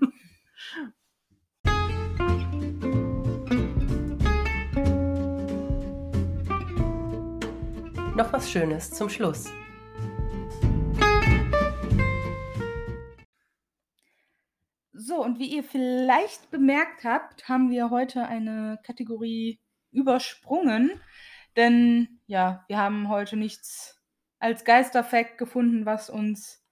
Noch 8.14 8.30
was 8.34 8.50
Schönes 8.50 8.90
zum 8.90 9.08
Schluss. 9.08 9.50
So, 15.06 15.22
und 15.22 15.38
wie 15.38 15.54
ihr 15.54 15.62
vielleicht 15.62 16.50
bemerkt 16.50 17.04
habt, 17.04 17.46
haben 17.46 17.68
wir 17.68 17.90
heute 17.90 18.26
eine 18.26 18.78
Kategorie 18.84 19.60
übersprungen. 19.90 20.98
Denn 21.56 22.20
ja, 22.26 22.64
wir 22.68 22.78
haben 22.78 23.10
heute 23.10 23.36
nichts 23.36 24.02
als 24.38 24.64
Geisterfact 24.64 25.36
gefunden, 25.36 25.84
was 25.84 26.08
uns 26.08 26.64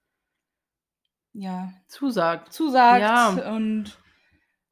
ja 1.33 1.71
Zusagt. 1.87 2.51
zusagt. 2.51 3.01
Ja. 3.01 3.29
Und 3.53 3.99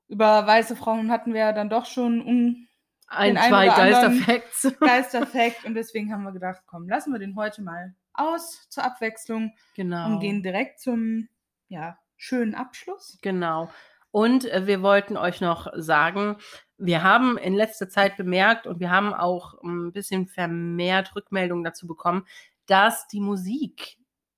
über 0.07 0.47
weiße 0.47 0.75
Frauen 0.75 1.11
hatten 1.11 1.35
wir 1.35 1.41
ja 1.41 1.53
dann 1.53 1.69
doch 1.69 1.85
schon 1.85 2.19
un 2.19 2.67
Ein, 3.05 3.37
zwei 3.37 3.67
Geisterfacts. 3.67 4.73
Geisterfact. 4.79 5.65
und 5.65 5.75
deswegen 5.75 6.11
haben 6.11 6.23
wir 6.23 6.31
gedacht, 6.31 6.63
komm, 6.65 6.89
lassen 6.89 7.11
wir 7.13 7.19
den 7.19 7.35
heute 7.35 7.61
mal 7.61 7.93
aus 8.13 8.67
zur 8.69 8.83
Abwechslung 8.83 9.53
genau. 9.75 10.07
und 10.07 10.19
gehen 10.19 10.41
direkt 10.41 10.79
zum 10.79 11.29
ja, 11.67 12.00
schönen 12.21 12.53
Abschluss. 12.53 13.17
Genau. 13.21 13.71
Und 14.11 14.45
äh, 14.45 14.67
wir 14.67 14.83
wollten 14.83 15.17
euch 15.17 15.41
noch 15.41 15.67
sagen, 15.75 16.37
wir 16.77 17.03
haben 17.03 17.37
in 17.37 17.55
letzter 17.55 17.89
Zeit 17.89 18.15
bemerkt 18.15 18.67
und 18.67 18.79
wir 18.79 18.91
haben 18.91 19.13
auch 19.13 19.55
ein 19.63 19.91
bisschen 19.91 20.27
vermehrt 20.27 21.15
Rückmeldungen 21.15 21.63
dazu 21.63 21.87
bekommen, 21.87 22.25
dass 22.67 23.07
die 23.07 23.21
Musik 23.21 23.97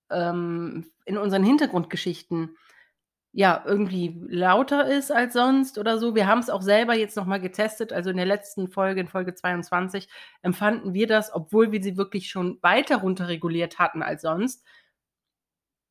ähm, 0.10 0.92
in 1.06 1.18
unseren 1.18 1.44
Hintergrundgeschichten 1.44 2.56
ja 3.34 3.64
irgendwie 3.66 4.22
lauter 4.28 4.88
ist 4.88 5.12
als 5.12 5.34
sonst 5.34 5.78
oder 5.78 5.98
so. 5.98 6.16
Wir 6.16 6.28
haben 6.28 6.40
es 6.40 6.50
auch 6.50 6.62
selber 6.62 6.96
jetzt 6.96 7.18
nochmal 7.18 7.42
getestet. 7.42 7.92
Also 7.92 8.12
in 8.12 8.18
der 8.18 8.26
letzten 8.26 8.70
Folge, 8.70 9.02
in 9.02 9.08
Folge 9.08 9.34
22, 9.34 10.08
empfanden 10.42 10.94
wir 10.94 11.08
das, 11.08 11.34
obwohl 11.34 11.72
wir 11.72 11.84
sie 11.84 11.98
wirklich 11.98 12.30
schon 12.30 12.60
weiter 12.62 12.98
runterreguliert 12.98 13.80
hatten 13.80 14.04
als 14.04 14.22
sonst, 14.22 14.64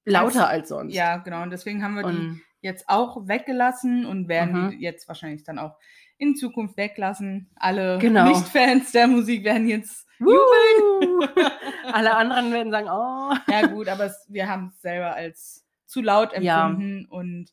lauter 0.04 0.48
als, 0.48 0.68
sonst. 0.68 0.94
Ja, 0.94 1.18
genau. 1.18 1.42
Und 1.42 1.50
deswegen 1.50 1.82
haben 1.82 1.94
wir 1.94 2.02
die 2.04 2.08
Und 2.16 2.42
jetzt 2.60 2.88
auch 2.88 3.26
weggelassen 3.28 4.06
und 4.06 4.28
werden 4.28 4.66
Mhm. 4.66 4.70
die 4.70 4.80
jetzt 4.80 5.08
wahrscheinlich 5.08 5.42
dann 5.44 5.58
auch 5.58 5.76
in 6.18 6.36
Zukunft 6.36 6.76
weglassen. 6.76 7.50
Alle 7.56 7.98
Genau. 7.98 8.28
Nicht-Fans 8.28 8.92
der 8.92 9.08
Musik 9.08 9.42
werden 9.44 9.66
jetzt. 9.66 10.06
Wuhu! 10.20 11.26
Alle 11.92 12.14
anderen 12.14 12.52
werden 12.52 12.70
sagen, 12.70 12.88
oh. 12.88 13.34
Ja, 13.50 13.66
gut, 13.66 13.88
aber 13.88 14.04
es, 14.04 14.24
wir 14.28 14.48
haben 14.48 14.68
es 14.74 14.80
selber 14.80 15.14
als 15.14 15.66
zu 15.86 16.00
laut 16.00 16.32
Ja. 16.38 16.66
empfunden 16.68 17.06
und 17.06 17.50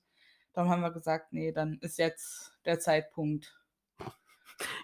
darum 0.54 0.70
haben 0.70 0.82
wir 0.82 0.92
gesagt, 0.92 1.34
nee, 1.34 1.52
dann 1.52 1.80
ist 1.82 1.98
jetzt 1.98 2.54
der 2.66 2.80
Zeitpunkt, 2.80 3.56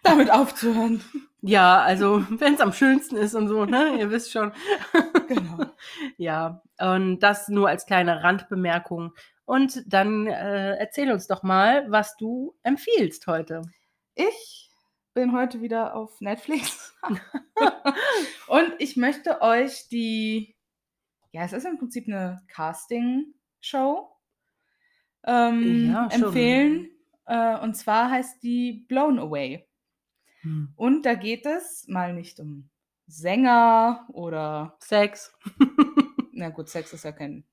damit 0.03 0.31
aufzuhören. 0.31 1.03
Ja, 1.41 1.81
also 1.81 2.25
wenn 2.29 2.55
es 2.55 2.61
am 2.61 2.73
schönsten 2.73 3.17
ist 3.17 3.35
und 3.35 3.47
so, 3.47 3.65
ne? 3.65 3.97
Ihr 3.99 4.09
wisst 4.11 4.31
schon. 4.31 4.51
Genau. 5.27 5.65
Ja, 6.17 6.61
und 6.79 7.19
das 7.19 7.47
nur 7.47 7.67
als 7.67 7.87
kleine 7.87 8.23
Randbemerkung. 8.23 9.13
Und 9.45 9.83
dann 9.91 10.27
äh, 10.27 10.75
erzähl 10.75 11.11
uns 11.11 11.25
doch 11.25 11.41
mal, 11.41 11.89
was 11.89 12.15
du 12.17 12.55
empfiehlst 12.61 13.25
heute. 13.25 13.63
Ich 14.13 14.69
bin 15.15 15.31
heute 15.31 15.61
wieder 15.61 15.95
auf 15.95 16.21
Netflix 16.21 16.93
und 18.47 18.73
ich 18.79 18.97
möchte 18.97 19.41
euch 19.41 19.87
die, 19.89 20.55
ja, 21.31 21.43
es 21.43 21.53
ist 21.53 21.65
im 21.65 21.79
Prinzip 21.79 22.07
eine 22.07 22.41
Casting-Show 22.49 24.11
ähm, 25.25 25.91
Ja, 25.91 26.07
empfehlen. 26.07 26.89
Äh, 27.25 27.57
und 27.59 27.75
zwar 27.75 28.09
heißt 28.11 28.41
die 28.43 28.85
Blown 28.87 29.19
Away. 29.19 29.67
Und 30.75 31.05
da 31.05 31.15
geht 31.15 31.45
es 31.45 31.87
mal 31.87 32.13
nicht 32.13 32.39
um 32.39 32.69
Sänger 33.07 34.05
oder, 34.09 34.77
Sex. 34.79 35.33
na 36.31 36.49
gut, 36.49 36.69
Sex 36.69 36.93
ist 36.93 37.03
ja 37.03 37.11
kein, 37.11 37.45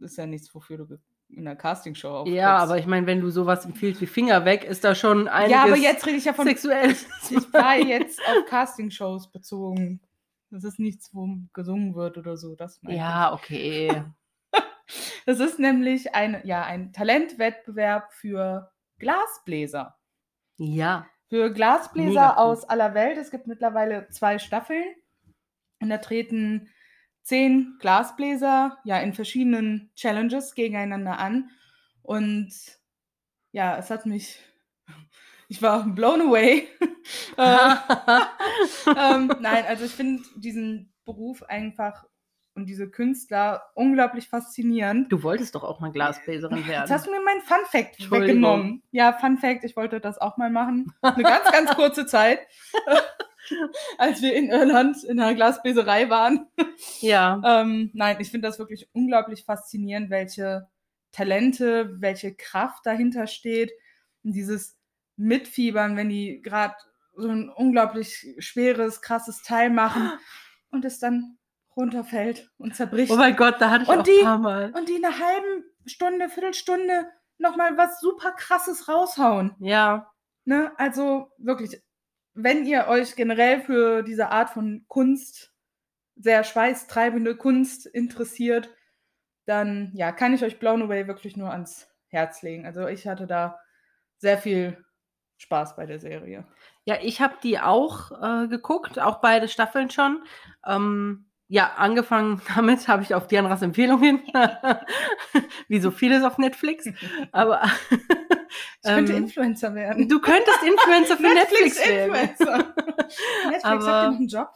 ist 0.00 0.16
ja 0.16 0.26
nichts, 0.26 0.54
wofür 0.54 0.78
du 0.78 0.98
in 1.30 1.46
einer 1.46 1.56
Castingshow 1.56 2.08
auftrittst. 2.08 2.36
Ja, 2.36 2.56
aber 2.56 2.78
ich 2.78 2.86
meine, 2.86 3.06
wenn 3.06 3.20
du 3.20 3.30
sowas 3.30 3.66
empfiehlst 3.66 4.00
wie 4.00 4.06
Finger 4.06 4.44
weg, 4.44 4.64
ist 4.64 4.82
da 4.82 4.94
schon 4.94 5.28
einiges 5.28 5.52
Ja, 5.52 5.64
aber 5.64 5.76
jetzt 5.76 6.06
rede 6.06 6.16
ich 6.16 6.24
ja 6.24 6.32
von 6.32 6.46
sexuell. 6.46 6.94
Ich 7.30 7.52
war 7.52 7.76
jetzt 7.86 8.18
auf 8.20 8.46
Castingshows 8.48 9.30
bezogen. 9.30 10.00
Das 10.50 10.64
ist 10.64 10.78
nichts, 10.78 11.10
wo 11.12 11.28
gesungen 11.52 11.94
wird 11.94 12.16
oder 12.16 12.38
so. 12.38 12.54
Das 12.54 12.80
Ja, 12.82 13.34
okay. 13.34 14.04
Das 15.28 15.40
ist 15.40 15.58
nämlich 15.58 16.14
ein, 16.14 16.40
ja, 16.44 16.64
ein 16.64 16.90
Talentwettbewerb 16.94 18.14
für 18.14 18.72
Glasbläser. 18.98 19.94
Ja. 20.56 21.06
Für 21.28 21.52
Glasbläser 21.52 22.08
Mega 22.08 22.30
cool. 22.30 22.38
aus 22.38 22.64
aller 22.64 22.94
Welt. 22.94 23.18
Es 23.18 23.30
gibt 23.30 23.46
mittlerweile 23.46 24.08
zwei 24.08 24.38
Staffeln. 24.38 24.86
Und 25.82 25.90
da 25.90 25.98
treten 25.98 26.70
zehn 27.24 27.76
Glasbläser 27.78 28.78
ja 28.84 29.00
in 29.00 29.12
verschiedenen 29.12 29.92
Challenges 29.96 30.54
gegeneinander 30.54 31.18
an. 31.18 31.50
Und 32.00 32.50
ja, 33.52 33.76
es 33.76 33.90
hat 33.90 34.06
mich. 34.06 34.42
Ich 35.50 35.62
war 35.62 35.82
blown 35.86 36.20
away. 36.20 36.68
äh, 37.38 37.74
ähm, 38.96 39.32
nein, 39.40 39.64
also 39.66 39.84
ich 39.84 39.92
finde 39.92 40.22
diesen 40.36 40.92
Beruf 41.06 41.42
einfach 41.42 42.04
und 42.58 42.66
diese 42.66 42.90
Künstler 42.90 43.62
unglaublich 43.74 44.28
faszinierend. 44.28 45.12
du 45.12 45.22
wolltest 45.22 45.54
doch 45.54 45.62
auch 45.62 45.78
mal 45.78 45.92
Glasbläserin 45.92 46.66
werden. 46.66 46.82
Jetzt 46.82 46.90
hast 46.90 47.06
du 47.06 47.12
mir 47.12 47.20
meinen 47.20 47.40
Fun 47.42 47.64
Fact 47.70 48.10
weggenommen. 48.10 48.82
Ja, 48.90 49.12
Fun 49.12 49.38
Fact, 49.38 49.62
ich 49.62 49.76
wollte 49.76 50.00
das 50.00 50.18
auch 50.18 50.36
mal 50.36 50.50
machen. 50.50 50.92
Eine 51.02 51.22
ganz, 51.22 51.50
ganz 51.52 51.70
kurze 51.76 52.04
Zeit, 52.04 52.40
als 53.98 54.20
wir 54.22 54.34
in 54.34 54.50
Irland 54.50 55.04
in 55.04 55.20
einer 55.20 55.34
Glasbläserei 55.34 56.10
waren. 56.10 56.48
ja. 57.00 57.40
Ähm, 57.44 57.90
nein, 57.94 58.16
ich 58.18 58.30
finde 58.30 58.48
das 58.48 58.58
wirklich 58.58 58.90
unglaublich 58.92 59.44
faszinierend, 59.44 60.10
welche 60.10 60.68
Talente, 61.12 61.94
welche 62.00 62.34
Kraft 62.34 62.84
dahinter 62.86 63.28
steht. 63.28 63.70
Und 64.24 64.32
dieses 64.32 64.76
Mitfiebern, 65.16 65.96
wenn 65.96 66.08
die 66.08 66.42
gerade 66.42 66.74
so 67.14 67.28
ein 67.28 67.50
unglaublich 67.50 68.34
schweres, 68.38 69.00
krasses 69.00 69.42
Teil 69.42 69.70
machen 69.70 70.10
und 70.70 70.84
es 70.84 70.98
dann 70.98 71.37
runterfällt 71.78 72.50
und 72.58 72.74
zerbricht. 72.74 73.10
Oh 73.12 73.16
mein 73.16 73.36
Gott, 73.36 73.56
da 73.60 73.70
hatte 73.70 73.84
ich 73.84 73.88
Und 73.88 74.00
auch 74.00 74.02
die- 74.02 74.18
ein 74.18 74.24
paar 74.24 74.38
Mal. 74.38 74.72
und 74.76 74.88
die 74.88 74.96
in 74.96 75.04
einer 75.04 75.18
halben 75.18 75.64
Stunde, 75.86 76.28
Viertelstunde 76.28 77.06
nochmal 77.38 77.76
was 77.78 78.00
super 78.00 78.32
krasses 78.32 78.88
raushauen. 78.88 79.54
Ja. 79.60 80.10
Ne? 80.44 80.72
Also 80.76 81.30
wirklich, 81.38 81.80
wenn 82.34 82.66
ihr 82.66 82.88
euch 82.88 83.14
generell 83.16 83.60
für 83.60 84.02
diese 84.02 84.28
Art 84.30 84.50
von 84.50 84.84
Kunst, 84.88 85.52
sehr 86.16 86.42
schweißtreibende 86.42 87.36
Kunst 87.36 87.86
interessiert, 87.86 88.68
dann 89.46 89.92
ja, 89.94 90.10
kann 90.12 90.34
ich 90.34 90.42
euch 90.42 90.58
Blown 90.58 90.82
Away 90.82 91.06
wirklich 91.06 91.36
nur 91.36 91.50
ans 91.50 91.88
Herz 92.08 92.42
legen. 92.42 92.66
Also 92.66 92.86
ich 92.88 93.06
hatte 93.06 93.26
da 93.28 93.58
sehr 94.18 94.36
viel 94.36 94.84
Spaß 95.36 95.76
bei 95.76 95.86
der 95.86 96.00
Serie. 96.00 96.44
Ja, 96.84 96.96
ich 97.00 97.20
habe 97.20 97.36
die 97.42 97.60
auch 97.60 98.10
äh, 98.20 98.48
geguckt, 98.48 98.98
auch 98.98 99.20
beide 99.20 99.46
Staffeln 99.46 99.90
schon. 99.90 100.24
Ähm, 100.66 101.27
ja, 101.48 101.72
angefangen 101.76 102.40
damit 102.54 102.86
habe 102.88 103.02
ich 103.02 103.14
auf 103.14 103.26
Dianras 103.26 103.62
Empfehlung 103.62 104.00
hin, 104.00 104.20
wie 105.68 105.80
so 105.80 105.90
vieles 105.90 106.22
auf 106.22 106.38
Netflix. 106.38 106.88
Aber 107.32 107.62
ich 107.90 108.82
könnte 108.82 109.12
ähm, 109.12 109.24
Influencer 109.24 109.74
werden. 109.74 110.08
du 110.08 110.20
könntest 110.20 110.62
Influencer 110.62 111.16
für 111.16 111.22
Netflix, 111.34 111.78
werden. 111.86 112.14
Influencer. 112.14 112.74
Netflix 113.44 113.64
Aber- 113.64 114.02
hat 114.02 114.14
einen 114.14 114.28
Job. 114.28 114.50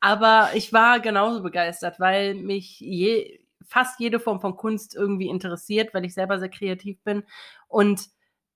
Aber 0.00 0.50
ich 0.54 0.72
war 0.72 1.00
genauso 1.00 1.42
begeistert, 1.42 2.00
weil 2.00 2.34
mich 2.34 2.80
je, 2.80 3.40
fast 3.66 4.00
jede 4.00 4.18
Form 4.18 4.40
von 4.40 4.56
Kunst 4.56 4.96
irgendwie 4.96 5.28
interessiert, 5.28 5.92
weil 5.94 6.04
ich 6.04 6.14
selber 6.14 6.38
sehr 6.38 6.48
kreativ 6.48 6.98
bin 7.04 7.24
und 7.68 8.08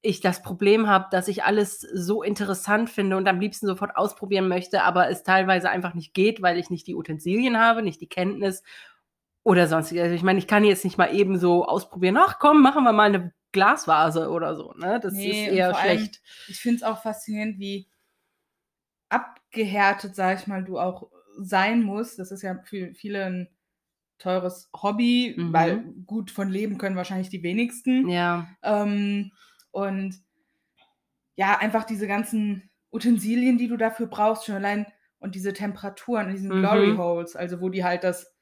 ich 0.05 0.21
das 0.21 0.43
Problem 0.43 0.87
habe, 0.87 1.07
dass 1.11 1.29
ich 1.29 1.45
alles 1.45 1.81
so 1.81 2.23
interessant 2.23 2.91
finde 2.91 3.17
und 3.17 3.27
am 3.27 3.41
liebsten 3.41 3.67
sofort 3.67 3.97
ausprobieren 3.97 4.49
möchte, 4.49 4.83
aber 4.83 5.09
es 5.09 5.23
teilweise 5.23 5.71
einfach 5.71 5.95
nicht 5.95 6.13
geht, 6.15 6.43
weil 6.43 6.59
ich 6.59 6.69
nicht 6.71 6.87
die 6.87 6.95
Utensilien 6.95 7.59
habe, 7.59 7.83
nicht 7.83 8.01
die 8.01 8.09
Kenntnis 8.09 8.63
oder 9.45 9.67
sonstiges. 9.67 10.05
Also 10.05 10.15
ich 10.15 10.23
meine, 10.23 10.39
ich 10.39 10.47
kann 10.47 10.63
jetzt 10.65 10.85
nicht 10.85 10.99
mal 10.99 11.15
eben 11.15 11.39
so 11.39 11.65
ausprobieren, 11.67 12.19
ach 12.19 12.39
komm, 12.39 12.61
machen 12.63 12.85
wir 12.85 12.93
mal 12.93 13.09
eine 13.09 13.33
Glasvase 13.53 14.31
oder 14.31 14.57
so. 14.57 14.73
Ne? 14.75 15.01
Das 15.01 15.15
Nee, 15.15 15.47
ist 15.47 15.53
eher 15.53 15.71
vor 15.71 15.81
allem- 15.81 15.99
schlecht. 15.99 16.23
Ich 16.49 16.61
finde 16.61 16.77
es 16.77 16.83
auch 16.83 17.01
faszinierend, 17.03 17.59
wie 17.59 17.89
abgehärtet, 19.09 20.15
sag 20.15 20.41
ich 20.41 20.47
mal, 20.47 20.65
du 20.65 20.79
auch 20.79 21.09
sein 21.39 21.83
musst. 21.83 22.19
Das 22.19 22.31
ist 22.31 22.43
ja 22.43 22.59
für 22.65 22.95
viele 22.95 23.25
ein 23.25 23.49
teures 24.19 24.71
Hobby, 24.83 25.35
Mhm. 25.37 25.53
weil 25.53 25.79
gut 26.07 26.31
von 26.31 26.49
leben 26.49 26.79
können 26.79 26.97
wahrscheinlich 26.97 27.29
die 27.29 27.43
wenigsten. 27.43 28.09
Ja, 28.09 28.49
Ähm, 28.63 29.33
und 29.75 30.15
ja, 31.37 31.59
einfach 31.59 31.85
diese 31.85 32.07
ganzen 32.07 32.71
Utensilien, 32.93 33.59
die 33.59 33.69
du 33.69 33.77
dafür 33.77 34.07
brauchst, 34.07 34.45
schon 34.47 34.55
allein 34.55 34.87
und 35.19 35.35
diese 35.35 35.53
Temperaturen 35.53 36.29
in 36.29 36.33
diesen 36.35 36.49
Mhm. 36.57 36.61
Glory 36.61 36.95
Holes, 36.97 37.35
also 37.35 37.61
wo 37.61 37.69
die 37.71 37.83
halt 37.83 38.05
das, 38.05 38.33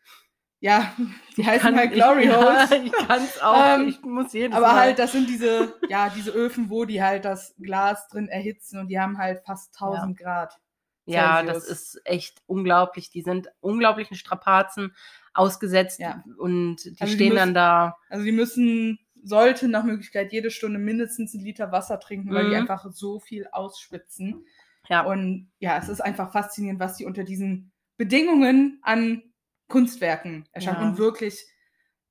ja, 0.61 0.93
die 1.37 1.47
heißen 1.47 1.61
kann, 1.71 1.77
halt 1.77 1.93
Glory 1.93 2.25
ich, 2.29 2.37
Holes. 2.37 2.71
Ja, 2.71 2.77
ich 2.83 2.93
kann 2.93 3.23
es 3.23 3.41
auch. 3.41 3.75
Ähm, 3.79 3.89
ich 3.89 4.03
muss 4.03 4.33
jedes 4.33 4.55
Aber 4.57 4.67
Mal. 4.69 4.77
halt, 4.81 4.99
das 4.99 5.13
sind 5.13 5.29
diese, 5.29 5.75
ja, 5.89 6.11
diese 6.15 6.31
Öfen, 6.33 6.69
wo 6.71 6.85
die 6.85 7.03
halt 7.03 7.25
das 7.25 7.55
Glas 7.61 8.09
drin 8.09 8.29
erhitzen 8.29 8.79
und 8.79 8.89
die 8.89 9.01
haben 9.01 9.17
halt 9.19 9.41
fast 9.47 9.75
1000 9.81 10.19
Grad. 10.19 10.59
Ja, 11.05 11.39
Celsius. 11.39 11.55
das 11.55 11.69
ist 11.69 12.01
echt 12.05 12.43
unglaublich. 12.47 13.11
Die 13.11 13.23
sind 13.23 13.49
unglaublichen 13.61 14.17
Strapazen 14.17 14.95
ausgesetzt 15.35 15.99
Ja. 15.99 16.23
und 16.39 16.77
die 16.85 16.91
Also 17.01 17.07
die 17.07 17.13
stehen 17.15 17.35
dann 17.35 17.49
müssen- 17.49 17.55
da. 17.55 17.97
Also 18.11 18.25
die 18.25 18.33
müssen, 18.33 18.99
sollten 19.23 19.71
nach 19.71 19.85
Möglichkeit 19.85 20.33
jede 20.33 20.51
Stunde 20.51 20.79
mindestens 20.79 21.35
einen 21.35 21.45
Liter 21.45 21.73
Wasser 21.73 22.01
trinken, 22.01 22.33
weil 22.35 22.45
die 22.45 22.51
Mhm. 22.57 22.63
einfach 22.63 22.85
so 22.93 23.21
viel 23.21 23.47
ausschwitzen. 23.53 24.45
Ja, 24.89 25.03
Und 25.03 25.51
ja, 25.59 25.79
es 25.79 25.89
ist 25.89 26.01
einfach 26.01 26.33
faszinierend, 26.33 26.81
was 26.81 26.97
die 26.97 27.05
unter 27.05 27.23
diesen 27.25 27.73
Bedingungen 27.97 28.81
an 28.83 29.23
Kunstwerken 29.69 30.47
erschaffen. 30.53 30.83
Ja. 30.83 30.89
Und 30.89 30.99
wirklich 30.99 31.47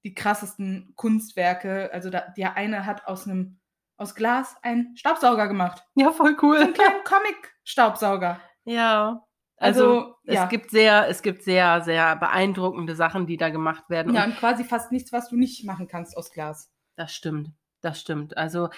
die 0.04 0.14
krassesten 0.16 0.94
Kunstwerke. 0.96 1.92
Also 1.94 2.10
da, 2.10 2.22
der 2.38 2.56
eine 2.56 2.86
hat 2.86 3.06
aus 3.08 3.28
einem 3.28 3.60
aus 3.98 4.16
Glas 4.16 4.56
einen 4.64 4.98
Staubsauger 4.98 5.48
gemacht. 5.48 5.84
ja 5.96 6.12
voll 6.12 6.36
So 6.40 6.48
einen 6.48 6.68
cool. 6.70 6.74
kleinen 6.74 7.04
Comic-Staubsauger. 7.04 8.40
ja. 8.66 9.24
Also, 9.58 9.84
Also, 10.00 10.16
es 10.26 10.34
ja. 10.34 10.46
gibt 10.48 10.72
sehr, 10.72 11.08
es 11.08 11.22
gibt 11.22 11.44
sehr, 11.44 11.82
sehr 11.82 12.16
beeindruckende 12.16 12.96
Sachen, 12.96 13.28
die 13.28 13.38
da 13.38 13.50
gemacht 13.50 13.88
werden. 13.92 14.12
Ja, 14.16 14.24
Und 14.24 14.32
und 14.32 14.38
quasi 14.40 14.64
fast 14.64 14.92
nichts, 14.92 15.14
was 15.14 15.30
du 15.30 15.36
nicht 15.36 15.66
machen 15.66 15.88
kannst 15.88 16.18
aus 16.18 16.32
Glas. 16.32 16.71
Das 16.96 17.14
stimmt. 17.16 17.50
Das 17.82 18.00
stimmt. 18.00 18.38
Also 18.38 18.70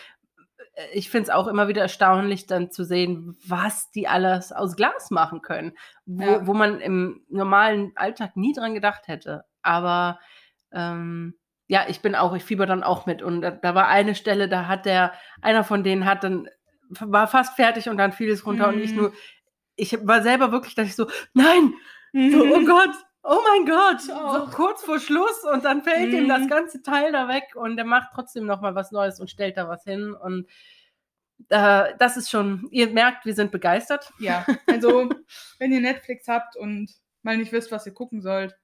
äh, 0.76 0.88
ich 0.94 1.10
finde 1.10 1.24
es 1.24 1.30
auch 1.30 1.48
immer 1.48 1.68
wieder 1.68 1.82
erstaunlich, 1.82 2.46
dann 2.48 2.72
zu 2.72 2.84
sehen, 2.86 3.38
was 3.46 3.92
die 3.92 4.08
alles 4.08 4.52
aus 4.52 4.76
Glas 4.76 5.12
machen 5.12 5.42
können, 5.42 5.74
wo, 6.06 6.24
Ja. 6.24 6.48
wo 6.48 6.54
man 6.54 6.80
im 6.80 7.26
normalen 7.30 7.92
Alltag 7.96 8.36
nie 8.38 8.54
dran 8.54 8.74
gedacht 8.74 9.08
hätte. 9.08 9.44
Aber 9.62 10.20
ähm, 10.72 11.36
ja, 11.68 11.86
ich 11.88 12.02
bin 12.02 12.16
auch, 12.16 12.34
ich 12.36 12.44
fieber 12.44 12.66
dann 12.66 12.84
auch 12.84 13.06
mit. 13.06 13.22
Und 13.22 13.42
da, 13.42 13.52
da 13.52 13.76
war 13.76 13.88
eine 13.88 14.16
Stelle, 14.16 14.48
da 14.50 14.68
hat 14.68 14.86
der, 14.86 15.14
einer 15.42 15.64
von 15.64 15.84
denen 15.84 16.06
hat 16.06 16.24
dann, 16.24 16.48
war 17.00 17.28
fast 17.28 17.56
fertig 17.56 17.90
und 17.90 17.98
dann 17.98 18.12
fiel 18.12 18.30
es 18.30 18.46
runter 18.46 18.68
und 18.70 18.80
ich 18.80 18.92
Mhm. 18.92 18.98
nur, 18.98 19.14
ich 19.76 19.98
war 20.06 20.22
selber 20.22 20.52
wirklich, 20.52 20.76
dass 20.76 20.88
ich 20.88 20.96
so, 20.96 21.08
nein, 21.34 21.74
so, 22.14 22.44
oh 22.46 22.66
Gott, 22.66 22.94
oh 23.24 23.40
mein 23.48 23.66
Gott, 23.66 24.02
so 24.02 24.14
auch. 24.14 24.52
kurz 24.52 24.84
vor 24.84 25.00
Schluss 25.00 25.44
und 25.52 25.64
dann 25.66 25.82
fällt 25.84 26.14
ihm 26.14 26.28
das 26.28 26.42
Mhm. 26.42 26.48
ganze 26.50 26.82
Teil 26.82 27.12
da 27.12 27.28
weg 27.28 27.56
und 27.56 27.78
er 27.78 27.86
macht 27.86 28.10
trotzdem 28.14 28.46
noch 28.46 28.62
mal 28.62 28.76
was 28.76 28.92
Neues 28.92 29.20
und 29.20 29.30
stellt 29.30 29.58
da 29.58 29.68
was 29.70 29.84
hin 29.84 30.14
und 30.14 30.48
äh, 31.50 31.94
das 32.00 32.16
ist 32.18 32.30
schon, 32.30 32.68
ihr 32.72 32.90
merkt, 32.90 33.26
wir 33.26 33.34
sind 33.34 33.52
begeistert. 33.52 34.12
Ja, 34.20 34.46
also 34.68 35.10
wenn 35.60 35.74
ihr 35.74 35.82
Netflix 35.82 36.28
habt 36.28 36.56
und 36.56 36.90
mal 37.22 37.38
nicht 37.38 37.52
wisst, 37.52 37.72
was 37.72 37.86
ihr 37.86 37.94
gucken 37.94 38.22
sollt. 38.22 38.56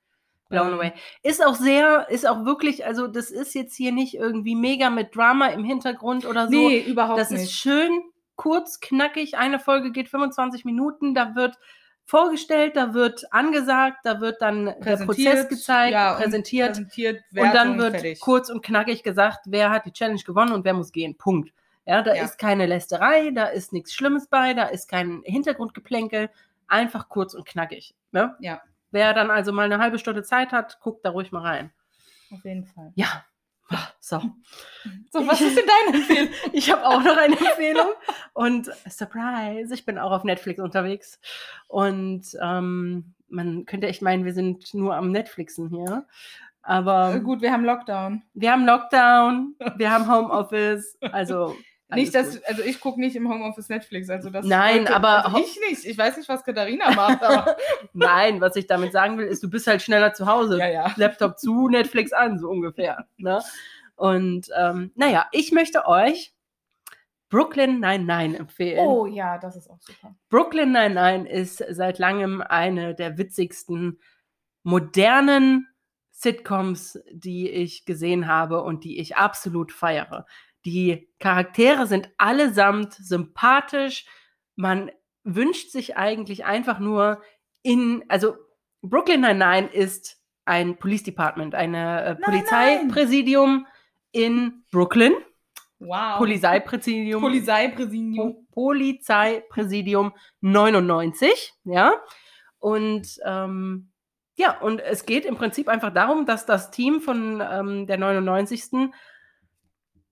Blown 0.49 0.69
ähm, 0.69 0.73
away. 0.75 0.93
Ist 1.23 1.45
auch 1.45 1.55
sehr, 1.55 2.07
ist 2.09 2.27
auch 2.27 2.45
wirklich, 2.45 2.85
also 2.85 3.07
das 3.07 3.31
ist 3.31 3.53
jetzt 3.53 3.75
hier 3.75 3.91
nicht 3.91 4.15
irgendwie 4.15 4.55
mega 4.55 4.89
mit 4.89 5.15
Drama 5.15 5.47
im 5.47 5.63
Hintergrund 5.63 6.25
oder 6.25 6.45
so. 6.47 6.51
Nee, 6.51 6.79
überhaupt 6.79 7.19
das 7.19 7.29
nicht. 7.31 7.43
ist 7.43 7.53
schön, 7.53 8.01
kurz, 8.35 8.79
knackig. 8.79 9.37
Eine 9.37 9.59
Folge 9.59 9.91
geht 9.91 10.09
25 10.09 10.65
Minuten. 10.65 11.13
Da 11.13 11.35
wird 11.35 11.57
vorgestellt, 12.09 12.75
da 12.75 12.93
wird 12.93 13.31
angesagt, 13.31 13.99
da 14.03 14.19
wird 14.19 14.41
dann 14.41 14.65
der 14.79 14.97
Prozess 14.97 15.47
gezeigt, 15.47 15.93
ja, 15.93 16.15
präsentiert. 16.15 16.69
präsentiert 16.71 17.21
Und 17.37 17.53
dann 17.53 17.77
wird 17.77 17.91
fertig. 17.93 18.19
kurz 18.19 18.49
und 18.49 18.63
knackig 18.63 19.03
gesagt, 19.03 19.41
wer 19.45 19.69
hat 19.69 19.85
die 19.85 19.93
Challenge 19.93 20.21
gewonnen 20.25 20.53
und 20.53 20.65
wer 20.65 20.73
muss 20.73 20.91
gehen. 20.91 21.15
Punkt. 21.17 21.53
Ja, 21.85 22.01
da 22.01 22.13
Ja. 22.15 22.23
ist 22.23 22.37
keine 22.37 22.65
Lästerei, 22.65 23.31
da 23.31 23.45
ist 23.45 23.73
nichts 23.73 23.93
Schlimmes 23.93 24.27
bei, 24.27 24.53
da 24.53 24.65
ist 24.65 24.87
kein 24.89 25.21
Hintergrundgeplänkel. 25.23 26.29
Einfach 26.67 27.09
kurz 27.09 27.33
und 27.33 27.45
knackig. 27.47 27.95
Ne? 28.11 28.35
Ja, 28.39 28.61
Wer 28.91 29.13
dann 29.13 29.29
also 29.29 29.51
mal 29.53 29.65
eine 29.65 29.77
halbe 29.77 29.99
Stunde 29.99 30.23
Zeit 30.23 30.51
hat, 30.51 30.79
guckt 30.81 31.05
da 31.05 31.11
ruhig 31.11 31.31
mal 31.31 31.41
rein. 31.43 31.71
auf 32.31 32.43
jeden 32.43 32.65
Fall. 32.65 32.91
Ja. 32.95 33.23
So. 33.99 34.21
So, 35.11 35.27
was 35.27 35.39
ist 35.41 35.57
denn 35.57 35.65
deine 35.67 35.97
Empfehlung? 36.01 36.29
Ich 36.53 36.71
habe 36.71 36.85
auch 36.85 37.03
noch 37.03 37.17
eine 37.17 37.37
Empfehlung. 37.37 37.87
Und 38.33 38.69
Surprise, 38.89 39.73
ich 39.73 39.85
bin 39.85 39.97
auch 39.99 40.11
auf 40.11 40.23
Netflix 40.23 40.59
unterwegs. 40.59 41.19
Und 41.67 42.25
ähm, 42.41 43.13
man 43.27 43.65
könnte 43.65 43.87
echt 43.87 44.01
meinen, 44.01 44.25
wir 44.25 44.33
sind 44.33 44.73
nur 44.73 44.95
am 44.95 45.11
Netflixen 45.11 45.69
hier. 45.69 46.07
Aber 46.63 47.15
Äh, 47.15 47.19
Gut, 47.21 47.41
wir 47.41 47.51
haben 47.51 47.65
Lockdown. 47.65 48.23
wir 48.33 48.51
haben 48.51 48.65
Lockdown, 48.65 49.55
wir 49.77 49.91
haben 49.91 50.07
Homeoffice. 50.11 50.97
Also. 51.11 51.55
Nicht, 51.91 52.13
dass, 52.13 52.43
also 52.43 52.61
ich 52.61 52.79
gucke 52.79 52.99
nicht 52.99 53.15
im 53.15 53.27
Homeoffice 53.29 53.69
Netflix, 53.69 54.09
also 54.09 54.29
das 54.29 54.45
Nein, 54.45 54.87
aber 54.87 55.25
also 55.25 55.39
ich 55.39 55.59
nicht. 55.69 55.85
Ich 55.85 55.97
weiß 55.97 56.17
nicht, 56.17 56.29
was 56.29 56.43
Katharina 56.43 56.91
macht. 56.91 57.19
Nein, 57.93 58.41
was 58.41 58.55
ich 58.55 58.67
damit 58.67 58.91
sagen 58.91 59.17
will, 59.17 59.25
ist, 59.25 59.41
du 59.41 59.49
bist 59.49 59.65
halt 59.65 59.81
schneller 59.81 60.13
zu 60.13 60.27
Hause. 60.27 60.59
ja, 60.59 60.67
ja. 60.67 60.93
Laptop 60.97 61.39
zu, 61.39 61.67
Netflix 61.67 62.13
an, 62.13 62.37
so 62.37 62.49
ungefähr. 62.49 63.07
Ne? 63.17 63.41
Und 63.95 64.49
ähm, 64.55 64.91
naja, 64.95 65.27
ich 65.31 65.51
möchte 65.51 65.87
euch 65.87 66.33
Brooklyn 67.29 67.79
99 67.79 68.39
empfehlen. 68.39 68.87
Oh 68.87 69.05
ja, 69.05 69.37
das 69.37 69.55
ist 69.55 69.69
auch 69.69 69.81
super. 69.81 70.15
Brooklyn 70.29 70.71
99 70.71 71.31
ist 71.31 71.63
seit 71.71 71.97
langem 71.99 72.41
eine 72.41 72.93
der 72.93 73.17
witzigsten 73.17 73.99
modernen 74.63 75.67
Sitcoms, 76.11 76.99
die 77.11 77.49
ich 77.49 77.85
gesehen 77.85 78.27
habe 78.27 78.61
und 78.61 78.83
die 78.83 78.99
ich 78.99 79.15
absolut 79.15 79.71
feiere. 79.71 80.25
Die 80.65 81.09
Charaktere 81.19 81.87
sind 81.87 82.09
allesamt 82.17 82.93
sympathisch. 82.93 84.05
Man 84.55 84.91
wünscht 85.23 85.69
sich 85.71 85.97
eigentlich 85.97 86.45
einfach 86.45 86.79
nur 86.79 87.21
in, 87.63 88.03
also 88.07 88.35
Brooklyn 88.81 89.21
99 89.21 89.73
ist 89.73 90.17
ein 90.45 90.77
Police 90.77 91.03
Department, 91.03 91.53
eine 91.55 92.03
äh, 92.03 92.15
Polizeipräsidium 92.15 93.67
in 94.11 94.63
Brooklyn. 94.71 95.13
Wow. 95.79 96.17
Polizeipräsidium. 96.17 97.21
Polizeipräsidium. 97.21 98.15
Po- 98.33 98.45
Polizeipräsidium 98.51 100.13
99, 100.41 101.53
ja. 101.63 101.93
Und 102.57 103.17
ähm, 103.25 103.91
ja, 104.35 104.57
und 104.59 104.79
es 104.79 105.05
geht 105.05 105.25
im 105.25 105.35
Prinzip 105.35 105.67
einfach 105.67 105.93
darum, 105.93 106.25
dass 106.25 106.45
das 106.45 106.71
Team 106.71 107.01
von 107.01 107.41
ähm, 107.41 107.87
der 107.87 107.97
99. 107.97 108.63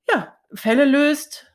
ja, 0.10 0.38
Fälle 0.53 0.86
löst, 0.86 1.51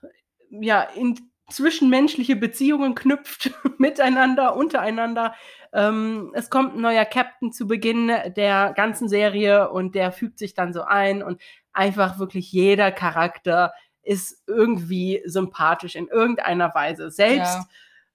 ja, 0.50 0.82
in 0.82 1.18
zwischenmenschliche 1.50 2.36
Beziehungen 2.36 2.94
knüpft, 2.94 3.50
miteinander, 3.78 4.56
untereinander. 4.56 5.34
Ähm, 5.72 6.32
es 6.34 6.50
kommt 6.50 6.74
ein 6.74 6.80
neuer 6.80 7.04
Captain 7.04 7.52
zu 7.52 7.66
Beginn 7.66 8.10
der 8.36 8.72
ganzen 8.74 9.08
Serie 9.08 9.70
und 9.70 9.94
der 9.94 10.12
fügt 10.12 10.38
sich 10.38 10.54
dann 10.54 10.72
so 10.72 10.82
ein 10.82 11.22
und 11.22 11.40
einfach 11.72 12.18
wirklich 12.18 12.52
jeder 12.52 12.92
Charakter 12.92 13.72
ist 14.02 14.42
irgendwie 14.46 15.22
sympathisch 15.24 15.94
in 15.94 16.08
irgendeiner 16.08 16.74
Weise. 16.74 17.10
Selbst 17.10 17.58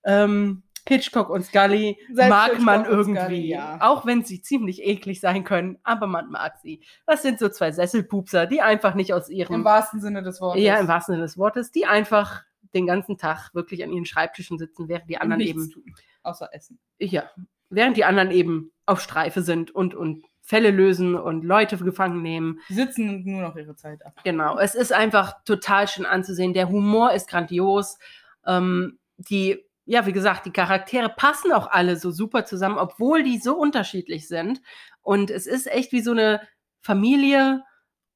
ähm, 0.03 0.63
Hitchcock 0.87 1.29
und 1.29 1.43
Scully 1.43 1.97
Selbst 2.11 2.29
mag 2.29 2.45
Hitchcock 2.49 2.65
man 2.65 2.85
irgendwie, 2.85 3.19
Scully, 3.19 3.47
ja. 3.47 3.77
auch 3.81 4.05
wenn 4.05 4.23
sie 4.23 4.41
ziemlich 4.41 4.83
eklig 4.83 5.19
sein 5.19 5.43
können, 5.43 5.77
aber 5.83 6.07
man 6.07 6.29
mag 6.29 6.57
sie. 6.61 6.81
Das 7.05 7.21
sind 7.21 7.39
so 7.39 7.49
zwei 7.49 7.71
Sesselpupser, 7.71 8.45
die 8.45 8.61
einfach 8.61 8.95
nicht 8.95 9.13
aus 9.13 9.29
ihrem 9.29 9.55
Im 9.55 9.63
wahrsten 9.63 10.01
Sinne 10.01 10.23
des 10.23 10.41
Wortes. 10.41 10.63
ja, 10.63 10.77
im 10.79 10.87
wahrsten 10.87 11.13
Sinne 11.13 11.25
des 11.25 11.37
Wortes, 11.37 11.71
die 11.71 11.85
einfach 11.85 12.43
den 12.73 12.85
ganzen 12.85 13.17
Tag 13.17 13.53
wirklich 13.53 13.83
an 13.83 13.91
ihren 13.91 14.05
Schreibtischen 14.05 14.57
sitzen, 14.57 14.87
während 14.89 15.09
die 15.09 15.17
anderen 15.17 15.39
nichts 15.39 15.63
eben, 15.63 15.71
tun, 15.71 15.95
außer 16.23 16.49
essen. 16.53 16.79
ja, 16.99 17.23
während 17.69 17.97
die 17.97 18.05
anderen 18.05 18.31
eben 18.31 18.71
auf 18.85 19.01
Streife 19.01 19.41
sind 19.41 19.71
und, 19.71 19.95
und 19.95 20.23
Fälle 20.41 20.71
lösen 20.71 21.15
und 21.15 21.43
Leute 21.43 21.77
gefangen 21.77 22.21
nehmen. 22.21 22.61
Die 22.69 22.73
sitzen 22.73 23.23
nur 23.25 23.41
noch 23.41 23.57
ihre 23.57 23.75
Zeit 23.75 24.05
ab. 24.05 24.13
Genau, 24.23 24.57
es 24.57 24.75
ist 24.75 24.93
einfach 24.93 25.43
total 25.43 25.89
schön 25.89 26.05
anzusehen. 26.05 26.53
Der 26.53 26.69
Humor 26.69 27.11
ist 27.11 27.27
grandios. 27.27 27.99
Ähm, 28.45 28.97
die, 29.17 29.66
ja, 29.87 30.05
wie 30.05 30.11
gesagt, 30.11 30.45
die 30.45 30.51
Charaktere 30.51 31.09
passen 31.09 31.53
auch 31.53 31.67
alle 31.71 31.95
so 31.95 32.11
super 32.11 32.43
zusammen, 32.45 32.77
obwohl 32.77 33.23
die 33.23 33.37
so 33.37 33.55
unterschiedlich 33.57 34.27
sind. 34.27 34.61
Und 35.01 35.31
es 35.31 35.47
ist 35.47 35.65
echt 35.67 35.93
wie 35.93 36.01
so 36.01 36.11
eine 36.11 36.41
Familie 36.81 37.63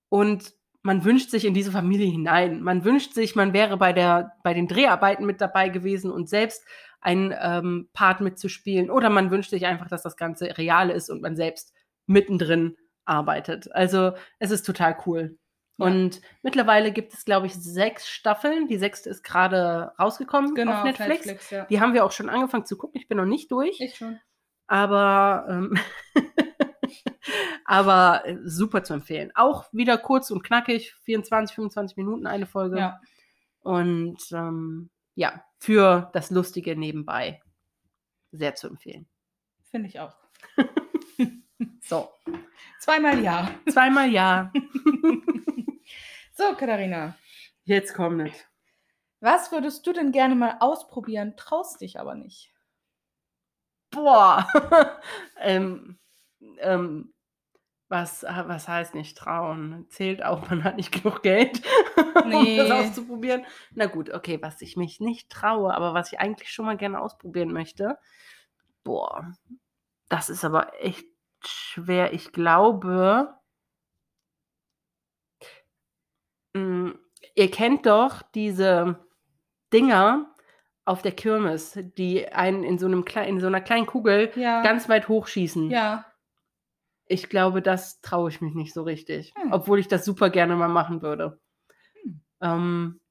und 0.10 0.54
man 0.84 1.06
wünscht 1.06 1.30
sich 1.30 1.46
in 1.46 1.54
diese 1.54 1.72
Familie 1.72 2.08
hinein. 2.08 2.62
Man 2.62 2.84
wünscht 2.84 3.14
sich, 3.14 3.36
man 3.36 3.54
wäre 3.54 3.78
bei, 3.78 3.94
der, 3.94 4.34
bei 4.44 4.54
den 4.54 4.68
Dreharbeiten 4.68 5.26
mit 5.26 5.40
dabei 5.40 5.70
gewesen 5.70 6.12
und 6.12 6.28
selbst 6.28 6.66
einen 7.00 7.34
ähm, 7.40 7.90
Part 7.94 8.20
mitzuspielen. 8.20 8.90
Oder 8.90 9.10
man 9.10 9.32
wünscht 9.32 9.52
sich 9.52 9.66
einfach, 9.66 9.88
dass 9.88 10.04
das 10.04 10.18
Ganze 10.18 10.58
real 10.58 10.90
ist 10.90 11.10
und 11.10 11.22
man 11.22 11.38
selbst 11.38 11.74
mittendrin 12.06 12.76
arbeitet. 13.06 13.74
Also 13.74 14.12
es 14.40 14.52
ist 14.52 14.66
total 14.66 14.98
cool. 15.06 15.38
Ja. 15.82 15.88
Und 15.88 16.22
mittlerweile 16.44 16.92
gibt 16.92 17.14
es, 17.14 17.26
glaube 17.26 17.48
ich, 17.48 17.54
sechs 17.56 18.08
Staffeln. 18.08 18.68
Die 18.68 18.78
sechste 18.78 19.10
ist 19.10 19.24
gerade 19.24 19.92
rausgekommen 20.00 20.54
Genau, 20.56 20.74
auf 20.74 20.84
Netflix. 20.84 21.50
ja. 21.50 21.66
Die 21.66 21.80
haben 21.82 21.94
wir 21.94 22.06
auch 22.06 22.12
schon 22.12 22.30
angefangen 22.30 22.66
zu 22.66 22.78
gucken. 22.78 23.00
Ich 23.00 23.08
bin 23.08 23.18
noch 23.18 23.26
nicht 23.26 23.52
durch. 23.52 23.80
Ich 23.80 23.96
schon. 23.98 24.20
Aber, 24.68 25.46
ähm, 25.50 25.78
aber 27.66 28.26
äh, 28.26 28.38
super 28.44 28.84
zu 28.84 28.94
empfehlen. 28.94 29.32
Auch 29.36 29.66
wieder 29.74 29.98
kurz 29.98 30.32
und 30.32 30.44
knackig, 30.44 30.94
24, 31.04 31.56
25 31.56 31.98
Minuten 31.98 32.28
eine 32.28 32.46
Folge. 32.46 32.78
Ja. 32.80 33.02
Und 33.62 34.20
ähm, 34.32 34.90
ja, 35.16 35.44
für 35.58 36.10
das 36.14 36.32
Lustige 36.32 36.76
nebenbei 36.76 37.42
sehr 38.32 38.56
zu 38.56 38.68
empfehlen. 38.68 39.08
Finde 39.70 39.88
ich 39.88 40.00
auch. 40.00 40.16
So, 41.84 42.10
Zweimal 42.80 43.22
ja. 43.22 43.52
zweimal 43.70 44.10
ja. 44.10 44.52
So, 46.42 46.56
Katharina. 46.56 47.16
Jetzt 47.66 47.94
kommt 47.94 48.28
es. 48.28 48.34
Was 49.20 49.52
würdest 49.52 49.86
du 49.86 49.94
denn 49.94 50.12
gerne 50.12 50.34
mal 50.34 50.58
ausprobieren, 50.60 51.36
traust 51.38 51.82
dich 51.82 52.00
aber 52.00 52.16
nicht? 52.16 52.52
Boah. 53.92 54.48
ähm, 55.40 56.00
ähm, 56.58 57.14
was, 57.90 58.24
was 58.24 58.68
heißt 58.68 58.96
nicht 58.96 59.20
trauen? 59.20 59.86
Zählt 59.90 60.24
auch, 60.26 60.42
man 60.50 60.64
hat 60.64 60.78
nicht 60.78 60.92
genug 60.92 61.22
Geld, 61.22 61.62
Nee. 62.26 62.60
um 62.60 62.68
das 62.68 62.72
auszuprobieren. 62.72 63.46
Na 63.76 63.86
gut, 63.86 64.12
okay, 64.12 64.42
was 64.42 64.64
ich 64.64 64.76
mich 64.78 65.00
nicht 65.00 65.30
traue, 65.30 65.76
aber 65.76 65.94
was 65.94 66.12
ich 66.12 66.20
eigentlich 66.20 66.52
schon 66.52 66.66
mal 66.66 66.78
gerne 66.78 67.02
ausprobieren 67.02 67.54
möchte. 67.54 68.00
Boah, 68.84 69.32
das 70.10 70.32
ist 70.32 70.44
aber 70.44 70.74
echt 70.84 71.06
schwer. 71.46 72.14
Ich 72.14 72.32
glaube, 72.32 73.38
ihr 77.36 77.50
kennt 77.52 77.86
doch 77.86 78.22
diese 78.34 79.00
Dinger 79.74 80.28
auf 80.86 81.02
der 81.02 81.12
Kirmes, 81.12 81.78
die 81.98 82.28
einen 82.28 82.64
in 82.64 82.78
so, 82.80 82.86
einem 82.88 83.06
Klei- 83.06 83.28
in 83.28 83.40
so 83.40 83.48
einer 83.48 83.62
kleinen 83.62 83.86
Kugel 83.86 84.32
Ja. 84.36 84.62
ganz 84.64 84.90
weit 84.90 85.08
hochschießen. 85.08 85.70
ja. 85.70 86.06
Ich 87.08 87.28
glaube, 87.28 87.62
das 87.62 88.00
traue 88.00 88.30
ich 88.30 88.40
mich 88.40 88.56
nicht 88.56 88.74
so 88.74 88.84
richtig. 88.84 89.34
Hm. 89.36 89.52
Obwohl 89.52 89.80
ich 89.80 89.90
das 89.90 90.06
super 90.06 90.30
gerne 90.30 90.56
mal 90.56 90.70
machen 90.70 91.02
würde. 91.02 91.42
Hm. 92.04 92.22
Ähm, 92.42 93.02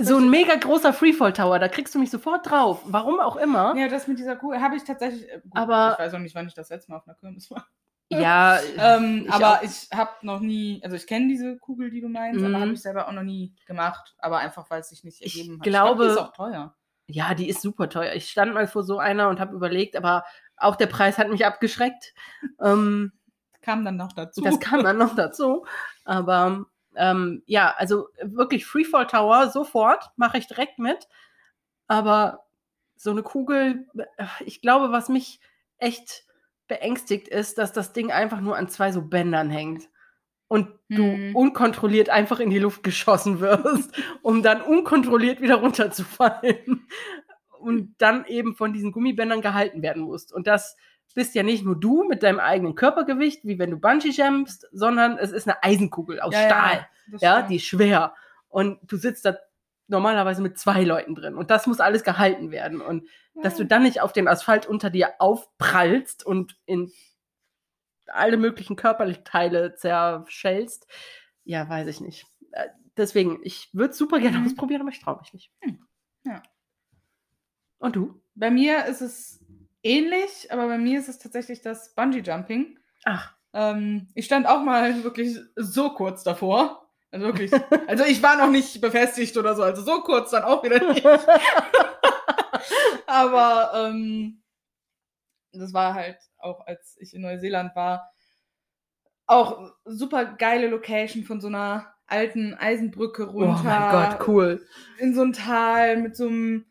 so 0.00 0.16
ein 0.16 0.30
mega 0.30 0.54
großer 0.54 0.94
Freefall 0.94 1.34
Tower, 1.34 1.58
da 1.58 1.68
kriegst 1.68 1.94
du 1.94 1.98
mich 1.98 2.10
sofort 2.10 2.48
drauf. 2.50 2.80
Warum 2.86 3.20
auch 3.20 3.36
immer. 3.36 3.76
Ja, 3.76 3.88
das 3.88 4.08
mit 4.08 4.18
dieser 4.18 4.36
Kugel 4.36 4.62
habe 4.62 4.76
ich 4.76 4.84
tatsächlich. 4.84 5.28
äh, 5.30 5.40
Gut, 5.42 5.52
Aber- 5.54 5.92
Ich 5.92 5.98
weiß 5.98 6.14
auch 6.14 6.18
nicht, 6.20 6.34
wann 6.34 6.46
ich 6.46 6.54
das 6.54 6.70
letzte 6.70 6.90
Mal 6.92 6.98
auf 6.98 7.06
einer 7.06 7.14
Kirmes 7.16 7.50
war. 7.50 7.66
Ja, 8.20 8.58
Ähm, 8.78 9.24
Ich 9.26 9.32
aber 9.32 9.58
auch. 9.58 9.62
ich 9.62 9.88
habe 9.92 10.10
noch 10.22 10.40
nie, 10.40 10.80
also 10.84 10.96
ich 10.96 11.06
kenne 11.06 11.28
diese 11.28 11.56
Kugel, 11.58 11.90
die 11.90 12.00
du 12.00 12.08
meinst, 12.08 12.40
Mhm. 12.40 12.46
aber 12.54 12.60
habe 12.64 12.72
ich 12.72 12.82
selber 12.82 13.08
auch 13.08 13.12
noch 13.12 13.22
nie 13.22 13.54
gemacht. 13.66 14.14
Aber 14.18 14.38
einfach, 14.38 14.68
weil 14.70 14.80
es 14.80 14.88
sich 14.88 15.04
nicht 15.04 15.22
Ich 15.22 15.36
ergeben 15.38 15.58
hat. 15.58 15.64
glaube- 15.64 16.04
die 16.04 16.10
ist 16.10 16.18
auch 16.18 16.32
teuer. 16.32 16.74
ja, 17.06 17.34
die 17.34 17.48
ist 17.48 17.60
super 17.62 17.88
teuer. 17.88 18.14
Ich 18.14 18.30
stand 18.30 18.54
mal 18.54 18.66
vor 18.66 18.82
so 18.84 18.98
einer 18.98 19.28
und 19.28 19.40
habe 19.40 19.54
überlegt, 19.54 19.96
aber 19.96 20.24
auch 20.56 20.76
der 20.76 20.86
Preis 20.86 21.18
hat 21.18 21.28
mich 21.28 21.44
abgeschreckt. 21.46 22.14
ähm, 22.60 23.12
Kam 23.60 23.84
dann 23.84 23.96
noch 23.96 24.12
dazu. 24.12 24.40
Das 24.40 24.58
kam 24.60 24.82
dann 24.82 24.98
noch 24.98 25.14
dazu. 25.16 25.64
Aber 26.04 26.66
ähm, 26.96 27.42
ja, 27.46 27.74
also 27.76 28.08
wirklich 28.22 28.66
Freefall 28.66 29.06
Tower 29.06 29.50
sofort, 29.50 30.10
mache 30.16 30.38
ich 30.38 30.46
direkt 30.48 30.78
mit. 30.78 31.08
Aber 31.86 32.44
so 32.96 33.10
eine 33.10 33.22
Kugel, 33.22 33.86
äh, 34.16 34.26
ich 34.44 34.60
glaube, 34.60 34.92
was 34.92 35.08
mich 35.08 35.40
echt 35.78 36.24
beängstigt 36.72 37.28
ist, 37.28 37.58
dass 37.58 37.72
das 37.72 37.92
Ding 37.92 38.10
einfach 38.10 38.40
nur 38.40 38.56
an 38.56 38.68
zwei 38.68 38.92
so 38.92 39.02
Bändern 39.02 39.50
hängt. 39.50 39.88
Und 40.48 40.68
du 40.88 41.02
Mhm. 41.02 41.36
unkontrolliert 41.36 42.08
einfach 42.10 42.40
in 42.40 42.50
die 42.50 42.58
Luft 42.58 42.82
geschossen 42.82 43.40
wirst, 43.40 43.90
um 44.22 44.42
dann 44.42 44.62
unkontrolliert 44.62 45.40
wieder 45.42 45.56
runterzufallen. 45.56 46.86
Und 47.60 47.94
dann 47.98 48.24
eben 48.26 48.56
von 48.56 48.72
diesen 48.72 48.90
Gummibändern 48.90 49.40
gehalten 49.40 49.82
werden 49.82 50.02
musst. 50.02 50.32
Und 50.32 50.48
das 50.48 50.76
bist 51.14 51.34
ja 51.36 51.42
nicht 51.44 51.64
nur 51.64 51.78
du 51.78 52.02
mit 52.04 52.22
deinem 52.24 52.40
eigenen 52.40 52.74
Körpergewicht, 52.74 53.44
wie 53.44 53.58
wenn 53.58 53.70
du 53.70 53.76
Bungee 53.78 54.08
jumpst, 54.10 54.66
sondern 54.72 55.16
es 55.18 55.30
ist 55.30 55.46
eine 55.46 55.62
Eisenkugel 55.62 56.18
aus 56.20 56.32
Ja, 56.34 56.40
ja, 56.40 56.46
Stahl. 56.48 56.88
Ja, 57.20 57.34
stimmt. 57.36 57.50
die 57.50 57.56
ist 57.56 57.66
schwer. 57.66 58.14
Und 58.48 58.78
du 58.90 58.96
sitzt 58.96 59.24
da 59.26 59.36
normalerweise 59.92 60.42
mit 60.42 60.58
zwei 60.58 60.82
Leuten 60.82 61.14
drin. 61.14 61.36
Und 61.36 61.50
das 61.52 61.68
muss 61.68 61.78
alles 61.78 62.02
gehalten 62.02 62.50
werden. 62.50 62.80
Und 62.80 63.08
dass 63.42 63.56
du 63.56 63.64
dann 63.64 63.84
nicht 63.84 64.00
auf 64.00 64.12
den 64.12 64.26
Asphalt 64.26 64.66
unter 64.66 64.90
dir 64.90 65.14
aufprallst 65.20 66.26
und 66.26 66.58
in 66.66 66.90
alle 68.06 68.36
möglichen 68.36 68.74
Körperteile 68.76 69.74
zerschellst, 69.76 70.86
ja, 71.44 71.68
weiß 71.68 71.86
ich 71.86 72.00
nicht. 72.00 72.26
Äh, 72.50 72.68
Deswegen, 72.98 73.40
ich 73.42 73.70
würde 73.72 73.92
es 73.92 73.96
super 73.98 74.20
gerne 74.20 74.38
Mhm. 74.38 74.46
ausprobieren, 74.46 74.82
aber 74.82 74.90
ich 74.90 75.00
traue 75.00 75.18
mich 75.18 75.32
nicht. 75.32 75.50
Hm, 75.60 75.78
ja. 76.24 76.42
Und 77.78 77.96
du? 77.96 78.20
Bei 78.34 78.50
mir 78.50 78.84
ist 78.84 79.00
es 79.00 79.40
ähnlich, 79.82 80.52
aber 80.52 80.66
bei 80.68 80.76
mir 80.76 80.98
ist 80.98 81.08
es 81.08 81.18
tatsächlich 81.18 81.62
das 81.62 81.94
Bungee 81.94 82.20
Jumping. 82.20 82.78
Ach, 83.04 83.34
Ähm, 83.54 84.08
ich 84.14 84.24
stand 84.26 84.46
auch 84.46 84.62
mal 84.62 85.04
wirklich 85.04 85.38
so 85.56 85.90
kurz 85.94 86.22
davor. 86.22 86.81
Also 87.12 87.26
wirklich. 87.26 87.52
Also 87.86 88.04
ich 88.04 88.22
war 88.22 88.36
noch 88.36 88.50
nicht 88.50 88.80
befestigt 88.80 89.36
oder 89.36 89.54
so, 89.54 89.62
also 89.62 89.82
so 89.82 90.00
kurz 90.02 90.30
dann 90.30 90.42
auch 90.44 90.62
wieder 90.64 90.92
nicht. 90.92 91.04
Aber 93.06 93.72
ähm, 93.74 94.42
das 95.52 95.72
war 95.72 95.94
halt 95.94 96.18
auch, 96.38 96.66
als 96.66 96.96
ich 97.00 97.14
in 97.14 97.22
Neuseeland 97.22 97.74
war, 97.76 98.10
auch 99.26 99.72
super 99.84 100.24
geile 100.24 100.68
Location 100.68 101.24
von 101.24 101.40
so 101.40 101.48
einer 101.48 101.92
alten 102.06 102.54
Eisenbrücke 102.54 103.28
oh 103.28 103.44
runter. 103.44 103.62
mein 103.62 103.90
Gott, 104.18 104.28
cool. 104.28 104.66
In 104.98 105.14
so 105.14 105.22
ein 105.22 105.32
Tal 105.32 105.96
mit 105.98 106.16
so 106.16 106.26
einem, 106.26 106.66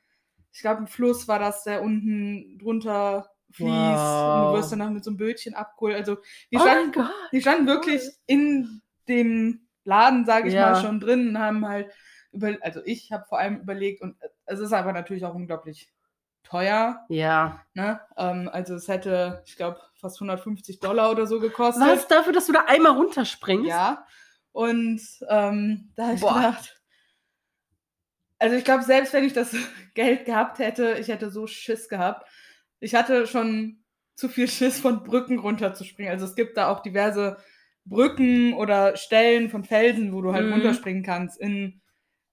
ich 0.52 0.60
glaube, 0.62 0.82
ein 0.82 0.88
Fluss 0.88 1.28
war 1.28 1.40
das, 1.40 1.64
der 1.64 1.82
unten 1.82 2.60
drunter 2.60 3.30
fließt. 3.52 3.70
Und 3.70 3.76
Wow. 3.76 4.52
du 4.54 4.58
wirst 4.60 4.72
danach 4.72 4.90
mit 4.90 5.04
so 5.04 5.12
einem 5.12 5.18
Bötchen 5.18 5.54
abgeholt. 5.56 5.96
Also 5.96 6.16
die 6.52 6.58
Oh 6.58 6.60
mein 6.60 6.68
standen, 6.68 6.92
Gott. 6.94 7.12
die 7.32 7.42
standen 7.42 7.68
wirklich 7.68 8.02
in 8.26 8.82
dem 9.08 9.68
Laden, 9.84 10.26
sage 10.26 10.48
ich 10.48 10.54
Ja. 10.54 10.72
mal, 10.72 10.82
schon 10.82 11.00
drin 11.00 11.30
und 11.30 11.40
haben 11.40 11.68
halt 11.68 11.92
über, 12.32 12.56
also 12.62 12.82
ich 12.86 13.12
habe 13.12 13.26
vor 13.26 13.40
allem 13.40 13.60
überlegt 13.62 14.02
und 14.02 14.16
es 14.46 14.60
ist 14.60 14.74
aber 14.74 14.94
natürlich 14.94 15.26
auch 15.26 15.34
unglaublich 15.36 15.90
teuer. 16.44 17.06
Ja. 17.10 17.62
Ne? 17.74 18.00
Ähm, 18.18 18.50
also 18.52 18.76
es 18.76 18.88
hätte, 18.88 19.44
ich 19.46 19.56
glaube, 19.56 19.80
fast 19.96 20.18
150 20.20 20.80
Dollar 20.80 21.12
oder 21.12 21.28
so 21.28 21.40
gekostet. 21.40 21.86
Was 21.88 22.08
dafür, 22.08 22.34
dass 22.34 22.48
du 22.48 22.54
da 22.54 22.66
einmal 22.68 22.94
runterspringst? 22.94 23.68
Ja. 23.68 24.06
Und 24.52 25.02
ähm, 25.30 25.92
da 25.96 26.04
habe 26.08 26.16
ich 26.16 26.22
Boah. 26.22 26.34
gedacht, 26.36 26.82
also 28.40 28.56
ich 28.56 28.64
glaube, 28.66 28.84
selbst 28.84 29.14
wenn 29.14 29.24
ich 29.24 29.34
das 29.34 29.56
Geld 29.94 30.26
gehabt 30.26 30.60
hätte, 30.60 30.94
ich 31.00 31.08
hätte 31.08 31.30
so 31.30 31.48
Schiss 31.48 31.88
gehabt. 31.88 32.28
Ich 32.80 32.96
hatte 32.96 33.28
schon 33.28 33.84
zu 34.16 34.28
viel 34.30 34.48
Schiss, 34.48 34.80
von 34.80 35.04
Brücken 35.04 35.40
runterzuspringen. 35.40 36.12
Also 36.12 36.26
es 36.26 36.36
gibt 36.36 36.58
da 36.58 36.70
auch 36.70 36.82
diverse 36.82 37.38
Brücken 37.86 38.54
oder 38.54 38.96
Stellen 38.98 39.50
von 39.50 39.64
Felsen, 39.64 40.14
wo 40.14 40.22
du 40.22 40.34
halt 40.34 40.46
Mhm. 40.46 40.54
runterspringen 40.54 41.04
kannst 41.04 41.40
in, 41.40 41.82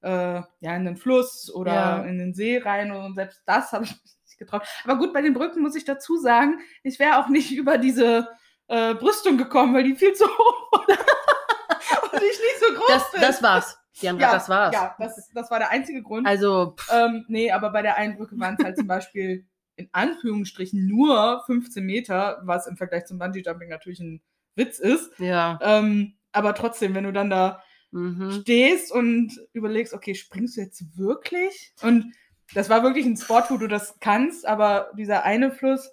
äh, 0.02 0.42
ja, 0.60 0.76
in 0.76 0.84
den 0.84 0.96
Fluss 0.96 1.52
oder 1.54 1.72
Ja. 1.74 2.02
in 2.04 2.18
den 2.18 2.34
See 2.34 2.58
rein. 2.58 2.92
Und 2.92 3.14
selbst 3.14 3.42
das 3.46 3.72
habe 3.72 3.84
ich 3.84 3.90
mich 3.92 4.00
nicht 4.26 4.38
getraut. 4.38 4.62
Aber 4.84 4.96
gut, 4.98 5.12
bei 5.12 5.22
den 5.22 5.34
Brücken 5.34 5.62
muss 5.62 5.74
ich 5.76 5.84
dazu 5.84 6.16
sagen, 6.18 6.60
ich 6.82 6.98
wäre 6.98 7.18
auch 7.18 7.28
nicht 7.28 7.50
über 7.52 7.78
diese 7.78 8.28
äh, 8.68 8.94
Brüstung 8.94 9.38
gekommen, 9.38 9.74
weil 9.74 9.84
die 9.84 9.94
viel 9.96 10.12
zu 10.12 10.24
hoch 10.28 10.72
war. 10.72 12.12
Und 12.12 12.14
ich 12.22 12.22
nicht 12.22 12.60
so 12.60 12.74
groß 12.74 12.86
Das, 12.88 13.10
bin. 13.12 13.20
das 13.22 13.42
war's. 13.42 13.78
Diandra, 14.00 14.26
ja, 14.26 14.32
das 14.34 14.48
war's. 14.48 14.74
Ja, 14.74 14.94
das, 14.98 15.28
das 15.34 15.50
war 15.50 15.58
der 15.58 15.70
einzige 15.70 16.02
Grund. 16.02 16.26
Also, 16.26 16.74
pff, 16.78 16.92
Ähm, 16.92 17.24
nee, 17.28 17.50
aber 17.50 17.70
bei 17.70 17.82
der 17.82 17.96
einen 17.96 18.16
Brücke 18.16 18.38
waren 18.38 18.56
es 18.58 18.64
halt 18.64 18.76
zum 18.76 18.86
Beispiel 18.86 19.46
in 19.76 19.88
Anführungsstrichen 19.92 20.86
nur 20.86 21.42
15 21.46 21.84
Meter, 21.84 22.40
was 22.44 22.66
im 22.66 22.76
Vergleich 22.76 23.06
zum 23.06 23.18
Bungee-Jumping 23.18 23.68
natürlich 23.68 24.00
ein 24.00 24.20
Witz 24.58 24.78
ist. 24.78 25.10
ja. 25.18 25.58
Ähm, 25.62 26.14
aber 26.32 26.54
trotzdem, 26.54 26.94
wenn 26.94 27.04
du 27.04 27.12
dann 27.12 27.30
da 27.30 27.62
Mhm. 27.90 28.30
stehst 28.42 28.92
und 28.92 29.40
überlegst, 29.54 29.94
okay, 29.94 30.14
springst 30.14 30.58
du 30.58 30.60
jetzt 30.60 30.98
wirklich? 30.98 31.72
Und 31.80 32.12
das 32.52 32.68
war 32.68 32.82
wirklich 32.82 33.06
ein 33.06 33.16
Spot, 33.16 33.42
wo 33.48 33.56
du 33.56 33.66
das 33.66 33.98
kannst, 34.00 34.46
aber 34.46 34.90
dieser 34.98 35.24
eine 35.24 35.50
Fluss, 35.50 35.90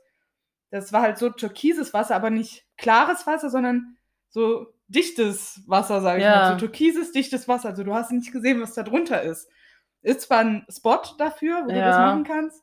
das 0.71 0.91
war 0.91 1.03
halt 1.03 1.17
so 1.17 1.29
türkises 1.29 1.93
Wasser, 1.93 2.15
aber 2.17 2.29
nicht 2.31 2.65
klares 2.77 3.25
Wasser, 3.25 3.49
sondern 3.49 3.95
so 4.29 4.73
dichtes 4.89 5.61
Wasser, 5.67 6.01
sag 6.01 6.17
ich 6.17 6.23
Ja. 6.25 6.31
mal. 6.39 6.51
So 6.51 6.57
türkises, 6.57 7.13
dichtes 7.13 7.47
Wasser. 7.47 7.69
Also 7.69 7.83
du 7.85 7.93
hast 7.93 8.11
nicht 8.11 8.33
gesehen, 8.33 8.59
was 8.61 8.73
da 8.73 8.83
drunter 8.83 9.21
ist. 9.21 9.47
Ist 10.01 10.21
zwar 10.21 10.39
ein 10.39 10.65
Spot 10.69 10.99
dafür, 11.17 11.63
wo 11.65 11.69
du 11.69 11.81
das 11.81 11.95
Ja. 11.95 12.01
machen 12.01 12.25
kannst, 12.25 12.61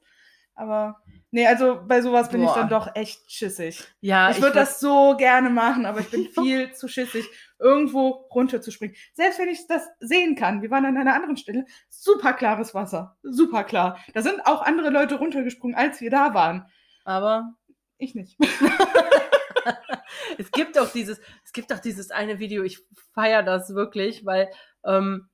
aber 0.54 1.00
nee, 1.32 1.46
also 1.48 1.80
bei 1.84 2.00
sowas 2.00 2.28
bin 2.28 2.40
ich 2.42 2.46
Boah. 2.48 2.54
dann 2.60 2.68
doch 2.68 2.94
echt 2.94 3.30
schissig. 3.32 3.82
Ja, 4.00 4.30
ich 4.30 4.36
würde 4.40 4.52
würd- 4.52 4.60
das 4.60 4.78
so 4.78 5.16
gerne 5.16 5.50
machen, 5.50 5.84
aber 5.86 5.98
ich 6.00 6.10
bin 6.10 6.28
viel 6.40 6.72
zu 6.72 6.86
schissig, 6.86 7.26
irgendwo 7.58 8.08
runterzuspringen. 8.32 8.94
Selbst 9.14 9.38
wenn 9.40 9.48
ich 9.48 9.66
das 9.66 9.88
sehen 9.98 10.36
kann, 10.36 10.62
wir 10.62 10.70
waren 10.70 10.84
an 10.86 10.96
einer 10.96 11.14
anderen 11.14 11.36
Stelle, 11.36 11.64
super 11.88 12.32
klares 12.34 12.74
Wasser, 12.74 13.16
super 13.22 13.64
klar. 13.64 13.98
Da 14.14 14.22
sind 14.22 14.46
auch 14.46 14.62
andere 14.62 14.90
Leute 14.90 15.16
runtergesprungen, 15.16 15.76
als 15.76 16.00
wir 16.00 16.10
da 16.10 16.32
waren. 16.34 16.66
Aber 17.04 17.54
Ich 17.98 18.14
nicht. 18.14 18.36
es 20.38 20.50
gibt 20.50 20.78
auch 20.78 20.90
dieses, 20.92 21.20
es 21.44 21.52
gibt 21.52 21.72
auch 21.72 21.78
dieses 21.78 22.10
eine 22.10 22.38
Video, 22.38 22.62
ich 22.62 22.80
feiere 23.14 23.42
das 23.42 23.74
wirklich, 23.74 24.24
weil 24.26 24.50
ähm, 24.84 25.28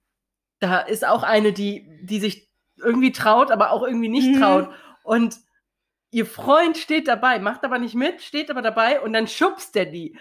da 0.61 0.81
ist 0.81 1.07
auch 1.07 1.23
eine, 1.23 1.53
die, 1.53 1.89
die 2.03 2.21
sich 2.21 2.49
irgendwie 2.77 3.13
traut, 3.13 3.51
aber 3.51 3.71
auch 3.73 3.83
irgendwie 3.83 4.09
nicht 4.09 4.35
Mhm. 4.37 4.41
traut. 4.41 4.69
Und 5.03 5.37
ihr 6.11 6.27
Freund 6.27 6.77
steht 6.77 7.09
dabei, 7.09 7.39
macht 7.39 7.65
aber 7.65 7.79
nicht 7.79 7.95
mit, 7.95 8.23
steht 8.23 8.51
aber 8.51 8.63
dabei 8.63 9.01
und 9.01 9.13
dann 9.13 9.27
schubst 9.29 9.75
der 9.75 9.87
die. 9.87 10.17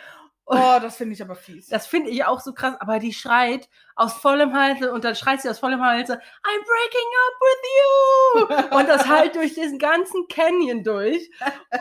Oh, 0.50 0.80
das 0.82 0.96
finde 0.96 1.14
ich 1.14 1.22
aber 1.22 1.36
fies. 1.36 1.68
Das 1.68 1.88
finde 1.88 2.10
ich 2.10 2.24
auch 2.24 2.40
so 2.40 2.54
krass, 2.54 2.76
aber 2.80 3.00
die 3.00 3.12
schreit 3.14 3.68
aus 3.98 4.14
vollem 4.14 4.54
Halse 4.54 4.94
und 4.94 5.04
dann 5.04 5.14
schreit 5.16 5.42
sie 5.42 5.50
aus 5.50 5.60
vollem 5.60 5.82
Halse, 5.84 6.14
I'm 6.14 6.64
breaking 6.66 7.10
up 7.26 7.42
with 7.42 8.70
you! 8.72 8.78
Und 8.78 8.88
das 8.90 9.08
halt 9.08 9.36
durch 9.36 9.56
diesen 9.56 9.78
ganzen 9.80 10.28
Canyon 10.30 10.84
durch. 10.84 11.30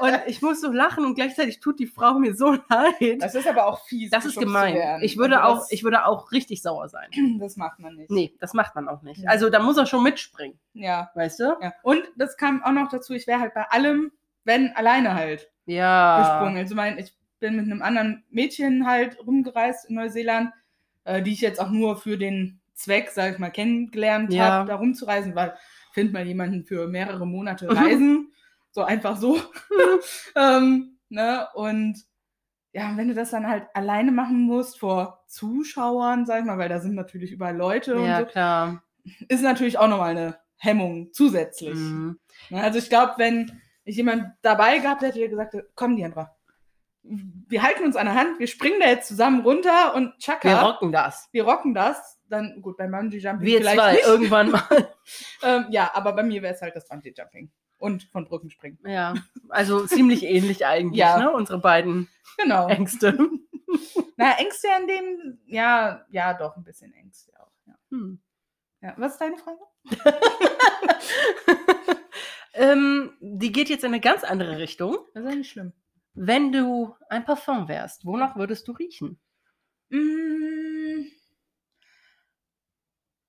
Und 0.00 0.18
ich 0.26 0.40
muss 0.42 0.60
so 0.60 0.72
lachen 0.72 1.04
und 1.04 1.14
gleichzeitig 1.14 1.60
tut 1.60 1.78
die 1.78 1.86
Frau 1.86 2.14
mir 2.14 2.34
so 2.34 2.52
leid. 2.68 3.20
Das 3.22 3.34
ist 3.34 3.46
aber 3.46 3.66
auch 3.66 3.84
fies. 3.84 4.10
Das 4.10 4.24
ist 4.24 4.38
gemein. 4.38 5.00
Ich 5.02 5.16
würde, 5.18 5.42
Also 5.42 5.62
auch, 5.62 5.66
ich 5.70 5.84
würde 5.84 6.06
auch 6.06 6.32
richtig 6.32 6.62
sauer 6.62 6.88
sein. 6.88 7.08
Das 7.38 7.56
macht 7.56 7.78
man 7.78 7.94
nicht. 7.94 8.10
Nee, 8.10 8.34
das 8.40 8.52
macht 8.54 8.74
man 8.74 8.88
auch 8.88 9.02
nicht. 9.02 9.28
Also 9.28 9.50
da 9.50 9.60
muss 9.60 9.76
er 9.76 9.86
schon 9.86 10.02
mitspringen, 10.02 10.58
Ja, 10.72 11.10
weißt 11.14 11.38
du? 11.40 11.56
ja. 11.60 11.72
Und 11.82 12.02
das 12.16 12.36
kam 12.36 12.64
auch 12.64 12.72
noch 12.72 12.88
dazu, 12.88 13.12
ich 13.12 13.26
wäre 13.26 13.40
halt 13.40 13.54
bei 13.54 13.64
allem, 13.68 14.10
wenn 14.44 14.74
alleine 14.74 15.14
halt. 15.14 15.50
Ja. 15.66 16.18
gesprungen. 16.38 16.56
Also 16.58 16.74
mein, 16.74 16.98
ich 16.98 17.12
bin 17.38 17.56
mit 17.56 17.64
einem 17.66 17.82
anderen 17.82 18.24
Mädchen 18.30 18.86
halt 18.86 19.18
rumgereist 19.26 19.88
in 19.88 19.96
Neuseeland, 19.96 20.52
äh, 21.04 21.22
die 21.22 21.32
ich 21.32 21.40
jetzt 21.40 21.60
auch 21.60 21.70
nur 21.70 21.96
für 21.96 22.16
den 22.18 22.60
Zweck, 22.74 23.10
sag 23.10 23.32
ich 23.34 23.38
mal, 23.38 23.50
kennengelernt 23.50 24.32
Ja. 24.32 24.44
habe, 24.50 24.68
da 24.68 24.76
rumzureisen, 24.76 25.34
weil 25.34 25.56
find 25.92 26.12
mal 26.12 26.26
jemanden 26.26 26.64
für 26.64 26.88
mehrere 26.88 27.26
Monate 27.26 27.68
reisen. 28.00 28.32
so 28.70 28.82
einfach 28.82 29.16
so. 29.16 29.40
ähm, 30.36 30.98
ne? 31.08 31.46
Und 31.54 32.04
ja, 32.72 32.92
wenn 32.96 33.08
du 33.08 33.14
das 33.14 33.30
dann 33.30 33.46
halt 33.48 33.66
alleine 33.74 34.12
machen 34.12 34.42
musst 34.42 34.78
vor 34.78 35.24
Zuschauern, 35.28 36.26
sag 36.26 36.40
ich 36.40 36.44
mal, 36.46 36.58
weil 36.58 36.68
da 36.68 36.78
sind 36.80 36.94
natürlich 36.94 37.32
überall 37.32 37.56
Leute 37.56 37.92
Ja, 37.94 38.18
und 38.18 38.26
so, 38.26 38.30
klar. 38.32 38.82
ist 39.28 39.42
natürlich 39.42 39.78
auch 39.78 39.88
nochmal 39.88 40.10
eine 40.10 40.38
Hemmung 40.58 41.12
zusätzlich. 41.12 41.74
Mhm. 41.78 42.18
Ne, 42.50 42.62
Also 42.62 42.78
ich 42.78 42.90
glaube, 42.90 43.14
wenn 43.16 43.60
ich 43.84 43.96
jemand 43.96 44.26
dabei 44.42 44.78
gehabt 44.78 45.00
hätte, 45.02 45.18
der 45.18 45.28
gesagt 45.28 45.54
hätte, 45.54 45.70
komm, 45.74 45.96
Diandra, 45.96 46.35
wir 47.08 47.62
halten 47.62 47.84
uns 47.84 47.96
an 47.96 48.06
der 48.06 48.14
Hand, 48.14 48.38
wir 48.38 48.46
springen 48.46 48.80
da 48.80 48.88
jetzt 48.88 49.08
zusammen 49.08 49.40
runter 49.42 49.94
und 49.94 50.12
tschakka, 50.18 50.48
Wir 50.48 50.56
wir, 50.56 50.62
rocken 50.62 50.92
das. 50.92 51.28
rocken 51.36 51.74
das. 51.74 52.18
Dann, 52.28 52.60
gut, 52.60 52.76
beim 52.76 52.90
Bungee 52.90 53.18
Jumping 53.18 53.46
Wir 53.46 53.58
vielleicht 53.58 53.78
zwei 53.78 53.92
nicht. 53.92 54.06
irgendwann 54.06 54.50
mal. 54.50 54.62
Ähm, 55.44 55.66
ja, 55.70 55.90
aber 55.94 56.12
bei 56.14 56.24
mir 56.24 56.42
wäre 56.42 56.52
es 56.54 56.60
halt 56.62 56.74
das 56.74 56.88
Bungee 56.88 57.14
Jumping. 57.16 57.52
Und 57.78 58.04
von 58.04 58.24
Brücken 58.24 58.50
springen. 58.50 58.78
Ja, 58.86 59.14
also 59.50 59.86
ziemlich 59.86 60.24
ähnlich 60.24 60.64
eigentlich, 60.66 60.98
Ja. 60.98 61.18
ne? 61.18 61.30
Unsere 61.30 61.58
beiden 61.60 62.08
Genau. 62.38 62.66
Ängste. 62.68 63.16
Na, 64.16 64.32
Ängste 64.38 64.66
in 64.80 64.86
dem, 64.88 65.38
ja, 65.46 66.04
ja, 66.10 66.34
doch, 66.34 66.56
ein 66.56 66.64
bisschen 66.64 66.92
Ängste 66.94 67.32
auch. 67.38 67.52
Ja. 67.66 67.74
Hm. 67.90 68.20
Ja. 68.80 68.94
Was 68.96 69.12
ist 69.12 69.20
deine 69.20 69.36
Frage? 69.36 69.58
ähm, 72.54 73.12
die 73.20 73.52
geht 73.52 73.68
jetzt 73.68 73.84
in 73.84 73.92
eine 73.92 74.00
ganz 74.00 74.24
andere 74.24 74.58
Richtung. 74.58 74.96
Das 75.14 75.24
ist 75.24 75.30
ja 75.30 75.36
nicht 75.36 75.50
schlimm. 75.50 75.72
Wenn 76.16 76.50
du 76.50 76.96
ein 77.10 77.24
Parfum 77.24 77.68
wärst, 77.68 78.06
wonach 78.06 78.36
würdest 78.36 78.66
du 78.66 78.72
riechen? 78.72 79.20
Mm. 79.90 81.04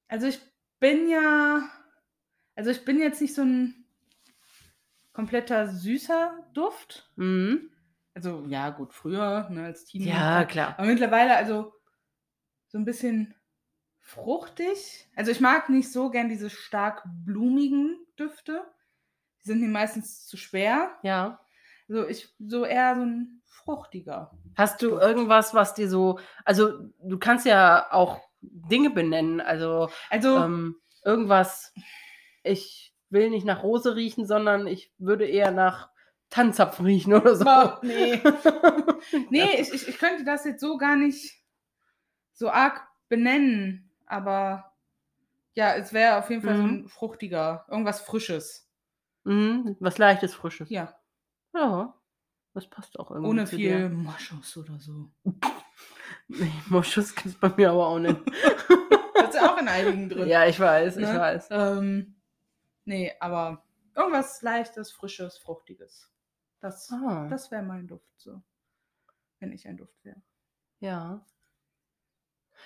Also 0.07 0.27
ich 0.27 0.39
bin 0.79 1.09
ja, 1.09 1.69
also 2.55 2.71
ich 2.71 2.85
bin 2.85 2.99
jetzt 2.99 3.21
nicht 3.21 3.35
so 3.35 3.43
ein 3.43 3.85
kompletter 5.11 5.67
süßer 5.67 6.49
Duft. 6.53 7.11
Mhm. 7.17 7.71
Also 8.13 8.45
ja, 8.47 8.69
gut, 8.69 8.93
früher, 8.93 9.49
ne, 9.49 9.65
als 9.65 9.83
Teenie. 9.83 10.07
Ja, 10.07 10.45
klar. 10.45 10.75
Aber 10.77 10.88
mittlerweile 10.88 11.35
also 11.35 11.73
so 12.67 12.77
ein 12.77 12.85
bisschen 12.85 13.35
fruchtig. 13.99 15.09
Also 15.15 15.31
ich 15.31 15.41
mag 15.41 15.67
nicht 15.69 15.91
so 15.91 16.09
gern 16.09 16.29
diese 16.29 16.49
stark 16.49 17.03
blumigen 17.25 17.97
Düfte. 18.17 18.63
Die 19.41 19.47
sind 19.47 19.59
mir 19.59 19.67
meistens 19.67 20.25
zu 20.25 20.38
schwer. 20.38 20.97
Ja. 21.03 21.45
Also 21.89 22.07
ich 22.07 22.33
so 22.39 22.65
eher 22.65 22.95
so 22.95 23.01
ein 23.01 23.41
fruchtiger. 23.45 24.31
Hast 24.55 24.81
du 24.81 24.91
irgendwas, 24.97 25.53
was 25.53 25.73
dir 25.73 25.89
so, 25.89 26.19
also 26.43 26.71
du 27.01 27.17
kannst 27.19 27.45
ja 27.45 27.88
auch 27.91 28.19
Dinge 28.41 28.89
benennen, 28.89 29.39
also 29.41 29.89
Also 30.09 30.38
ähm, 30.38 30.77
irgendwas, 31.03 31.73
ich 32.43 32.93
will 33.09 33.29
nicht 33.29 33.45
nach 33.45 33.63
Rose 33.63 33.95
riechen, 33.95 34.25
sondern 34.25 34.67
ich 34.67 34.91
würde 34.97 35.25
eher 35.27 35.51
nach 35.51 35.89
Tannenzapfen 36.29 36.85
riechen 36.85 37.13
oder 37.13 37.35
so. 37.35 37.45
Boah, 37.45 37.79
nee. 37.83 38.21
Nee, 39.29 39.61
ich, 39.61 39.73
ich, 39.73 39.88
ich 39.88 39.97
könnte 39.99 40.23
das 40.25 40.43
jetzt 40.43 40.59
so 40.59 40.77
gar 40.77 40.95
nicht 40.95 41.39
so 42.33 42.49
arg 42.49 42.85
benennen, 43.09 43.89
aber 44.05 44.73
ja, 45.53 45.75
es 45.75 45.93
wäre 45.93 46.17
auf 46.17 46.29
jeden 46.29 46.41
Fall 46.41 46.55
so 46.55 46.63
Mhm. 46.63 46.69
ein 46.83 46.88
fruchtiger, 46.89 47.65
irgendwas 47.69 48.01
Frisches. 48.01 48.69
Mhm, 49.23 49.75
was 49.79 49.97
leichtes, 49.97 50.33
frisches. 50.33 50.69
Ja, 50.69 50.99
Ja, 51.59 51.93
das 52.53 52.67
passt 52.69 52.99
auch 52.99 53.09
irgendwie. 53.11 53.29
ohne 53.29 53.45
zu 53.45 53.55
viel 53.55 53.79
dir. 53.79 53.89
Moschus 53.89 54.57
oder 54.57 54.79
so. 54.79 55.09
Nee, 56.29 56.51
Moschus 56.67 57.15
gibt 57.15 57.27
es 57.27 57.35
bei 57.35 57.49
mir 57.55 57.71
aber 57.71 57.87
auch 57.87 57.99
nicht. 57.99 58.17
Das 59.15 59.29
ist 59.29 59.35
ja 59.41 59.53
auch 59.53 59.57
in 59.57 59.67
einigen 59.67 60.09
drin. 60.09 60.27
ja, 60.27 60.45
ich 60.45 60.59
weiß, 60.59 60.97
ich 60.97 61.07
ne? 61.07 61.19
weiß. 61.19 61.47
Ähm, 61.51 62.15
nee, 62.85 63.11
aber 63.19 63.65
irgendwas 63.95 64.41
leichtes, 64.41 64.91
frisches, 64.91 65.37
fruchtiges. 65.37 66.09
Das, 66.59 66.89
Ah, 66.91 67.27
das 67.29 67.49
wäre 67.51 67.63
mein 67.63 67.87
Duft 67.87 68.11
so. 68.17 68.41
Wenn 69.39 69.51
ich 69.51 69.67
ein 69.67 69.75
Duft 69.77 70.03
wäre. 70.05 70.21
ja. 70.79 71.25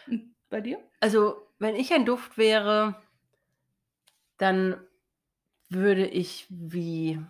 Und 0.07 0.35
bei 0.49 0.61
dir? 0.61 0.79
Also, 0.99 1.47
wenn 1.59 1.75
ich 1.75 1.93
ein 1.93 2.05
Duft 2.05 2.37
wäre, 2.37 3.01
dann 4.37 4.79
würde 5.69 6.05
ich 6.07 6.47
wie 6.49 7.23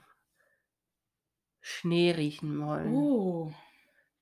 Schnee 1.62 2.12
riechen 2.12 2.60
wollen. 2.66 2.94
Oh, 2.96 3.54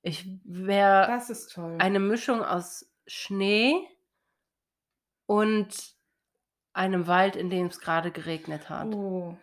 Ich 0.02 0.26
wäre 0.44 1.06
das 1.06 1.30
ist 1.30 1.52
toll. 1.54 1.76
eine 1.78 1.98
Mischung 1.98 2.42
aus 2.44 2.86
Schnee 3.06 3.74
und 5.26 5.94
einem 6.72 7.06
Wald, 7.06 7.36
in 7.36 7.50
dem 7.50 7.66
es 7.66 7.80
gerade 7.80 8.10
geregnet 8.10 8.68
hat. 8.68 8.94
Oh. 8.94 9.36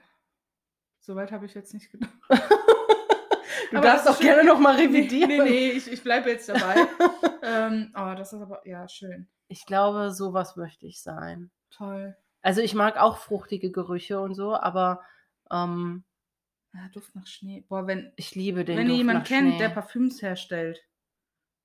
Soweit 1.00 1.32
habe 1.32 1.46
ich 1.46 1.54
jetzt 1.54 1.74
nicht 1.74 1.92
gedacht. 1.92 2.14
Du 3.70 3.76
Aber 3.80 3.86
darfst 3.88 4.08
auch 4.08 4.18
gerne 4.20 4.46
nochmal 4.46 4.78
Nee, 4.78 4.84
revidieren. 4.84 5.28
nee, 5.30 5.40
nee, 5.42 5.70
ich, 5.72 5.92
ich 5.92 6.02
bleibe 6.02 6.30
jetzt 6.30 6.48
dabei. 6.48 6.88
ähm, 7.44 7.92
oh, 7.98 8.14
das 8.16 8.32
ist 8.32 8.40
aber, 8.42 8.66
ja, 8.66 8.88
schön. 8.88 9.28
Ich 9.50 9.66
glaube, 9.66 10.12
sowas 10.12 10.56
möchte 10.56 10.86
ich 10.88 11.02
sein. 11.02 11.52
Toll. 11.72 12.16
Also 12.42 12.62
ich 12.62 12.74
mag 12.76 12.96
auch 12.96 13.18
fruchtige 13.18 13.70
Gerüche 13.70 14.22
und 14.22 14.36
so, 14.36 14.56
aber 14.56 15.02
ähm, 15.52 16.06
Ja, 16.74 16.88
Duft 16.94 17.16
nach 17.16 17.26
Schnee. 17.28 17.66
Boah, 17.68 17.88
wenn, 17.88 18.12
ich 18.18 18.36
liebe 18.36 18.64
den 18.66 18.78
wenn 18.78 18.90
ihr 18.90 18.96
jemanden 18.98 19.22
nach 19.24 19.28
kennt, 19.28 19.50
Schnee. 19.50 19.58
der 19.58 19.70
Parfüms 19.70 20.22
herstellt, 20.22 20.78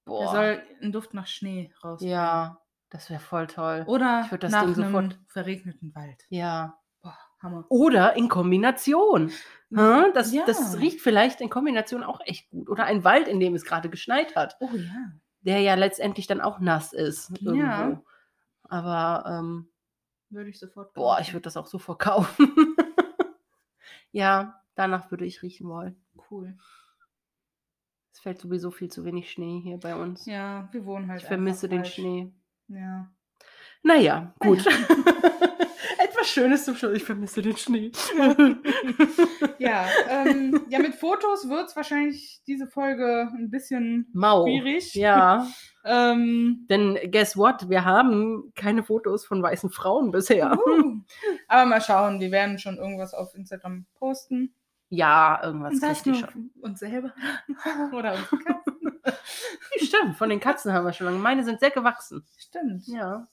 der 0.07 0.11
Boah. 0.13 0.31
soll 0.33 0.63
einen 0.81 0.93
Duft 0.93 1.13
nach 1.15 1.27
Schnee 1.27 1.73
raus. 1.85 2.01
ja, 2.03 2.59
das 2.89 3.09
wäre 3.11 3.21
voll 3.21 3.47
toll. 3.47 3.85
Oder 3.87 4.23
Ich 4.27 4.31
würd 4.31 4.43
das 4.43 4.53
nach 4.53 4.65
Ding 4.67 4.75
einem 4.75 4.85
sofort- 4.93 5.19
verregneten 5.29 5.95
Wald. 5.95 6.25
Ja. 6.29 6.79
Boah, 7.03 7.19
Hammer. 7.41 7.65
Oder 7.69 8.15
in 8.17 8.29
Kombination. 8.29 9.29
Hä? 9.75 10.13
Das, 10.15 10.33
Ja. 10.33 10.45
das 10.47 10.79
riecht 10.79 11.01
vielleicht 11.01 11.41
in 11.41 11.49
Kombination 11.51 12.03
auch 12.05 12.21
echt 12.25 12.51
gut. 12.51 12.69
Oder 12.69 12.85
ein 12.85 13.03
Wald, 13.05 13.29
in 13.29 13.41
dem 13.41 13.55
es 13.55 13.65
gerade 13.65 13.89
geschneit 13.91 14.37
hat, 14.37 14.57
Oh 14.61 14.69
ja. 14.75 14.91
der 15.41 15.61
ja 15.61 15.75
letztendlich 15.75 16.27
dann 16.27 16.41
auch 16.41 16.59
nass 16.61 16.93
ist. 16.93 17.31
Irgendwo. 17.41 17.55
Ja. 17.67 18.03
Aber 18.65 19.25
ähm, 19.29 19.71
Würde 20.31 20.51
ich 20.51 20.59
sofort 20.59 20.93
boah, 20.95 21.13
kaufen. 21.17 21.23
ich 21.23 21.33
würde 21.33 21.43
das 21.45 21.57
auch 21.57 21.67
so 21.67 21.79
verkaufen. 21.79 22.53
ja, 24.13 24.62
danach 24.75 25.11
würde 25.11 25.25
ich 25.25 25.43
riechen 25.43 25.69
wollen. 25.69 25.97
Cool. 26.31 26.57
Es 28.13 28.21
fällt 28.21 28.39
sowieso 28.41 28.71
viel 28.71 28.91
zu 28.91 29.05
wenig 29.05 29.31
Schnee 29.31 29.61
hier 29.63 29.79
bei 29.79 29.95
uns. 29.97 30.27
Ja, 30.27 30.69
wir 30.73 30.85
wohnen 30.85 31.09
halt 31.11 31.23
ich 31.23 31.27
vermisse 31.29 31.69
den 31.69 31.81
falsch. 31.85 31.95
Schnee. 31.95 32.33
Ja. 32.69 33.11
Naja, 33.83 34.35
gut. 34.39 34.65
Etwas 35.99 36.29
Schönes 36.29 36.65
zum 36.65 36.77
Schluss. 36.77 36.95
Ich 36.97 37.05
vermisse 37.05 37.43
den 37.43 37.57
Schnee. 37.57 37.91
Ja, 39.59 39.87
ähm, 40.09 40.61
ja, 40.71 40.81
mit 40.81 40.95
Fotos 40.97 41.49
wird 41.49 41.69
es 41.69 41.77
wahrscheinlich 41.77 42.43
diese 42.49 42.67
Folge 42.67 43.29
ein 43.37 43.49
bisschen 43.51 44.09
Mau. 44.13 44.45
schwierig. 44.45 44.95
Ja, 44.95 45.47
Ähm, 45.85 46.67
denn 46.71 46.97
guess 47.11 47.37
what? 47.37 47.69
Wir 47.69 47.85
haben 47.85 48.53
keine 48.55 48.85
Fotos 48.85 49.25
von 49.25 49.43
weißen 49.43 49.71
Frauen 49.71 50.13
bisher. 50.13 50.53
uh, 50.67 51.01
aber 51.49 51.67
mal 51.67 51.81
schauen, 51.81 52.21
wir 52.21 52.31
werden 52.31 52.59
schon 52.59 52.77
irgendwas 52.77 53.15
auf 53.15 53.35
Instagram 53.35 53.87
posten. 53.95 54.55
Ja, 54.95 55.41
irgendwas 55.43 55.73
Und 55.73 55.81
kriegt 55.81 55.91
das 55.93 56.03
die 56.03 56.15
schon. 56.15 56.51
uns 56.61 56.81
selber. 56.81 57.15
Oder 57.95 58.13
unsere 58.15 58.37
Katzen. 58.39 59.01
Stimmt, 59.79 60.17
von 60.17 60.29
den 60.29 60.39
Katzen 60.39 60.73
haben 60.73 60.85
wir 60.85 60.93
schon 60.93 61.07
lange. 61.07 61.19
Meine 61.19 61.45
sind 61.45 61.61
sehr 61.61 61.71
gewachsen. 61.71 62.27
Stimmt. 62.37 62.87
Ja, 62.89 63.27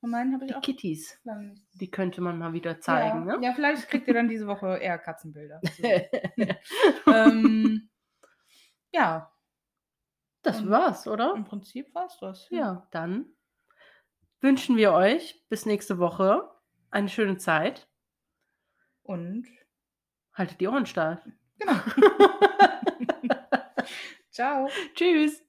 Von 0.00 0.10
meinen 0.10 0.32
habe 0.32 0.44
ich 0.46 0.50
die 0.52 0.56
auch 0.56 0.62
Kitties. 0.62 1.20
nicht. 1.24 1.62
Die 1.74 1.90
könnte 1.90 2.22
man 2.22 2.38
mal 2.38 2.54
wieder 2.54 2.80
zeigen, 2.80 3.28
ja. 3.28 3.36
ne? 3.36 3.44
ja, 3.46 3.52
vielleicht 3.52 3.86
kriegt 3.90 4.08
ihr 4.08 4.14
dann 4.14 4.28
diese 4.28 4.46
Woche 4.46 4.78
eher 4.78 4.98
Katzenbilder. 4.98 5.60
Ähm, 7.06 7.88
ja, 8.92 9.30
Das 10.42 10.60
Und- 10.60 10.70
war's, 10.70 11.06
oder? 11.06 11.34
im 11.34 11.44
Prinzip 11.44 11.94
war 11.94 12.06
es 12.06 12.16
das. 12.18 12.48
Ja, 12.50 12.88
dann 12.92 13.26
wünschen 14.40 14.76
wir 14.76 14.92
euch 14.92 15.44
bis 15.48 15.66
nächste 15.66 15.98
Woche 15.98 16.50
eine 16.90 17.08
schöne 17.08 17.36
Zeit. 17.36 17.88
Und 19.02 19.46
Haltet 20.36 20.60
die 20.60 20.68
Ohren 20.68 20.86
steif. 20.86 21.18
genau. 21.58 21.74
Ciao. 24.30 24.68
Tschüss. 24.94 25.45